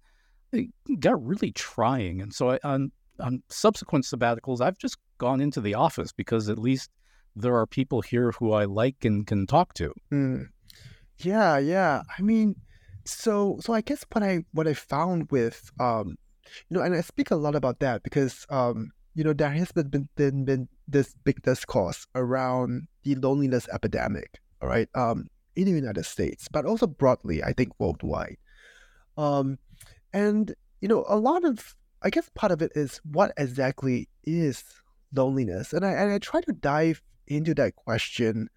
got 0.98 1.24
really 1.24 1.52
trying. 1.52 2.20
And 2.20 2.32
so 2.32 2.50
I, 2.50 2.58
on 2.64 2.92
on 3.18 3.42
subsequent 3.48 4.04
sabbaticals, 4.04 4.60
I've 4.60 4.78
just 4.78 4.96
gone 5.18 5.40
into 5.40 5.60
the 5.60 5.74
office 5.74 6.12
because 6.12 6.48
at 6.48 6.58
least 6.58 6.90
there 7.36 7.54
are 7.56 7.66
people 7.66 8.00
here 8.00 8.32
who 8.32 8.52
I 8.52 8.64
like 8.64 9.04
and 9.04 9.26
can 9.26 9.46
talk 9.46 9.74
to. 9.74 9.92
Mm. 10.12 10.46
Yeah, 11.18 11.58
yeah. 11.58 12.02
I 12.18 12.22
mean, 12.22 12.56
so 13.04 13.58
so 13.60 13.72
I 13.72 13.80
guess 13.82 14.04
what 14.12 14.22
I 14.22 14.44
what 14.52 14.66
I 14.66 14.74
found 14.74 15.30
with 15.30 15.70
um, 15.78 16.16
you 16.68 16.76
know, 16.76 16.82
and 16.82 16.94
I 16.94 17.00
speak 17.00 17.30
a 17.30 17.36
lot 17.36 17.54
about 17.54 17.80
that 17.80 18.02
because 18.02 18.46
um, 18.50 18.90
you 19.14 19.24
know, 19.24 19.32
there 19.32 19.50
has 19.50 19.72
been 19.72 20.08
been 20.16 20.44
been 20.44 20.68
this 20.88 21.14
big 21.24 21.42
discourse 21.42 22.06
around 22.14 22.88
the 23.02 23.14
loneliness 23.16 23.68
epidemic, 23.72 24.40
all 24.62 24.68
right, 24.68 24.88
um, 24.94 25.26
in 25.56 25.64
the 25.64 25.72
United 25.72 26.04
States, 26.04 26.48
but 26.50 26.64
also 26.64 26.86
broadly, 26.86 27.42
I 27.42 27.52
think 27.52 27.72
worldwide. 27.78 28.36
Um, 29.16 29.58
and, 30.12 30.54
you 30.80 30.88
know, 30.88 31.04
a 31.08 31.16
lot 31.16 31.44
of, 31.44 31.74
I 32.02 32.10
guess 32.10 32.28
part 32.34 32.52
of 32.52 32.62
it 32.62 32.72
is 32.74 33.00
what 33.04 33.32
exactly 33.36 34.08
is 34.24 34.64
loneliness? 35.14 35.72
And 35.72 35.84
I, 35.84 35.92
and 35.92 36.12
I 36.12 36.18
try 36.18 36.40
to 36.42 36.52
dive 36.52 37.02
into 37.26 37.54
that 37.54 37.76
question 37.76 38.48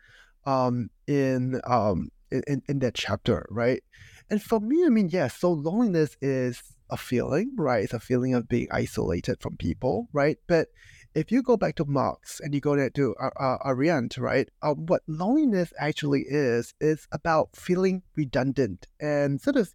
um, 0.46 0.90
in, 1.08 1.62
um, 1.66 2.10
in, 2.32 2.62
in 2.68 2.80
that 2.80 2.96
chapter, 2.96 3.46
right? 3.50 3.84
And 4.30 4.42
for 4.42 4.60
me, 4.60 4.86
I 4.86 4.90
mean, 4.90 5.10
yes, 5.10 5.14
yeah, 5.14 5.28
so 5.28 5.52
loneliness 5.52 6.18
is 6.22 6.62
a 6.90 6.98
feeling, 6.98 7.52
right? 7.58 7.84
It's 7.84 7.94
a 7.94 8.00
feeling 8.00 8.34
of 8.34 8.48
being 8.48 8.68
isolated 8.72 9.42
from 9.42 9.58
people, 9.58 10.08
right? 10.14 10.38
But 10.48 10.70
if 11.16 11.32
you 11.32 11.44
go 11.44 11.58
back 11.58 11.76
to 11.76 11.86
Marx 11.86 12.40
and 12.40 12.54
you 12.54 12.62
go 12.62 12.76
there 12.76 12.90
to 12.92 13.16
uh, 13.22 13.30
uh, 13.40 13.58
Arendt, 13.66 14.18
right? 14.18 14.50
Um, 14.62 14.86
what 14.86 15.04
loneliness 15.08 15.74
actually 15.78 16.26
is 16.28 16.74
is 16.80 17.08
about 17.12 17.56
feeling 17.56 18.04
redundant 18.16 18.88
and 19.00 19.40
sort 19.40 19.56
of 19.56 19.74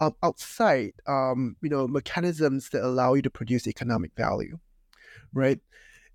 um, 0.00 0.14
outside, 0.22 0.92
um, 1.06 1.56
you 1.62 1.68
know, 1.68 1.88
mechanisms 1.88 2.70
that 2.70 2.84
allow 2.84 3.14
you 3.14 3.22
to 3.22 3.30
produce 3.30 3.66
economic 3.66 4.12
value, 4.16 4.58
right? 5.32 5.58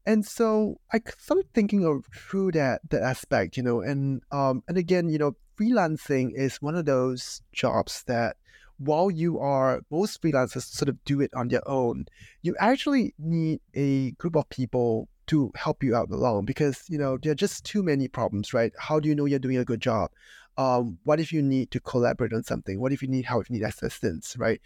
And 0.06 0.26
so 0.26 0.80
I 0.92 1.02
started 1.18 1.48
thinking 1.54 1.86
of 1.86 2.06
through 2.14 2.52
that 2.54 2.82
that 2.90 3.04
aspect, 3.04 3.58
you 3.58 3.64
know, 3.64 3.82
and 3.82 4.22
um, 4.32 4.64
and 4.68 4.78
again, 4.78 5.10
you 5.10 5.18
know, 5.18 5.36
freelancing 5.60 6.32
is 6.36 6.62
one 6.62 6.76
of 6.76 6.86
those 6.86 7.42
jobs 7.54 8.04
that 8.08 8.38
while 8.78 9.10
you 9.10 9.40
are 9.40 9.82
most 9.90 10.22
freelancers 10.22 10.64
sort 10.64 10.90
of 10.90 11.04
do 11.06 11.22
it 11.22 11.34
on 11.34 11.48
their 11.48 11.66
own, 11.68 12.06
you 12.42 12.56
actually 12.60 13.14
need 13.18 13.62
a 13.74 14.12
group 14.12 14.36
of 14.36 14.50
people 14.50 15.08
to 15.28 15.52
help 15.56 15.84
you 15.84 15.96
out 15.96 16.10
along 16.12 16.44
because 16.44 16.84
you 16.90 16.98
know 16.98 17.18
there 17.18 17.32
are 17.32 17.36
just 17.36 17.64
too 17.64 17.82
many 17.82 18.08
problems, 18.08 18.54
right? 18.54 18.74
How 18.78 19.00
do 19.00 19.08
you 19.08 19.16
know 19.16 19.26
you're 19.26 19.40
doing 19.40 19.58
a 19.58 19.66
good 19.66 19.80
job? 19.80 20.12
Um, 20.58 20.98
what 21.04 21.20
if 21.20 21.32
you 21.32 21.42
need 21.42 21.72
to 21.72 21.80
collaborate 21.80 22.34
on 22.34 22.44
something? 22.44 22.80
What 22.80 22.92
if 22.92 23.02
you 23.02 23.08
need 23.08 23.26
help, 23.26 23.44
if 23.44 23.50
you 23.50 23.58
need 23.58 23.66
assistance, 23.66 24.36
right? 24.38 24.62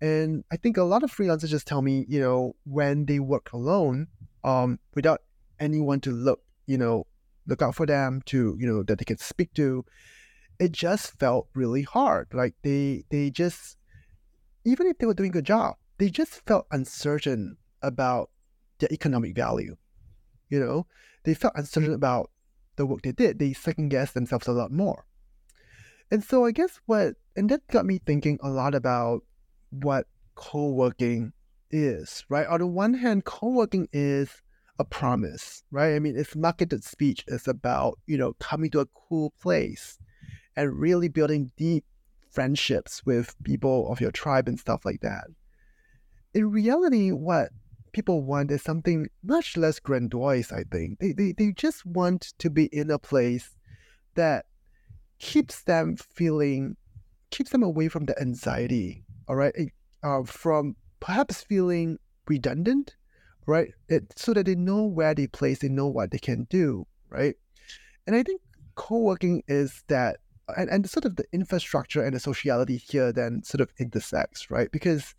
And 0.00 0.44
I 0.50 0.56
think 0.56 0.76
a 0.76 0.82
lot 0.82 1.02
of 1.02 1.12
freelancers 1.12 1.48
just 1.48 1.66
tell 1.66 1.82
me, 1.82 2.04
you 2.08 2.20
know, 2.20 2.56
when 2.64 3.06
they 3.06 3.20
work 3.20 3.52
alone, 3.52 4.08
um, 4.44 4.78
without 4.94 5.22
anyone 5.60 6.00
to 6.00 6.10
look, 6.10 6.42
you 6.66 6.76
know, 6.78 7.06
look 7.46 7.62
out 7.62 7.74
for 7.74 7.86
them 7.86 8.22
to, 8.26 8.56
you 8.58 8.66
know, 8.66 8.82
that 8.82 8.98
they 8.98 9.04
can 9.04 9.18
speak 9.18 9.52
to, 9.54 9.84
it 10.58 10.72
just 10.72 11.18
felt 11.18 11.48
really 11.54 11.82
hard. 11.82 12.28
Like 12.32 12.54
they 12.62 13.04
they 13.10 13.30
just 13.30 13.76
even 14.64 14.86
if 14.86 14.98
they 14.98 15.06
were 15.06 15.14
doing 15.14 15.30
a 15.30 15.32
good 15.32 15.46
job, 15.46 15.76
they 15.98 16.08
just 16.08 16.44
felt 16.46 16.66
uncertain 16.70 17.56
about 17.82 18.30
their 18.78 18.92
economic 18.92 19.34
value. 19.34 19.76
You 20.48 20.60
know, 20.60 20.86
they 21.24 21.34
felt 21.34 21.54
uncertain 21.56 21.94
about 21.94 22.30
the 22.76 22.86
work 22.86 23.02
they 23.02 23.12
did. 23.12 23.38
They 23.38 23.52
second 23.52 23.88
guessed 23.90 24.14
themselves 24.14 24.46
a 24.46 24.52
lot 24.52 24.72
more. 24.72 25.06
And 26.12 26.22
so 26.22 26.44
I 26.44 26.50
guess 26.50 26.78
what, 26.84 27.14
and 27.34 27.48
that 27.48 27.66
got 27.68 27.86
me 27.86 27.98
thinking 27.98 28.38
a 28.42 28.50
lot 28.50 28.74
about 28.74 29.22
what 29.70 30.06
co 30.34 30.68
working 30.68 31.32
is, 31.70 32.22
right? 32.28 32.46
On 32.46 32.60
the 32.60 32.66
one 32.66 32.92
hand, 32.92 33.24
co 33.24 33.48
working 33.48 33.88
is 33.94 34.42
a 34.78 34.84
promise, 34.84 35.64
right? 35.70 35.94
I 35.94 36.00
mean, 36.00 36.14
it's 36.14 36.36
marketed 36.36 36.84
speech. 36.84 37.24
It's 37.28 37.48
about, 37.48 37.98
you 38.04 38.18
know, 38.18 38.34
coming 38.34 38.70
to 38.72 38.80
a 38.80 38.86
cool 39.08 39.32
place 39.40 39.98
and 40.54 40.78
really 40.78 41.08
building 41.08 41.50
deep 41.56 41.86
friendships 42.30 43.06
with 43.06 43.34
people 43.42 43.90
of 43.90 44.02
your 44.02 44.12
tribe 44.12 44.48
and 44.48 44.60
stuff 44.60 44.84
like 44.84 45.00
that. 45.00 45.24
In 46.34 46.50
reality, 46.50 47.10
what 47.10 47.52
people 47.92 48.22
want 48.22 48.50
is 48.50 48.60
something 48.60 49.06
much 49.24 49.56
less 49.56 49.80
grandiose, 49.80 50.52
I 50.52 50.64
think. 50.70 50.98
They, 50.98 51.12
they, 51.12 51.32
they 51.32 51.52
just 51.52 51.86
want 51.86 52.34
to 52.38 52.50
be 52.50 52.66
in 52.66 52.90
a 52.90 52.98
place 52.98 53.56
that 54.14 54.44
keeps 55.22 55.62
them 55.62 55.96
feeling, 55.96 56.76
keeps 57.30 57.50
them 57.50 57.62
away 57.62 57.88
from 57.88 58.04
the 58.04 58.20
anxiety, 58.20 59.04
all 59.28 59.36
right? 59.36 59.54
Uh, 60.02 60.24
from 60.24 60.76
perhaps 61.00 61.42
feeling 61.42 61.98
redundant, 62.26 62.96
right? 63.46 63.68
It, 63.88 64.12
so 64.16 64.34
that 64.34 64.46
they 64.46 64.56
know 64.56 64.84
where 64.84 65.14
they 65.14 65.28
place, 65.28 65.60
they 65.60 65.68
know 65.68 65.86
what 65.86 66.10
they 66.10 66.18
can 66.18 66.46
do, 66.50 66.86
right? 67.08 67.36
And 68.06 68.16
I 68.16 68.24
think 68.24 68.42
co-working 68.74 69.44
is 69.46 69.84
that 69.86 70.16
and, 70.56 70.68
and 70.68 70.90
sort 70.90 71.04
of 71.04 71.14
the 71.14 71.24
infrastructure 71.32 72.02
and 72.02 72.14
the 72.14 72.20
sociality 72.20 72.76
here 72.76 73.12
then 73.12 73.42
sort 73.44 73.60
of 73.60 73.70
intersects, 73.78 74.50
right? 74.50 74.70
Because 74.72 75.14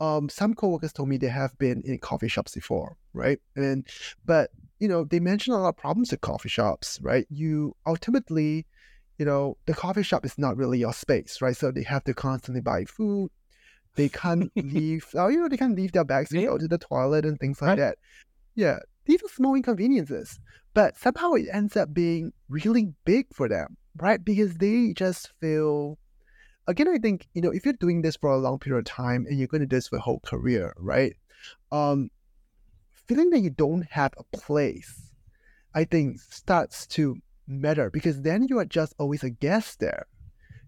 um, 0.00 0.28
some 0.28 0.52
coworkers 0.52 0.92
told 0.92 1.08
me 1.08 1.16
they 1.16 1.28
have 1.28 1.56
been 1.58 1.82
in 1.86 1.98
coffee 1.98 2.28
shops 2.28 2.54
before, 2.54 2.98
right? 3.14 3.38
And 3.56 3.86
but 4.26 4.50
you 4.78 4.86
know 4.86 5.04
they 5.04 5.18
mentioned 5.18 5.56
a 5.56 5.60
lot 5.60 5.70
of 5.70 5.76
problems 5.78 6.12
at 6.12 6.20
coffee 6.20 6.50
shops, 6.50 6.98
right? 7.02 7.26
You 7.30 7.74
ultimately, 7.86 8.66
you 9.18 9.24
know, 9.24 9.56
the 9.66 9.74
coffee 9.74 10.02
shop 10.02 10.24
is 10.24 10.38
not 10.38 10.56
really 10.56 10.78
your 10.78 10.92
space, 10.92 11.40
right? 11.40 11.56
So 11.56 11.70
they 11.70 11.82
have 11.84 12.04
to 12.04 12.14
constantly 12.14 12.60
buy 12.60 12.84
food. 12.84 13.30
They 13.94 14.08
can't 14.08 14.50
leave. 14.56 15.06
Oh, 15.14 15.28
you 15.28 15.40
know, 15.40 15.48
they 15.48 15.56
can't 15.56 15.76
leave 15.76 15.92
their 15.92 16.04
bags 16.04 16.30
to 16.30 16.42
go 16.42 16.58
to 16.58 16.68
the 16.68 16.78
toilet 16.78 17.24
and 17.24 17.38
things 17.38 17.60
like 17.60 17.68
right. 17.70 17.78
that. 17.78 17.98
Yeah, 18.54 18.78
these 19.04 19.22
are 19.22 19.28
small 19.28 19.54
inconveniences, 19.54 20.38
but 20.74 20.96
somehow 20.96 21.32
it 21.34 21.46
ends 21.52 21.76
up 21.76 21.92
being 21.92 22.32
really 22.48 22.92
big 23.04 23.26
for 23.32 23.48
them, 23.48 23.76
right? 23.96 24.22
Because 24.22 24.54
they 24.54 24.92
just 24.94 25.32
feel 25.40 25.98
again, 26.66 26.88
I 26.88 26.98
think, 26.98 27.28
you 27.32 27.42
know, 27.42 27.50
if 27.50 27.64
you're 27.64 27.74
doing 27.74 28.02
this 28.02 28.16
for 28.16 28.30
a 28.30 28.38
long 28.38 28.58
period 28.58 28.80
of 28.80 28.84
time 28.84 29.26
and 29.28 29.38
you're 29.38 29.48
going 29.48 29.60
to 29.60 29.66
do 29.66 29.76
this 29.76 29.88
for 29.88 29.96
a 29.96 30.00
whole 30.00 30.20
career, 30.20 30.74
right? 30.78 31.14
Um, 31.70 32.10
feeling 33.06 33.30
that 33.30 33.40
you 33.40 33.50
don't 33.50 33.86
have 33.90 34.12
a 34.18 34.36
place, 34.36 35.12
I 35.74 35.84
think 35.84 36.20
starts 36.20 36.86
to 36.88 37.16
matter 37.46 37.90
because 37.90 38.22
then 38.22 38.46
you 38.48 38.58
are 38.58 38.64
just 38.64 38.94
always 38.98 39.22
a 39.22 39.30
guest 39.30 39.80
there, 39.80 40.06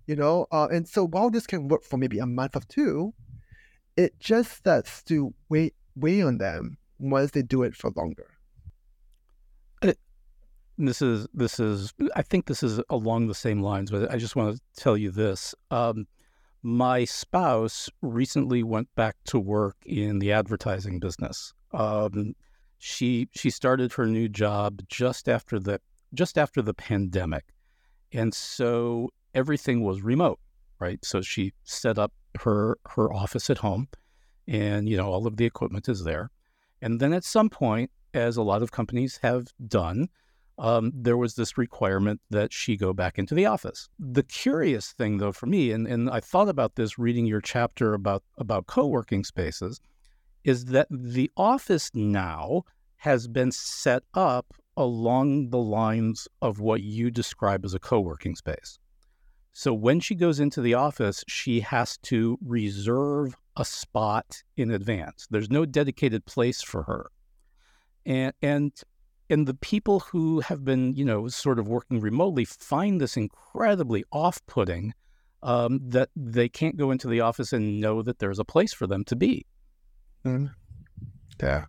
you 0.06 0.16
know? 0.16 0.46
Uh, 0.50 0.68
and 0.70 0.88
so 0.88 1.06
while 1.06 1.30
this 1.30 1.46
can 1.46 1.68
work 1.68 1.84
for 1.84 1.96
maybe 1.96 2.18
a 2.18 2.26
month 2.26 2.56
or 2.56 2.62
two, 2.68 3.14
it 3.96 4.18
just 4.20 4.52
starts 4.52 5.02
to 5.04 5.34
weigh, 5.48 5.72
weigh 5.96 6.22
on 6.22 6.38
them 6.38 6.78
once 6.98 7.32
they 7.32 7.42
do 7.42 7.62
it 7.62 7.74
for 7.74 7.90
longer 7.96 8.38
this 10.78 11.02
is 11.02 11.26
this 11.34 11.58
is 11.58 11.92
I 12.14 12.22
think 12.22 12.46
this 12.46 12.62
is 12.62 12.80
along 12.88 13.26
the 13.26 13.34
same 13.34 13.60
lines, 13.60 13.90
but 13.90 14.10
I 14.10 14.16
just 14.16 14.36
want 14.36 14.56
to 14.56 14.62
tell 14.80 14.96
you 14.96 15.10
this. 15.10 15.54
Um, 15.70 16.06
my 16.62 17.04
spouse 17.04 17.90
recently 18.00 18.62
went 18.62 18.88
back 18.94 19.16
to 19.26 19.38
work 19.38 19.76
in 19.84 20.20
the 20.20 20.32
advertising 20.32 21.00
business. 21.00 21.52
Um, 21.72 22.34
she 22.78 23.28
she 23.32 23.50
started 23.50 23.92
her 23.94 24.06
new 24.06 24.28
job 24.28 24.82
just 24.88 25.28
after 25.28 25.58
the 25.58 25.80
just 26.14 26.38
after 26.38 26.62
the 26.62 26.74
pandemic, 26.74 27.44
and 28.12 28.32
so 28.34 29.10
everything 29.34 29.82
was 29.82 30.02
remote, 30.02 30.40
right? 30.78 31.04
So 31.04 31.20
she 31.20 31.52
set 31.64 31.98
up 31.98 32.12
her 32.40 32.78
her 32.90 33.12
office 33.12 33.50
at 33.50 33.58
home, 33.58 33.88
and 34.46 34.88
you 34.88 34.96
know 34.96 35.10
all 35.10 35.26
of 35.26 35.36
the 35.36 35.46
equipment 35.46 35.88
is 35.88 36.04
there, 36.04 36.30
and 36.82 37.00
then 37.00 37.12
at 37.12 37.24
some 37.24 37.50
point, 37.50 37.90
as 38.14 38.36
a 38.36 38.42
lot 38.42 38.62
of 38.62 38.72
companies 38.72 39.18
have 39.22 39.46
done 39.66 40.08
um, 40.58 40.90
there 40.94 41.16
was 41.16 41.34
this 41.34 41.56
requirement 41.56 42.20
that 42.30 42.52
she 42.52 42.76
go 42.76 42.92
back 42.92 43.18
into 43.18 43.34
the 43.34 43.46
office. 43.46 43.88
The 43.98 44.24
curious 44.24 44.92
thing, 44.92 45.18
though, 45.18 45.32
for 45.32 45.46
me, 45.46 45.70
and, 45.70 45.86
and 45.86 46.10
I 46.10 46.20
thought 46.20 46.48
about 46.48 46.74
this 46.74 46.98
reading 46.98 47.26
your 47.26 47.40
chapter 47.40 47.94
about, 47.94 48.24
about 48.38 48.66
co 48.66 48.86
working 48.86 49.22
spaces, 49.22 49.80
is 50.44 50.66
that 50.66 50.88
the 50.90 51.30
office 51.36 51.90
now 51.94 52.64
has 52.96 53.28
been 53.28 53.52
set 53.52 54.02
up 54.14 54.52
along 54.78 55.50
the 55.50 55.58
lines 55.58 56.28
of 56.40 56.60
what 56.60 56.82
you 56.82 57.10
describe 57.10 57.64
as 57.64 57.74
a 57.74 57.78
co 57.78 58.00
working 58.00 58.34
space. 58.34 58.78
So 59.52 59.74
when 59.74 59.98
she 59.98 60.14
goes 60.14 60.38
into 60.38 60.62
the 60.62 60.74
office, 60.74 61.24
she 61.26 61.60
has 61.60 61.98
to 62.04 62.38
reserve 62.42 63.34
a 63.56 63.64
spot 63.64 64.42
in 64.56 64.70
advance. 64.70 65.26
There's 65.30 65.50
no 65.50 65.66
dedicated 65.66 66.24
place 66.26 66.62
for 66.62 66.84
her. 66.84 67.10
And, 68.06 68.32
and 68.40 68.72
and 69.30 69.46
the 69.46 69.54
people 69.54 70.00
who 70.00 70.40
have 70.40 70.64
been, 70.64 70.94
you 70.94 71.04
know, 71.04 71.28
sort 71.28 71.58
of 71.58 71.68
working 71.68 72.00
remotely 72.00 72.46
find 72.46 72.98
this 73.00 73.16
incredibly 73.16 74.04
off-putting 74.10 74.94
um, 75.42 75.80
that 75.82 76.08
they 76.16 76.48
can't 76.48 76.76
go 76.76 76.90
into 76.90 77.08
the 77.08 77.20
office 77.20 77.52
and 77.52 77.80
know 77.80 78.00
that 78.02 78.20
there's 78.20 78.38
a 78.38 78.44
place 78.44 78.72
for 78.72 78.86
them 78.86 79.04
to 79.04 79.16
be. 79.16 79.44
Mm. 80.24 80.54
Yeah. 81.42 81.66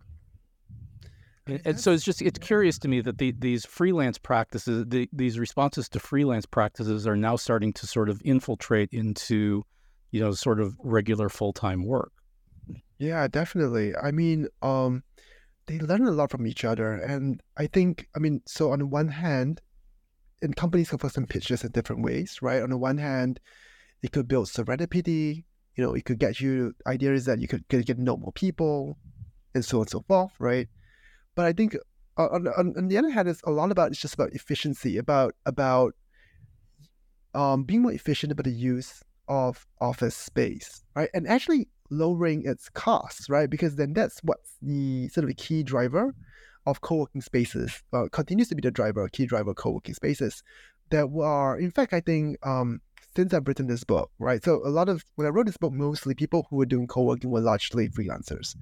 And, 1.46 1.60
and, 1.64 1.80
so 1.80 1.92
it's 1.92 2.04
just 2.04 2.22
it's 2.22 2.38
curious 2.38 2.78
to 2.80 2.88
me 2.88 3.00
that 3.00 3.18
the, 3.18 3.32
these 3.32 3.64
freelance 3.64 4.18
practices, 4.18 4.84
the, 4.88 5.08
these 5.12 5.38
responses 5.38 5.88
to 5.90 5.98
freelance 5.98 6.46
practices, 6.46 7.06
are 7.06 7.16
now 7.16 7.36
starting 7.36 7.72
to 7.74 7.86
sort 7.86 8.08
of 8.08 8.20
infiltrate 8.24 8.90
into, 8.92 9.64
you 10.10 10.20
know, 10.20 10.32
sort 10.32 10.60
of 10.60 10.76
regular 10.78 11.28
full 11.28 11.52
time 11.52 11.84
work. 11.84 12.12
Yeah, 12.98 13.26
definitely. 13.28 13.94
I 13.96 14.10
mean, 14.10 14.48
um, 14.60 15.02
they 15.66 15.78
learn 15.78 16.06
a 16.06 16.10
lot 16.10 16.30
from 16.30 16.46
each 16.46 16.64
other. 16.64 16.92
And 16.92 17.40
I 17.56 17.66
think, 17.66 18.08
I 18.14 18.18
mean, 18.18 18.42
so 18.46 18.72
on 18.72 18.80
the 18.80 18.86
one 18.86 19.08
hand, 19.08 19.60
and 20.42 20.56
companies 20.56 20.90
can 20.90 20.98
first 20.98 21.18
pitches 21.28 21.64
in 21.64 21.72
different 21.72 22.02
ways, 22.02 22.38
right? 22.42 22.62
On 22.62 22.70
the 22.70 22.78
one 22.78 22.98
hand, 22.98 23.40
it 24.02 24.12
could 24.12 24.28
build 24.28 24.46
serendipity, 24.46 25.44
you 25.76 25.84
know, 25.84 25.94
it 25.94 26.04
could 26.04 26.18
get 26.18 26.40
you 26.40 26.74
ideas 26.86 27.24
that 27.26 27.40
you 27.40 27.48
could, 27.48 27.68
could 27.68 27.86
get 27.86 27.96
to 27.96 28.02
know 28.02 28.16
more 28.16 28.32
people 28.32 28.98
and 29.54 29.64
so 29.64 29.78
on 29.78 29.82
and 29.82 29.90
so 29.90 30.04
forth, 30.06 30.32
right? 30.38 30.68
But 31.34 31.46
I 31.46 31.52
think 31.52 31.76
uh, 32.16 32.26
on, 32.26 32.48
on, 32.48 32.74
on 32.76 32.88
the 32.88 32.98
other 32.98 33.10
hand, 33.10 33.28
it's 33.28 33.42
a 33.44 33.50
lot 33.50 33.70
about, 33.70 33.90
it's 33.90 34.00
just 34.00 34.14
about 34.14 34.32
efficiency, 34.32 34.98
about, 34.98 35.34
about 35.46 35.94
um, 37.34 37.64
being 37.64 37.82
more 37.82 37.92
efficient 37.92 38.32
about 38.32 38.44
the 38.44 38.50
use 38.50 39.02
of 39.28 39.66
office 39.80 40.16
space, 40.16 40.82
right? 40.94 41.08
And 41.14 41.28
actually 41.28 41.68
lowering 41.90 42.42
its 42.44 42.68
costs, 42.68 43.28
right? 43.28 43.48
Because 43.48 43.76
then 43.76 43.92
that's 43.92 44.20
what's 44.22 44.56
the 44.60 45.08
sort 45.08 45.28
of 45.28 45.36
key 45.36 45.62
driver 45.62 46.14
of 46.66 46.80
co-working 46.80 47.20
spaces. 47.20 47.82
Uh, 47.92 48.06
continues 48.12 48.48
to 48.48 48.54
be 48.54 48.60
the 48.60 48.70
driver, 48.70 49.08
key 49.08 49.26
driver 49.26 49.50
of 49.50 49.56
co-working 49.56 49.94
spaces 49.94 50.42
that 50.90 51.08
are, 51.22 51.58
in 51.58 51.70
fact, 51.70 51.92
I 51.92 52.00
think 52.00 52.36
um, 52.46 52.80
since 53.16 53.32
I've 53.32 53.46
written 53.46 53.66
this 53.66 53.84
book, 53.84 54.10
right? 54.18 54.42
So 54.42 54.60
a 54.64 54.68
lot 54.68 54.88
of 54.88 55.04
when 55.14 55.26
I 55.26 55.30
wrote 55.30 55.46
this 55.46 55.56
book, 55.56 55.72
mostly 55.72 56.14
people 56.14 56.46
who 56.50 56.56
were 56.56 56.66
doing 56.66 56.86
co-working 56.86 57.30
were 57.30 57.40
largely 57.40 57.88
freelancers. 57.88 58.56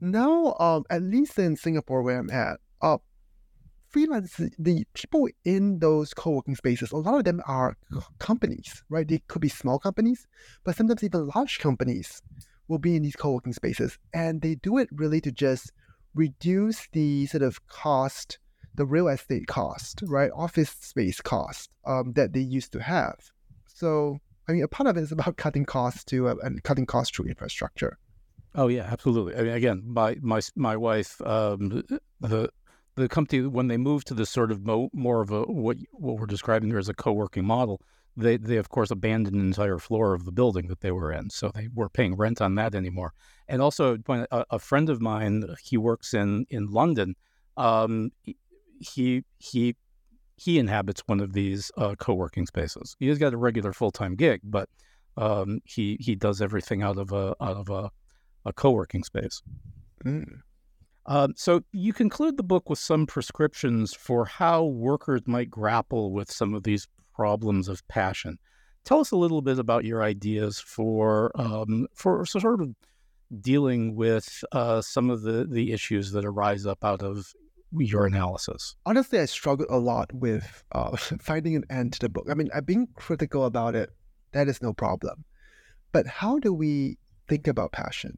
Now, 0.00 0.54
um, 0.58 0.84
at 0.90 1.02
least 1.02 1.38
in 1.38 1.56
Singapore 1.56 2.02
where 2.02 2.18
I'm 2.18 2.30
at, 2.30 2.58
uh, 2.80 2.98
freelance 3.88 4.40
the 4.58 4.84
people 4.92 5.28
in 5.44 5.78
those 5.78 6.12
co-working 6.12 6.54
spaces 6.54 6.92
a 6.92 6.96
lot 6.96 7.14
of 7.14 7.24
them 7.24 7.40
are 7.46 7.76
companies 8.18 8.84
right? 8.90 9.08
They 9.08 9.22
could 9.28 9.40
be 9.40 9.48
small 9.48 9.78
companies 9.78 10.26
but 10.64 10.76
sometimes 10.76 11.02
even 11.02 11.30
large 11.34 11.58
companies 11.58 12.20
will 12.68 12.78
be 12.78 12.96
in 12.96 13.02
these 13.02 13.16
co-working 13.16 13.54
spaces 13.54 13.98
and 14.12 14.42
they 14.42 14.56
do 14.56 14.76
it 14.76 14.88
really 14.92 15.20
to 15.22 15.32
just 15.32 15.72
reduce 16.14 16.86
the 16.92 17.26
sort 17.26 17.42
of 17.42 17.66
cost 17.66 18.38
the 18.74 18.84
real 18.84 19.08
estate 19.08 19.46
cost 19.46 20.02
right? 20.06 20.30
Office 20.36 20.70
space 20.70 21.20
cost 21.20 21.70
um, 21.86 22.12
that 22.12 22.32
they 22.32 22.40
used 22.40 22.72
to 22.72 22.82
have. 22.82 23.16
So 23.66 24.18
i 24.48 24.52
mean 24.52 24.62
a 24.62 24.68
part 24.68 24.86
of 24.86 24.96
it 24.96 25.00
is 25.00 25.12
about 25.12 25.36
cutting 25.36 25.64
costs 25.64 26.04
to 26.04 26.28
uh, 26.28 26.34
and 26.42 26.62
cutting 26.62 26.86
costs 26.86 27.14
through 27.14 27.26
infrastructure 27.26 27.98
Oh 28.54 28.68
yeah, 28.68 28.88
absolutely. 28.90 29.36
I 29.36 29.42
mean, 29.42 29.52
again, 29.52 29.82
my 29.86 30.16
my 30.20 30.40
my 30.56 30.76
wife, 30.76 31.20
um, 31.22 31.82
the 32.20 32.50
the 32.96 33.08
company 33.08 33.46
when 33.46 33.68
they 33.68 33.76
moved 33.76 34.06
to 34.08 34.14
this 34.14 34.30
sort 34.30 34.50
of 34.50 34.64
mo- 34.64 34.90
more 34.92 35.20
of 35.20 35.30
a 35.30 35.42
what 35.42 35.76
what 35.92 36.18
we're 36.18 36.26
describing 36.26 36.70
here 36.70 36.78
as 36.78 36.88
a 36.88 36.94
co-working 36.94 37.44
model, 37.44 37.80
they 38.16 38.36
they 38.36 38.56
of 38.56 38.68
course 38.70 38.90
abandoned 38.90 39.36
an 39.36 39.46
entire 39.46 39.78
floor 39.78 40.14
of 40.14 40.24
the 40.24 40.32
building 40.32 40.66
that 40.68 40.80
they 40.80 40.90
were 40.90 41.12
in, 41.12 41.30
so 41.30 41.50
they 41.54 41.68
were 41.74 41.88
paying 41.88 42.16
rent 42.16 42.40
on 42.40 42.54
that 42.56 42.74
anymore. 42.74 43.12
And 43.48 43.62
also, 43.62 43.96
a, 44.08 44.44
a 44.50 44.58
friend 44.58 44.88
of 44.90 45.00
mine, 45.00 45.44
he 45.62 45.76
works 45.76 46.14
in 46.14 46.46
in 46.50 46.66
London. 46.66 47.14
Um, 47.56 48.10
he 48.80 49.24
he 49.38 49.76
he 50.36 50.58
inhabits 50.58 51.02
one 51.06 51.20
of 51.20 51.32
these 51.32 51.70
uh, 51.76 51.94
co-working 51.98 52.46
spaces. 52.46 52.96
He 52.98 53.08
has 53.08 53.18
got 53.18 53.34
a 53.34 53.36
regular 53.36 53.72
full-time 53.72 54.14
gig, 54.14 54.40
but 54.44 54.68
um, 55.16 55.60
he 55.64 55.96
he 56.00 56.14
does 56.14 56.40
everything 56.40 56.82
out 56.82 56.98
of 56.98 57.12
a 57.12 57.34
out 57.40 57.56
of 57.56 57.68
a, 57.70 57.90
a 58.48 58.52
co-working 58.52 59.04
space. 59.04 59.42
Mm. 60.04 60.40
Um, 61.06 61.32
so 61.36 61.62
you 61.72 61.92
conclude 61.92 62.36
the 62.36 62.42
book 62.42 62.68
with 62.68 62.78
some 62.78 63.06
prescriptions 63.06 63.94
for 63.94 64.26
how 64.26 64.64
workers 64.64 65.22
might 65.26 65.50
grapple 65.50 66.12
with 66.12 66.30
some 66.30 66.54
of 66.54 66.64
these 66.64 66.86
problems 67.14 67.68
of 67.68 67.86
passion. 67.88 68.38
Tell 68.84 69.00
us 69.00 69.10
a 69.10 69.16
little 69.16 69.42
bit 69.42 69.58
about 69.58 69.84
your 69.84 70.02
ideas 70.02 70.60
for 70.60 71.32
um, 71.40 71.86
for 71.94 72.24
sort 72.26 72.60
of 72.60 72.74
dealing 73.40 73.96
with 73.96 74.44
uh, 74.52 74.80
some 74.82 75.10
of 75.10 75.22
the 75.22 75.46
the 75.50 75.72
issues 75.72 76.12
that 76.12 76.24
arise 76.24 76.66
up 76.66 76.84
out 76.84 77.02
of 77.02 77.32
your 77.72 78.06
analysis. 78.06 78.76
Honestly, 78.86 79.18
I 79.18 79.26
struggled 79.26 79.68
a 79.70 79.78
lot 79.78 80.12
with 80.12 80.64
uh, 80.72 80.96
finding 81.20 81.56
an 81.56 81.64
end 81.70 81.94
to 81.94 82.00
the 82.00 82.08
book. 82.08 82.28
I 82.30 82.34
mean, 82.34 82.48
I've 82.54 82.66
been 82.66 82.86
critical 82.94 83.44
about 83.44 83.74
it. 83.74 83.90
That 84.32 84.48
is 84.48 84.62
no 84.62 84.72
problem. 84.72 85.24
But 85.92 86.06
how 86.06 86.38
do 86.38 86.52
we 86.52 86.98
think 87.28 87.46
about 87.46 87.72
passion? 87.72 88.16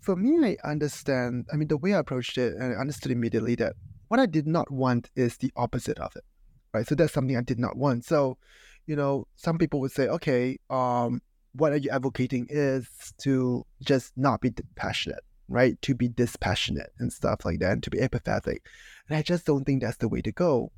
For 0.00 0.16
me, 0.16 0.44
I 0.44 0.56
understand. 0.68 1.46
I 1.52 1.56
mean, 1.56 1.68
the 1.68 1.76
way 1.76 1.94
I 1.94 1.98
approached 1.98 2.38
it, 2.38 2.54
and 2.54 2.74
I 2.74 2.80
understood 2.80 3.12
immediately 3.12 3.54
that 3.56 3.74
what 4.08 4.20
I 4.20 4.26
did 4.26 4.46
not 4.46 4.70
want 4.70 5.10
is 5.14 5.36
the 5.36 5.52
opposite 5.56 5.98
of 5.98 6.16
it, 6.16 6.24
right? 6.72 6.86
So 6.86 6.94
that's 6.94 7.12
something 7.12 7.36
I 7.36 7.42
did 7.42 7.58
not 7.58 7.76
want. 7.76 8.04
So, 8.04 8.38
you 8.86 8.96
know, 8.96 9.26
some 9.36 9.58
people 9.58 9.80
would 9.80 9.92
say, 9.92 10.08
okay, 10.08 10.58
um, 10.68 11.20
what 11.52 11.72
are 11.72 11.76
you 11.76 11.90
advocating 11.90 12.46
is 12.48 12.88
to 13.18 13.64
just 13.82 14.12
not 14.16 14.40
be 14.40 14.52
passionate, 14.76 15.22
right? 15.48 15.80
To 15.82 15.94
be 15.94 16.08
dispassionate 16.08 16.92
and 16.98 17.12
stuff 17.12 17.44
like 17.44 17.60
that, 17.60 17.72
and 17.72 17.82
to 17.82 17.90
be 17.90 18.00
apathetic. 18.00 18.64
And 19.08 19.16
I 19.16 19.22
just 19.22 19.46
don't 19.46 19.64
think 19.64 19.82
that's 19.82 19.98
the 19.98 20.08
way 20.08 20.22
to 20.22 20.32
go. 20.32 20.72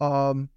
Um, 0.00 0.48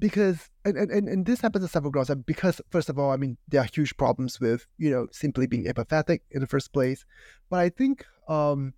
because 0.00 0.48
and, 0.64 0.76
and, 0.76 1.08
and 1.08 1.26
this 1.26 1.40
happens 1.40 1.64
at 1.64 1.70
several 1.70 1.92
grounds. 1.92 2.10
Because 2.26 2.60
first 2.70 2.88
of 2.88 2.98
all, 2.98 3.12
I 3.12 3.16
mean 3.16 3.36
there 3.48 3.60
are 3.60 3.68
huge 3.72 3.96
problems 3.96 4.40
with 4.40 4.66
you 4.78 4.90
know 4.90 5.06
simply 5.12 5.46
being 5.46 5.68
apathetic 5.68 6.22
in 6.30 6.40
the 6.40 6.46
first 6.46 6.72
place. 6.72 7.04
But 7.50 7.60
I 7.60 7.68
think 7.68 8.04
um, 8.26 8.74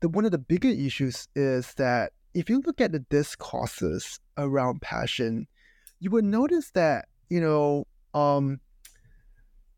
the 0.00 0.08
one 0.08 0.24
of 0.24 0.32
the 0.32 0.38
bigger 0.38 0.68
issues 0.68 1.28
is 1.36 1.74
that 1.74 2.12
if 2.34 2.48
you 2.48 2.62
look 2.66 2.80
at 2.80 2.92
the 2.92 3.00
discourses 3.00 4.18
around 4.38 4.80
passion, 4.80 5.46
you 6.00 6.10
would 6.10 6.24
notice 6.24 6.70
that 6.72 7.06
you 7.28 7.40
know 7.40 7.86
um, 8.14 8.58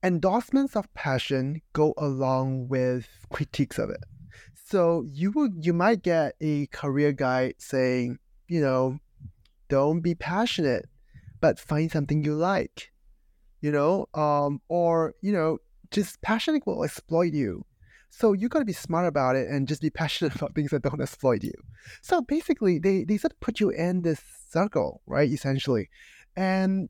endorsements 0.02 0.76
of 0.76 0.92
passion 0.94 1.60
go 1.72 1.92
along 1.98 2.68
with 2.68 3.08
critiques 3.30 3.78
of 3.78 3.90
it. 3.90 4.04
So 4.66 5.04
you 5.12 5.32
will 5.32 5.50
you 5.60 5.72
might 5.72 6.02
get 6.02 6.36
a 6.40 6.66
career 6.68 7.12
guide 7.12 7.56
saying, 7.58 8.18
you 8.48 8.60
know, 8.60 9.00
don't 9.68 10.00
be 10.00 10.14
passionate, 10.14 10.86
but 11.40 11.58
find 11.58 11.90
something 11.90 12.24
you 12.24 12.34
like, 12.34 12.92
you 13.60 13.70
know, 13.70 14.06
um, 14.14 14.60
or, 14.68 15.14
you 15.20 15.32
know, 15.32 15.58
just 15.90 16.20
passion 16.22 16.60
will 16.66 16.84
exploit 16.84 17.32
you. 17.32 17.64
So 18.10 18.32
you 18.32 18.48
got 18.48 18.60
to 18.60 18.64
be 18.64 18.72
smart 18.72 19.06
about 19.06 19.36
it 19.36 19.48
and 19.48 19.66
just 19.66 19.82
be 19.82 19.90
passionate 20.02 20.34
about 20.34 20.54
things 20.54 20.70
that 20.70 20.82
don't 20.82 21.00
exploit 21.00 21.42
you. 21.42 21.54
So 22.02 22.20
basically, 22.22 22.78
they, 22.78 23.04
they 23.04 23.16
sort 23.16 23.32
of 23.32 23.40
put 23.40 23.60
you 23.60 23.70
in 23.70 24.02
this 24.02 24.20
circle, 24.50 25.02
right? 25.06 25.28
Essentially. 25.28 25.88
And 26.36 26.88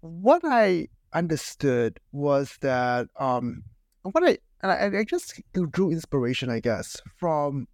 what 0.00 0.42
I 0.44 0.88
understood 1.12 1.98
was 2.12 2.56
that 2.60 3.08
um, 3.18 3.62
what 4.02 4.24
I 4.24 4.38
and 4.62 4.72
I, 4.72 5.00
I 5.00 5.04
just 5.04 5.40
drew 5.52 5.90
inspiration, 5.90 6.50
I 6.50 6.60
guess, 6.60 6.96
from 7.16 7.68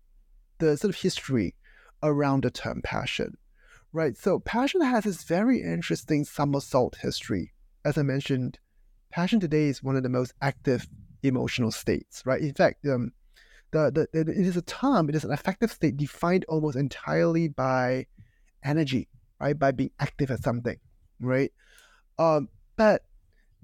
the 0.59 0.77
sort 0.77 0.95
of 0.95 1.01
history 1.01 1.55
around 2.03 2.45
the 2.45 2.51
term 2.51 2.83
passion 2.83 3.37
right? 3.93 4.16
So 4.16 4.38
passion 4.38 4.80
has 4.80 5.05
this 5.05 5.24
very 5.24 5.62
interesting 5.62 6.24
somersault 6.24 6.97
history. 7.03 7.53
As 7.84 7.99
I 7.99 8.03
mentioned, 8.03 8.59
passion 9.11 9.40
today 9.40 9.64
is 9.64 9.82
one 9.82 9.97
of 9.97 10.03
the 10.03 10.09
most 10.09 10.32
active 10.40 10.86
emotional 11.22 11.70
states, 11.70 12.22
right? 12.24 12.40
In 12.40 12.55
fact, 12.55 12.86
um, 12.86 13.12
the, 13.70 14.09
the 14.12 14.20
it 14.20 14.28
is 14.28 14.57
a 14.57 14.62
term, 14.62 15.09
it 15.09 15.14
is 15.14 15.24
an 15.24 15.32
affective 15.32 15.72
state 15.72 15.97
defined 15.97 16.45
almost 16.49 16.76
entirely 16.76 17.49
by 17.49 18.07
energy, 18.64 19.09
right? 19.40 19.59
By 19.59 19.72
being 19.72 19.90
active 19.99 20.30
at 20.30 20.43
something, 20.43 20.78
right? 21.20 21.53
Um, 22.18 22.49
but 22.76 23.03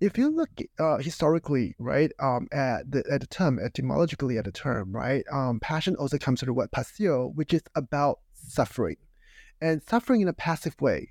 if 0.01 0.17
you 0.17 0.31
look 0.31 0.51
uh, 0.79 0.99
historically, 0.99 1.75
right, 1.79 2.13
um, 2.21 2.49
at 2.53 2.91
the 2.91 3.05
at 3.11 3.21
the 3.21 3.27
term 3.27 3.59
etymologically 3.59 4.39
at 4.39 4.45
the 4.45 4.53
term, 4.53 4.93
right, 4.93 5.25
um, 5.31 5.61
passion 5.61 5.97
also 5.97 6.19
comes 6.19 6.41
from 6.41 6.47
the 6.47 6.53
word 6.55 6.71
passio, 6.71 7.33
which 7.35 7.53
is 7.53 7.63
about 7.75 8.21
suffering, 8.33 8.97
and 9.61 9.83
suffering 9.83 10.21
in 10.21 10.29
a 10.29 10.33
passive 10.33 10.81
way. 10.81 11.09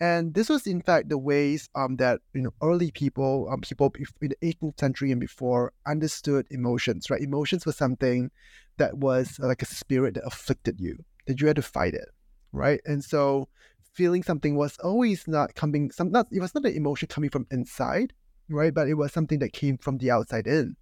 And 0.00 0.32
this 0.32 0.48
was, 0.48 0.66
in 0.66 0.80
fact, 0.80 1.08
the 1.08 1.18
ways 1.18 1.68
um, 1.74 1.96
that 1.96 2.20
you 2.32 2.42
know 2.42 2.54
early 2.62 2.90
people, 2.92 3.48
um, 3.50 3.62
people 3.62 3.92
in 4.20 4.28
the 4.28 4.36
18th 4.42 4.78
century 4.78 5.10
and 5.10 5.20
before, 5.20 5.72
understood 5.86 6.46
emotions. 6.50 7.10
Right, 7.10 7.20
emotions 7.20 7.66
were 7.66 7.72
something 7.72 8.30
that 8.76 8.96
was 8.96 9.38
like 9.40 9.62
a 9.62 9.66
spirit 9.66 10.14
that 10.14 10.24
afflicted 10.24 10.80
you, 10.80 11.04
that 11.26 11.40
you 11.40 11.48
had 11.48 11.56
to 11.56 11.62
fight 11.62 11.94
it. 11.94 12.08
Right, 12.52 12.80
and 12.86 13.02
so 13.02 13.48
feeling 13.92 14.22
something 14.22 14.54
was 14.54 14.78
always 14.78 15.26
not 15.26 15.56
coming. 15.56 15.90
Some 15.90 16.12
not 16.12 16.28
it 16.30 16.40
was 16.40 16.54
not 16.54 16.64
an 16.64 16.76
emotion 16.76 17.08
coming 17.08 17.30
from 17.30 17.48
inside, 17.50 18.12
right, 18.48 18.72
but 18.72 18.88
it 18.88 18.94
was 18.94 19.12
something 19.12 19.40
that 19.40 19.52
came 19.52 19.78
from 19.78 19.98
the 19.98 20.12
outside 20.12 20.46
in. 20.46 20.76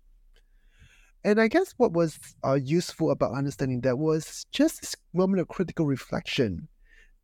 And 1.25 1.41
I 1.41 1.49
guess 1.49 1.73
what 1.79 1.93
was 1.93 2.19
uh, 2.45 2.55
useful 2.55 3.11
about 3.11 3.33
understanding 3.33 3.81
that 3.81 3.99
was 3.99 4.47
just 4.53 4.83
this 4.83 4.95
moment 5.15 5.41
of 5.41 5.49
critical 5.49 5.87
reflection 5.87 6.69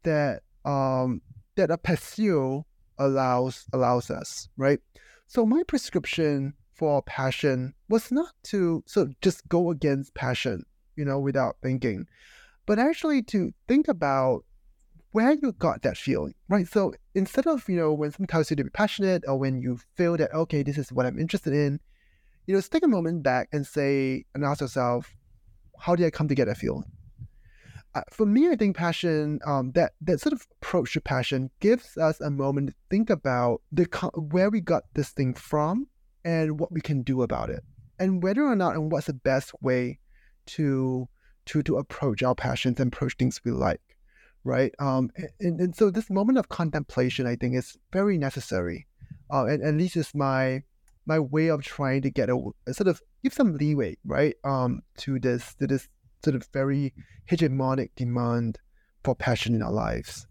that 0.05 0.43
um, 0.65 1.23
that 1.57 1.71
a 1.71 1.79
passio 1.79 2.65
allows 2.99 3.67
allows 3.73 4.11
us, 4.11 4.49
right? 4.57 4.81
So 5.27 5.47
my 5.47 5.63
prescription 5.67 6.55
for 6.75 7.03
passion 7.03 7.75
was 7.89 8.11
not 8.11 8.33
to 8.45 8.83
so 8.87 9.09
just 9.21 9.49
go 9.49 9.71
against 9.71 10.15
passion, 10.15 10.65
you 10.97 11.05
know, 11.05 11.19
without 11.19 11.57
thinking, 11.63 12.07
but 12.67 12.79
actually 12.79 13.23
to 13.23 13.53
think 13.69 13.89
about 13.89 14.45
where 15.13 15.33
you 15.33 15.53
got 15.53 15.83
that 15.83 15.97
feeling, 15.97 16.35
right? 16.49 16.67
So 16.67 16.95
instead 17.15 17.47
of, 17.47 17.69
you 17.69 17.77
know, 17.77 17.93
when 17.93 18.11
someone 18.11 18.29
tells 18.29 18.51
you 18.51 18.57
to 18.57 18.65
be 18.65 18.71
passionate 18.71 19.25
or 19.29 19.39
when 19.39 19.61
you 19.61 19.79
feel 19.95 20.17
that, 20.17 20.33
okay, 20.35 20.63
this 20.63 20.79
is 20.79 20.91
what 20.91 21.05
I'm 21.05 21.19
interested 21.19 21.53
in, 21.53 21.81
you 22.47 22.55
know, 22.55 22.61
take 22.63 22.83
a 22.83 22.89
moment 22.89 23.23
back 23.23 23.49
and 23.53 23.67
say, 23.67 24.25
and 24.35 24.45
ask 24.45 24.63
yourself, 24.63 25.15
how 25.79 25.95
did 25.95 26.07
I 26.07 26.11
come 26.11 26.29
to 26.29 26.35
get 26.35 26.47
that 26.47 26.57
feeling? 26.57 26.91
For 28.11 28.27
me, 28.27 28.49
I 28.49 28.57
think 28.57 28.77
passion, 28.77 29.39
um, 29.47 29.73
that 29.73 29.93
that 30.01 30.21
sort 30.21 30.33
of 30.33 30.47
approach 30.61 30.95
to 30.95 31.01
passion 31.01 31.51
gives 31.61 31.97
us 31.99 32.21
a 32.21 32.31
moment 32.31 32.71
to 32.71 32.75
think 32.91 33.11
about 33.11 33.61
the 33.71 33.85
where 34.15 34.51
we 34.51 34.61
got 34.61 34.85
this 34.95 35.11
thing 35.11 35.35
from 35.35 35.89
and 36.25 36.59
what 36.59 36.73
we 36.73 36.81
can 36.81 37.03
do 37.03 37.23
about 37.23 37.51
it, 37.51 37.63
and 37.99 38.23
whether 38.23 38.45
or 38.45 38.57
not 38.57 38.75
and 38.75 38.91
what's 38.91 39.07
the 39.07 39.13
best 39.13 39.53
way 39.61 39.99
to 40.47 41.09
to 41.47 41.63
to 41.63 41.77
approach 41.77 42.23
our 42.23 42.35
passions 42.35 42.81
and 42.81 42.93
approach 42.93 43.17
things 43.19 43.41
we 43.45 43.51
like, 43.51 43.83
right? 44.45 44.73
Um, 44.79 45.11
and, 45.41 45.61
and 45.61 45.77
so 45.77 45.91
this 45.91 46.09
moment 46.09 46.39
of 46.39 46.49
contemplation, 46.49 47.27
I 47.27 47.37
think, 47.37 47.55
is 47.57 47.77
very 47.93 48.17
necessary, 48.17 48.87
uh, 49.31 49.45
and 49.47 49.63
at 49.63 49.75
least 49.75 49.97
it's 49.97 50.15
my 50.15 50.63
my 51.05 51.19
way 51.19 51.49
of 51.49 51.63
trying 51.63 52.03
to 52.03 52.11
get 52.11 52.31
a, 52.31 52.39
a 52.67 52.73
sort 52.73 52.89
of 52.89 53.03
give 53.23 53.35
some 53.35 53.57
leeway, 53.57 53.99
right? 54.05 54.35
Um, 54.45 54.83
to 54.99 55.19
this 55.19 55.55
to 55.57 55.67
this 55.67 55.89
sort 56.25 56.37
of 56.37 56.47
very 56.53 56.93
hegemonic 57.31 57.91
demand 57.97 58.59
for 59.05 59.15
passion 59.15 59.55
in 59.55 59.63
our 59.63 59.73
lives. 59.73 60.27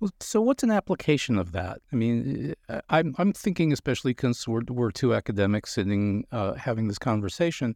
Well, 0.00 0.10
so 0.20 0.40
what's 0.42 0.62
an 0.62 0.70
application 0.70 1.38
of 1.38 1.52
that? 1.52 1.80
I 1.92 1.96
mean, 1.96 2.54
uh, 2.68 2.80
I'm 2.90 3.14
I'm 3.16 3.32
thinking 3.32 3.72
especially 3.72 4.10
because 4.10 4.46
we're, 4.46 4.62
we're 4.68 4.90
two 4.90 5.14
academics 5.14 5.72
sitting 5.74 6.24
uh, 6.30 6.54
having 6.54 6.88
this 6.88 6.98
conversation. 6.98 7.74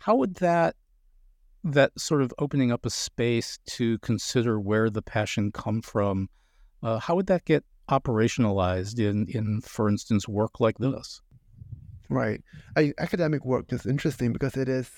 How 0.00 0.16
would 0.16 0.34
that 0.36 0.76
that 1.64 1.98
sort 1.98 2.22
of 2.22 2.34
opening 2.38 2.72
up 2.72 2.84
a 2.84 2.90
space 2.90 3.58
to 3.66 3.98
consider 3.98 4.60
where 4.60 4.90
the 4.90 5.02
passion 5.02 5.52
come 5.52 5.80
from? 5.80 6.28
Uh, 6.82 6.98
how 6.98 7.14
would 7.14 7.28
that 7.28 7.44
get 7.44 7.64
operationalized 7.88 8.98
in 8.98 9.26
in, 9.28 9.60
for 9.62 9.88
instance, 9.88 10.28
work 10.28 10.60
like 10.60 10.78
this? 10.78 11.22
Right. 12.08 12.42
I, 12.76 12.92
academic 12.98 13.44
work 13.44 13.72
is 13.72 13.86
interesting 13.86 14.32
because 14.32 14.56
it 14.56 14.68
is 14.68 14.90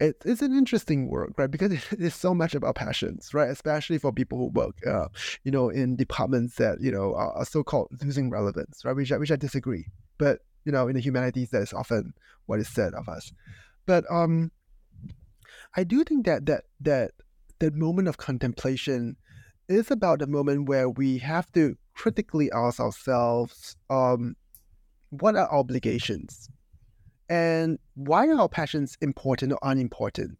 it, 0.00 0.16
it's 0.24 0.42
an 0.42 0.56
interesting 0.56 1.08
work, 1.08 1.32
right? 1.36 1.50
Because 1.50 1.72
it 1.92 2.00
is 2.00 2.14
so 2.14 2.34
much 2.34 2.54
about 2.54 2.74
passions, 2.74 3.32
right? 3.32 3.50
Especially 3.50 3.98
for 3.98 4.12
people 4.12 4.38
who 4.38 4.46
work, 4.48 4.76
uh, 4.86 5.08
you 5.44 5.50
know, 5.50 5.68
in 5.68 5.96
departments 5.96 6.56
that 6.56 6.78
you 6.80 6.90
know 6.90 7.14
are, 7.14 7.32
are 7.32 7.44
so-called 7.44 7.88
losing 8.02 8.30
relevance, 8.30 8.84
right? 8.84 8.96
Which 8.96 9.12
I, 9.12 9.18
which 9.18 9.32
I 9.32 9.36
disagree. 9.36 9.86
But 10.18 10.40
you 10.64 10.72
know, 10.72 10.88
in 10.88 10.94
the 10.94 11.00
humanities, 11.00 11.50
that 11.50 11.62
is 11.62 11.72
often 11.72 12.14
what 12.46 12.60
is 12.60 12.68
said 12.68 12.94
of 12.94 13.08
us. 13.08 13.32
But 13.86 14.04
um, 14.10 14.50
I 15.76 15.84
do 15.84 16.04
think 16.04 16.26
that 16.26 16.46
that 16.46 16.64
that 16.80 17.12
that 17.58 17.74
moment 17.74 18.08
of 18.08 18.16
contemplation 18.16 19.16
is 19.68 19.90
about 19.90 20.18
the 20.18 20.26
moment 20.26 20.68
where 20.68 20.88
we 20.90 21.18
have 21.18 21.50
to 21.52 21.76
critically 21.94 22.50
ask 22.52 22.80
ourselves, 22.80 23.76
um, 23.90 24.36
what 25.10 25.36
are 25.36 25.52
obligations? 25.52 26.48
And 27.28 27.78
why 27.94 28.26
are 28.26 28.38
our 28.38 28.48
passions 28.48 28.96
important 29.00 29.52
or 29.52 29.58
unimportant? 29.62 30.38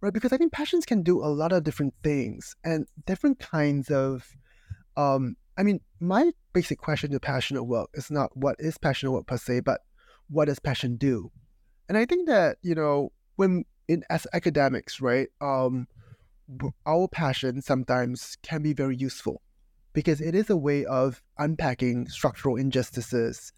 Right? 0.00 0.12
Because 0.12 0.32
I 0.32 0.36
think 0.36 0.52
passions 0.52 0.84
can 0.84 1.02
do 1.02 1.22
a 1.22 1.26
lot 1.26 1.52
of 1.52 1.64
different 1.64 1.94
things 2.04 2.54
and 2.64 2.86
different 3.06 3.38
kinds 3.38 3.90
of 3.90 4.36
um, 4.96 5.36
I 5.56 5.62
mean, 5.64 5.80
my 6.00 6.32
basic 6.52 6.78
question 6.78 7.10
to 7.12 7.20
passionate 7.20 7.64
work 7.64 7.90
is 7.94 8.10
not 8.10 8.36
what 8.36 8.56
is 8.58 8.78
passionate 8.78 9.10
work 9.12 9.26
per 9.26 9.36
se, 9.36 9.60
but 9.60 9.80
what 10.28 10.44
does 10.44 10.60
passion 10.60 10.96
do? 10.96 11.30
And 11.88 11.98
I 11.98 12.04
think 12.04 12.28
that, 12.28 12.58
you 12.62 12.74
know, 12.74 13.10
when 13.36 13.64
in 13.88 14.04
as 14.08 14.26
academics, 14.32 15.00
right, 15.00 15.28
um, 15.40 15.88
our 16.86 17.08
passion 17.08 17.60
sometimes 17.62 18.36
can 18.42 18.62
be 18.62 18.72
very 18.72 18.96
useful 18.96 19.42
because 19.92 20.20
it 20.20 20.34
is 20.34 20.48
a 20.48 20.56
way 20.56 20.84
of 20.84 21.22
unpacking 21.38 22.06
structural 22.08 22.56
injustices 22.56 23.52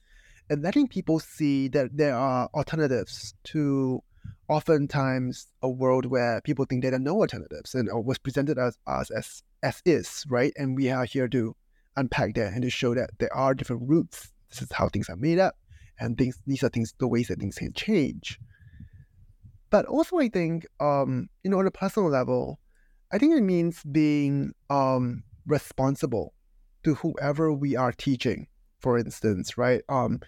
and 0.51 0.63
letting 0.63 0.89
people 0.89 1.21
see 1.21 1.69
that 1.69 1.97
there 1.97 2.15
are 2.15 2.51
alternatives 2.55 3.35
to 3.45 4.03
oftentimes 4.49 5.47
a 5.63 5.71
world 5.71 6.07
where 6.07 6.41
people 6.43 6.65
think 6.65 6.83
there 6.83 6.93
are 6.93 6.99
no 6.99 7.21
alternatives 7.21 7.75
and 7.75 7.89
was 8.05 8.19
presented 8.19 8.59
as 8.59 8.77
us 8.87 9.11
as 9.11 9.43
as 9.63 9.81
is, 9.87 10.27
right? 10.29 10.53
And 10.57 10.77
we 10.77 10.91
are 10.91 11.05
here 11.05 11.29
to 11.29 11.55
unpack 11.97 12.35
that 12.35 12.53
and 12.53 12.63
to 12.63 12.71
show 12.71 12.95
that 12.95 13.11
there 13.19 13.33
are 13.35 13.55
different 13.55 13.83
routes. 13.89 14.33
This 14.49 14.63
is 14.63 14.73
how 14.73 14.89
things 14.89 15.09
are 15.09 15.17
made 15.17 15.39
up, 15.39 15.55
and 16.01 16.19
things 16.19 16.37
these 16.47 16.65
are 16.65 16.69
things 16.69 16.93
the 16.99 17.07
ways 17.07 17.29
that 17.29 17.39
things 17.39 17.57
can 17.57 17.73
change. 17.73 18.39
But 19.71 19.87
also, 19.87 20.19
I 20.19 20.29
think, 20.29 20.67
um, 20.81 21.29
you 21.45 21.51
know, 21.51 21.61
on 21.61 21.67
a 21.69 21.71
personal 21.71 22.11
level, 22.11 22.59
I 23.13 23.19
think 23.19 23.37
it 23.37 23.43
means 23.43 23.85
being 23.85 24.53
um, 24.69 25.23
responsible 25.47 26.35
to 26.83 26.95
whoever 26.95 27.53
we 27.53 27.77
are 27.77 27.93
teaching, 27.93 28.49
for 28.81 28.99
instance, 28.99 29.57
right? 29.59 29.83
Um, 29.89 30.21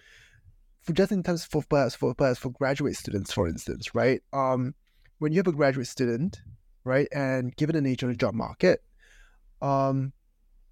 for 0.81 0.93
just 0.93 1.11
in 1.11 1.23
terms 1.23 1.45
for 1.45 1.61
for 1.61 1.89
for, 1.89 2.35
for 2.35 2.49
graduate 2.49 2.95
students, 2.95 3.31
for 3.31 3.47
instance, 3.47 3.95
right? 3.95 4.21
Um, 4.31 4.75
when 5.19 5.31
you 5.31 5.39
have 5.39 5.47
a 5.47 5.53
graduate 5.53 5.87
student, 5.87 6.41
right, 6.83 7.07
and 7.13 7.55
given 7.55 7.75
the 7.75 7.81
nature 7.81 8.07
of 8.07 8.13
the 8.13 8.17
job 8.17 8.33
market, 8.33 8.83
um, 9.61 10.13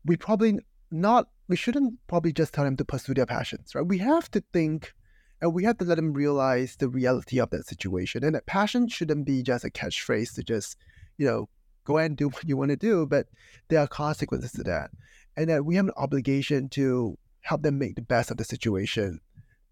we 0.06 0.18
probably 0.18 0.60
not 0.92 1.28
we 1.48 1.56
shouldn't 1.56 1.96
probably 2.08 2.34
just 2.34 2.54
tell 2.54 2.66
them 2.66 2.78
to 2.78 2.86
pursue 2.86 3.14
their 3.14 3.26
passions, 3.26 3.76
right? 3.76 3.86
We 3.86 3.98
have 4.00 4.30
to 4.32 4.44
think 4.54 4.94
and 5.42 5.54
we 5.54 5.64
have 5.64 5.78
to 5.80 5.86
let 5.86 5.96
them 5.96 6.14
realize 6.14 6.76
the 6.76 6.88
reality 6.88 7.40
of 7.40 7.50
that 7.50 7.66
situation. 7.66 8.24
And 8.24 8.36
that 8.36 8.46
passion 8.46 8.88
shouldn't 8.88 9.26
be 9.26 9.42
just 9.42 9.66
a 9.66 9.70
catchphrase 9.70 10.36
to 10.36 10.44
just, 10.44 10.78
you 11.18 11.26
know, 11.26 11.50
go 11.84 11.98
and 11.98 12.16
do 12.16 12.30
what 12.30 12.48
you 12.48 12.56
want 12.56 12.70
to 12.70 12.78
do, 12.78 13.06
but 13.08 13.28
there 13.68 13.80
are 13.80 13.88
consequences 13.88 14.52
to 14.54 14.64
that. 14.64 14.92
And 15.36 15.50
that 15.50 15.66
we 15.66 15.76
have 15.76 15.86
an 15.86 15.94
obligation 15.98 16.70
to 16.70 17.18
help 17.42 17.62
them 17.62 17.78
make 17.78 17.96
the 17.96 18.02
best 18.02 18.32
of 18.32 18.38
the 18.38 18.44
situation 18.44 19.20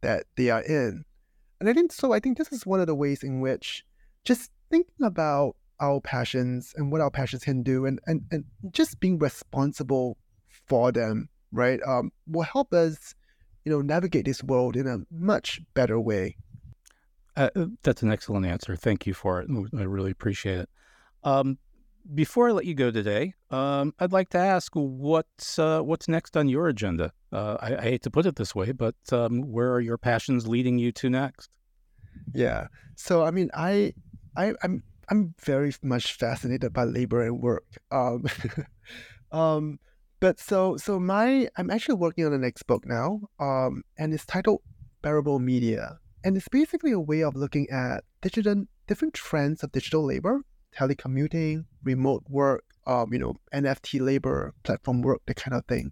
that 0.02 0.26
they 0.36 0.50
are 0.50 0.62
in. 0.62 1.06
And 1.60 1.70
I 1.70 1.74
think 1.74 1.92
so. 1.92 2.14
I 2.14 2.20
think 2.20 2.38
this 2.38 2.52
is 2.52 2.66
one 2.66 2.80
of 2.80 2.88
the 2.88 2.96
ways 2.96 3.24
in 3.24 3.42
which 3.42 3.84
just 4.24 4.52
thinking 4.70 5.04
about 5.04 5.56
our 5.80 6.02
passions 6.02 6.74
and 6.76 6.92
what 6.92 7.02
our 7.02 7.12
passions 7.12 7.44
can 7.44 7.64
do 7.64 7.86
and, 7.86 8.00
and, 8.06 8.24
and 8.32 8.46
just 8.72 9.00
being 9.00 9.18
responsible 9.18 10.18
for 10.68 10.92
them, 10.92 11.30
right, 11.52 11.80
um, 11.86 12.12
will 12.28 12.44
help 12.44 12.74
us, 12.74 13.16
you 13.66 13.72
know, 13.72 13.82
navigate 13.82 14.26
this 14.26 14.44
world 14.44 14.76
in 14.76 14.88
a 14.88 15.00
much 15.12 15.62
better 15.74 16.00
way. 16.00 16.36
Uh, 17.36 17.50
uh 17.56 17.66
that's 17.84 18.04
an 18.04 18.12
excellent 18.12 18.46
answer. 18.46 18.76
Thank 18.76 19.06
you 19.08 19.14
for 19.14 19.42
it. 19.42 19.50
I 19.78 19.84
really 19.84 20.12
appreciate 20.12 20.60
it. 20.60 20.70
Um, 21.24 21.58
before 22.14 22.50
I 22.50 22.52
let 22.52 22.66
you 22.66 22.74
go 22.74 22.92
today, 22.92 23.34
um, 23.52 23.94
I'd 24.00 24.12
like 24.12 24.30
to 24.30 24.38
ask 24.38 24.72
what's 24.74 25.60
uh, 25.60 25.82
what's 25.82 26.08
next 26.08 26.36
on 26.36 26.48
your 26.48 26.68
agenda. 26.68 27.12
Uh, 27.32 27.58
I, 27.60 27.78
I, 27.78 27.82
hate 27.82 28.02
to 28.04 28.12
put 28.12 28.26
it 28.26 28.36
this 28.36 28.56
way, 28.56 28.72
but 28.72 28.96
um, 29.12 29.42
where 29.42 29.72
are 29.72 29.80
your 29.80 29.98
passions 29.98 30.48
leading 30.48 30.80
you 30.80 30.92
to 30.94 31.10
next? 31.10 31.50
Yeah. 32.34 32.68
So 32.96 33.24
I 33.24 33.32
mean, 33.32 33.50
I, 33.54 33.94
I 34.36 34.54
I'm 34.64 34.84
I'm 35.10 35.36
very 35.42 35.74
much 35.84 36.14
fascinated 36.14 36.74
by 36.74 36.86
labor 36.86 37.22
and 37.22 37.42
work. 37.42 37.78
Um, 37.92 38.26
um, 39.32 39.80
but 40.20 40.40
so 40.40 40.78
so 40.78 41.00
my 41.00 41.50
I'm 41.58 41.70
actually 41.70 41.96
working 41.96 42.26
on 42.26 42.32
the 42.32 42.38
next 42.38 42.64
book 42.64 42.86
now. 42.86 43.22
Um, 43.40 43.84
and 43.98 44.14
it's 44.14 44.26
titled 44.26 44.62
Bearable 45.02 45.40
Media, 45.40 46.00
and 46.24 46.36
it's 46.36 46.50
basically 46.50 46.92
a 46.92 47.00
way 47.00 47.22
of 47.22 47.36
looking 47.36 47.70
at 47.70 48.04
digital 48.22 48.66
different 48.88 49.14
trends 49.14 49.64
of 49.64 49.72
digital 49.72 50.04
labor 50.04 50.42
telecommuting, 50.76 51.66
remote 51.84 52.24
work, 52.30 52.64
um, 52.88 53.12
you 53.14 53.20
know, 53.20 53.36
NFT 53.54 54.02
labor, 54.02 54.54
platform 54.64 55.02
work, 55.02 55.22
that 55.28 55.36
kind 55.36 55.56
of 55.56 55.66
thing. 55.66 55.92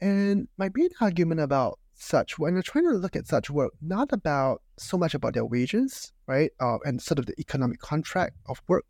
And 0.00 0.48
my 0.58 0.70
main 0.74 0.90
argument 1.00 1.40
about 1.40 1.78
such, 1.94 2.38
when 2.38 2.56
I'm 2.56 2.62
trying 2.62 2.84
to 2.84 2.96
look 2.96 3.16
at 3.16 3.26
such 3.26 3.50
work, 3.50 3.72
not 3.80 4.12
about 4.12 4.62
so 4.76 4.98
much 4.98 5.14
about 5.14 5.34
their 5.34 5.46
wages, 5.46 6.12
right, 6.26 6.50
uh, 6.60 6.78
and 6.84 7.00
sort 7.00 7.18
of 7.18 7.26
the 7.26 7.38
economic 7.38 7.78
contract 7.78 8.36
of 8.46 8.60
work, 8.68 8.84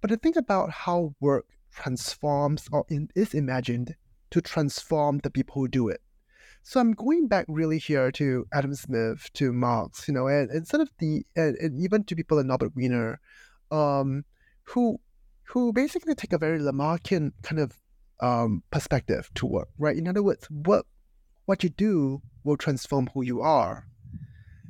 but 0.00 0.08
to 0.08 0.16
think 0.16 0.36
about 0.36 0.70
how 0.70 1.14
work 1.20 1.46
transforms 1.72 2.68
or 2.70 2.84
in, 2.88 3.08
is 3.16 3.34
imagined 3.34 3.96
to 4.30 4.40
transform 4.40 5.18
the 5.18 5.30
people 5.30 5.54
who 5.54 5.68
do 5.68 5.88
it. 5.88 6.00
So 6.62 6.80
I'm 6.80 6.92
going 6.92 7.28
back 7.28 7.44
really 7.48 7.78
here 7.78 8.10
to 8.12 8.46
Adam 8.52 8.74
Smith, 8.74 9.28
to 9.34 9.52
Marx, 9.52 10.08
you 10.08 10.14
know, 10.14 10.28
and, 10.28 10.50
and 10.50 10.66
sort 10.66 10.80
of 10.80 10.90
the, 10.98 11.26
and, 11.36 11.56
and 11.56 11.78
even 11.82 12.04
to 12.04 12.16
people 12.16 12.38
like 12.38 12.46
Norbert 12.46 12.74
Wiener, 12.74 13.20
um, 13.70 14.24
who 14.64 14.98
who 15.48 15.72
basically 15.72 16.14
take 16.14 16.32
a 16.32 16.38
very 16.38 16.58
Lamarckian 16.58 17.32
kind 17.42 17.60
of 17.60 17.78
um, 18.20 18.62
perspective 18.70 19.30
to 19.34 19.46
work, 19.46 19.68
right? 19.78 19.96
In 19.96 20.08
other 20.08 20.22
words, 20.22 20.46
what 20.50 20.86
what 21.46 21.62
you 21.62 21.70
do 21.70 22.22
will 22.42 22.56
transform 22.56 23.08
who 23.12 23.22
you 23.22 23.40
are. 23.40 23.86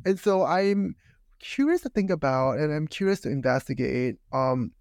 And 0.04 0.18
so 0.18 0.44
I'm 0.44 0.96
curious 1.38 1.82
to 1.82 1.88
think 1.88 2.10
about, 2.10 2.58
and 2.58 2.72
I'm 2.72 2.88
curious 2.88 3.20
to 3.20 3.30
investigate, 3.30 4.16
um, 4.32 4.72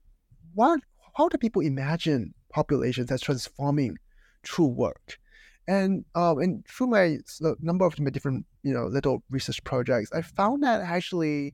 what 0.53 0.81
how 1.15 1.27
do 1.27 1.37
people 1.37 1.61
imagine 1.61 2.33
populations 2.49 3.11
as 3.11 3.21
transforming 3.21 3.97
through 4.43 4.67
work? 4.67 5.19
And 5.67 6.05
um, 6.15 6.39
and 6.39 6.65
through 6.67 6.87
my 6.87 7.19
number 7.61 7.85
of 7.85 7.99
my 7.99 8.09
different 8.09 8.45
you 8.63 8.73
know 8.73 8.87
little 8.87 9.23
research 9.29 9.63
projects, 9.63 10.11
I 10.11 10.21
found 10.21 10.63
that 10.63 10.81
actually 10.81 11.53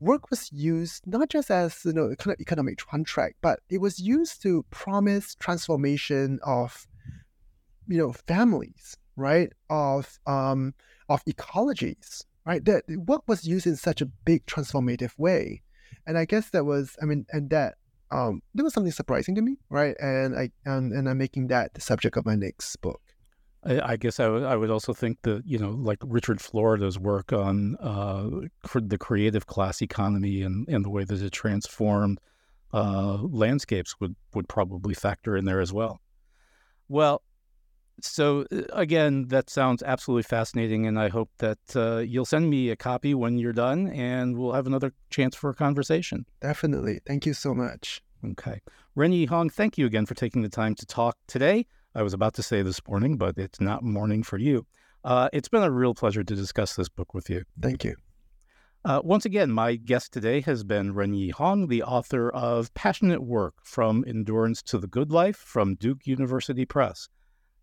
work 0.00 0.30
was 0.30 0.50
used 0.52 1.06
not 1.06 1.28
just 1.28 1.50
as 1.50 1.84
you 1.84 1.92
know 1.92 2.14
kind 2.16 2.34
of 2.34 2.40
economic 2.40 2.78
contract, 2.78 3.36
but 3.40 3.60
it 3.68 3.80
was 3.80 3.98
used 3.98 4.42
to 4.42 4.64
promise 4.70 5.34
transformation 5.34 6.38
of 6.42 6.86
you 7.86 7.98
know 7.98 8.12
families, 8.12 8.96
right? 9.16 9.52
Of 9.70 10.18
um, 10.26 10.74
of 11.08 11.24
ecologies, 11.24 12.24
right? 12.46 12.64
That 12.64 12.84
work 12.88 13.22
was 13.26 13.44
used 13.44 13.66
in 13.66 13.76
such 13.76 14.00
a 14.00 14.06
big 14.06 14.46
transformative 14.46 15.18
way, 15.18 15.62
and 16.06 16.16
I 16.18 16.24
guess 16.24 16.50
that 16.50 16.64
was 16.64 16.96
I 17.02 17.04
mean, 17.04 17.26
and 17.32 17.50
that 17.50 17.74
um, 18.10 18.42
there 18.54 18.64
was 18.64 18.74
something 18.74 18.92
surprising 18.92 19.34
to 19.34 19.42
me, 19.42 19.56
right? 19.68 19.96
And 20.00 20.36
I 20.36 20.50
and, 20.64 20.92
and 20.92 21.08
I'm 21.08 21.18
making 21.18 21.48
that 21.48 21.74
the 21.74 21.80
subject 21.80 22.16
of 22.16 22.26
my 22.26 22.34
next 22.34 22.76
book. 22.76 23.00
I, 23.68 23.92
I 23.92 23.96
guess 23.96 24.18
I, 24.18 24.24
w- 24.24 24.44
I 24.44 24.56
would 24.56 24.70
also 24.70 24.92
think 24.92 25.18
that 25.22 25.42
you 25.44 25.58
know, 25.58 25.70
like 25.70 25.98
Richard 26.04 26.40
Florida's 26.40 26.98
work 26.98 27.32
on 27.32 27.76
uh, 27.76 28.28
the 28.74 28.98
creative 28.98 29.46
class 29.46 29.82
economy 29.82 30.42
and, 30.42 30.66
and 30.68 30.84
the 30.84 30.90
way 30.90 31.04
that 31.04 31.22
it 31.22 31.32
transformed 31.32 32.18
uh, 32.72 33.18
landscapes 33.22 34.00
would 34.00 34.16
would 34.34 34.48
probably 34.48 34.94
factor 34.94 35.36
in 35.36 35.44
there 35.44 35.60
as 35.60 35.72
well. 35.72 36.00
Well, 36.88 37.22
so 38.00 38.46
uh, 38.52 38.62
again, 38.72 39.28
that 39.28 39.50
sounds 39.50 39.82
absolutely 39.82 40.22
fascinating, 40.22 40.86
and 40.86 40.98
I 40.98 41.08
hope 41.08 41.30
that 41.38 41.58
uh, 41.74 41.98
you'll 41.98 42.24
send 42.24 42.48
me 42.48 42.70
a 42.70 42.76
copy 42.76 43.14
when 43.14 43.38
you're 43.38 43.52
done, 43.52 43.88
and 43.88 44.36
we'll 44.36 44.52
have 44.52 44.66
another 44.66 44.92
chance 45.10 45.34
for 45.34 45.50
a 45.50 45.54
conversation. 45.54 46.24
Definitely. 46.40 47.00
Thank 47.06 47.26
you 47.26 47.34
so 47.34 47.54
much. 47.54 48.02
Okay, 48.24 48.60
Renyi 48.96 49.28
Hong, 49.28 49.48
thank 49.48 49.78
you 49.78 49.86
again 49.86 50.06
for 50.06 50.14
taking 50.14 50.42
the 50.42 50.48
time 50.48 50.74
to 50.76 50.86
talk 50.86 51.16
today. 51.28 51.66
I 51.94 52.02
was 52.02 52.12
about 52.12 52.34
to 52.34 52.42
say 52.42 52.62
this 52.62 52.80
morning, 52.86 53.16
but 53.16 53.38
it's 53.38 53.60
not 53.60 53.82
morning 53.82 54.22
for 54.22 54.38
you. 54.38 54.66
Uh, 55.04 55.28
it's 55.32 55.48
been 55.48 55.62
a 55.62 55.70
real 55.70 55.94
pleasure 55.94 56.22
to 56.22 56.34
discuss 56.34 56.74
this 56.74 56.88
book 56.88 57.14
with 57.14 57.30
you. 57.30 57.44
Thank 57.60 57.84
you. 57.84 57.96
Uh, 58.84 59.00
once 59.02 59.24
again, 59.24 59.50
my 59.50 59.74
guest 59.74 60.12
today 60.12 60.40
has 60.42 60.64
been 60.64 60.94
Renyi 60.94 61.32
Hong, 61.32 61.66
the 61.66 61.82
author 61.82 62.30
of 62.30 62.72
Passionate 62.74 63.22
Work 63.22 63.54
From 63.64 64.04
Endurance 64.06 64.62
to 64.64 64.78
the 64.78 64.86
Good 64.86 65.10
Life 65.10 65.36
from 65.36 65.74
Duke 65.74 66.06
University 66.06 66.64
Press. 66.64 67.08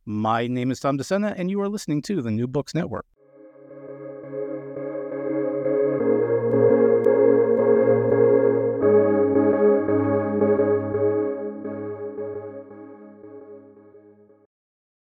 My 0.05 0.47
name 0.47 0.71
is 0.71 0.79
Tom 0.79 0.97
Discenna, 0.97 1.33
and 1.37 1.49
you 1.49 1.61
are 1.61 1.69
listening 1.69 2.01
to 2.03 2.21
the 2.21 2.31
New 2.31 2.47
Books 2.47 2.75
Network. 2.75 3.05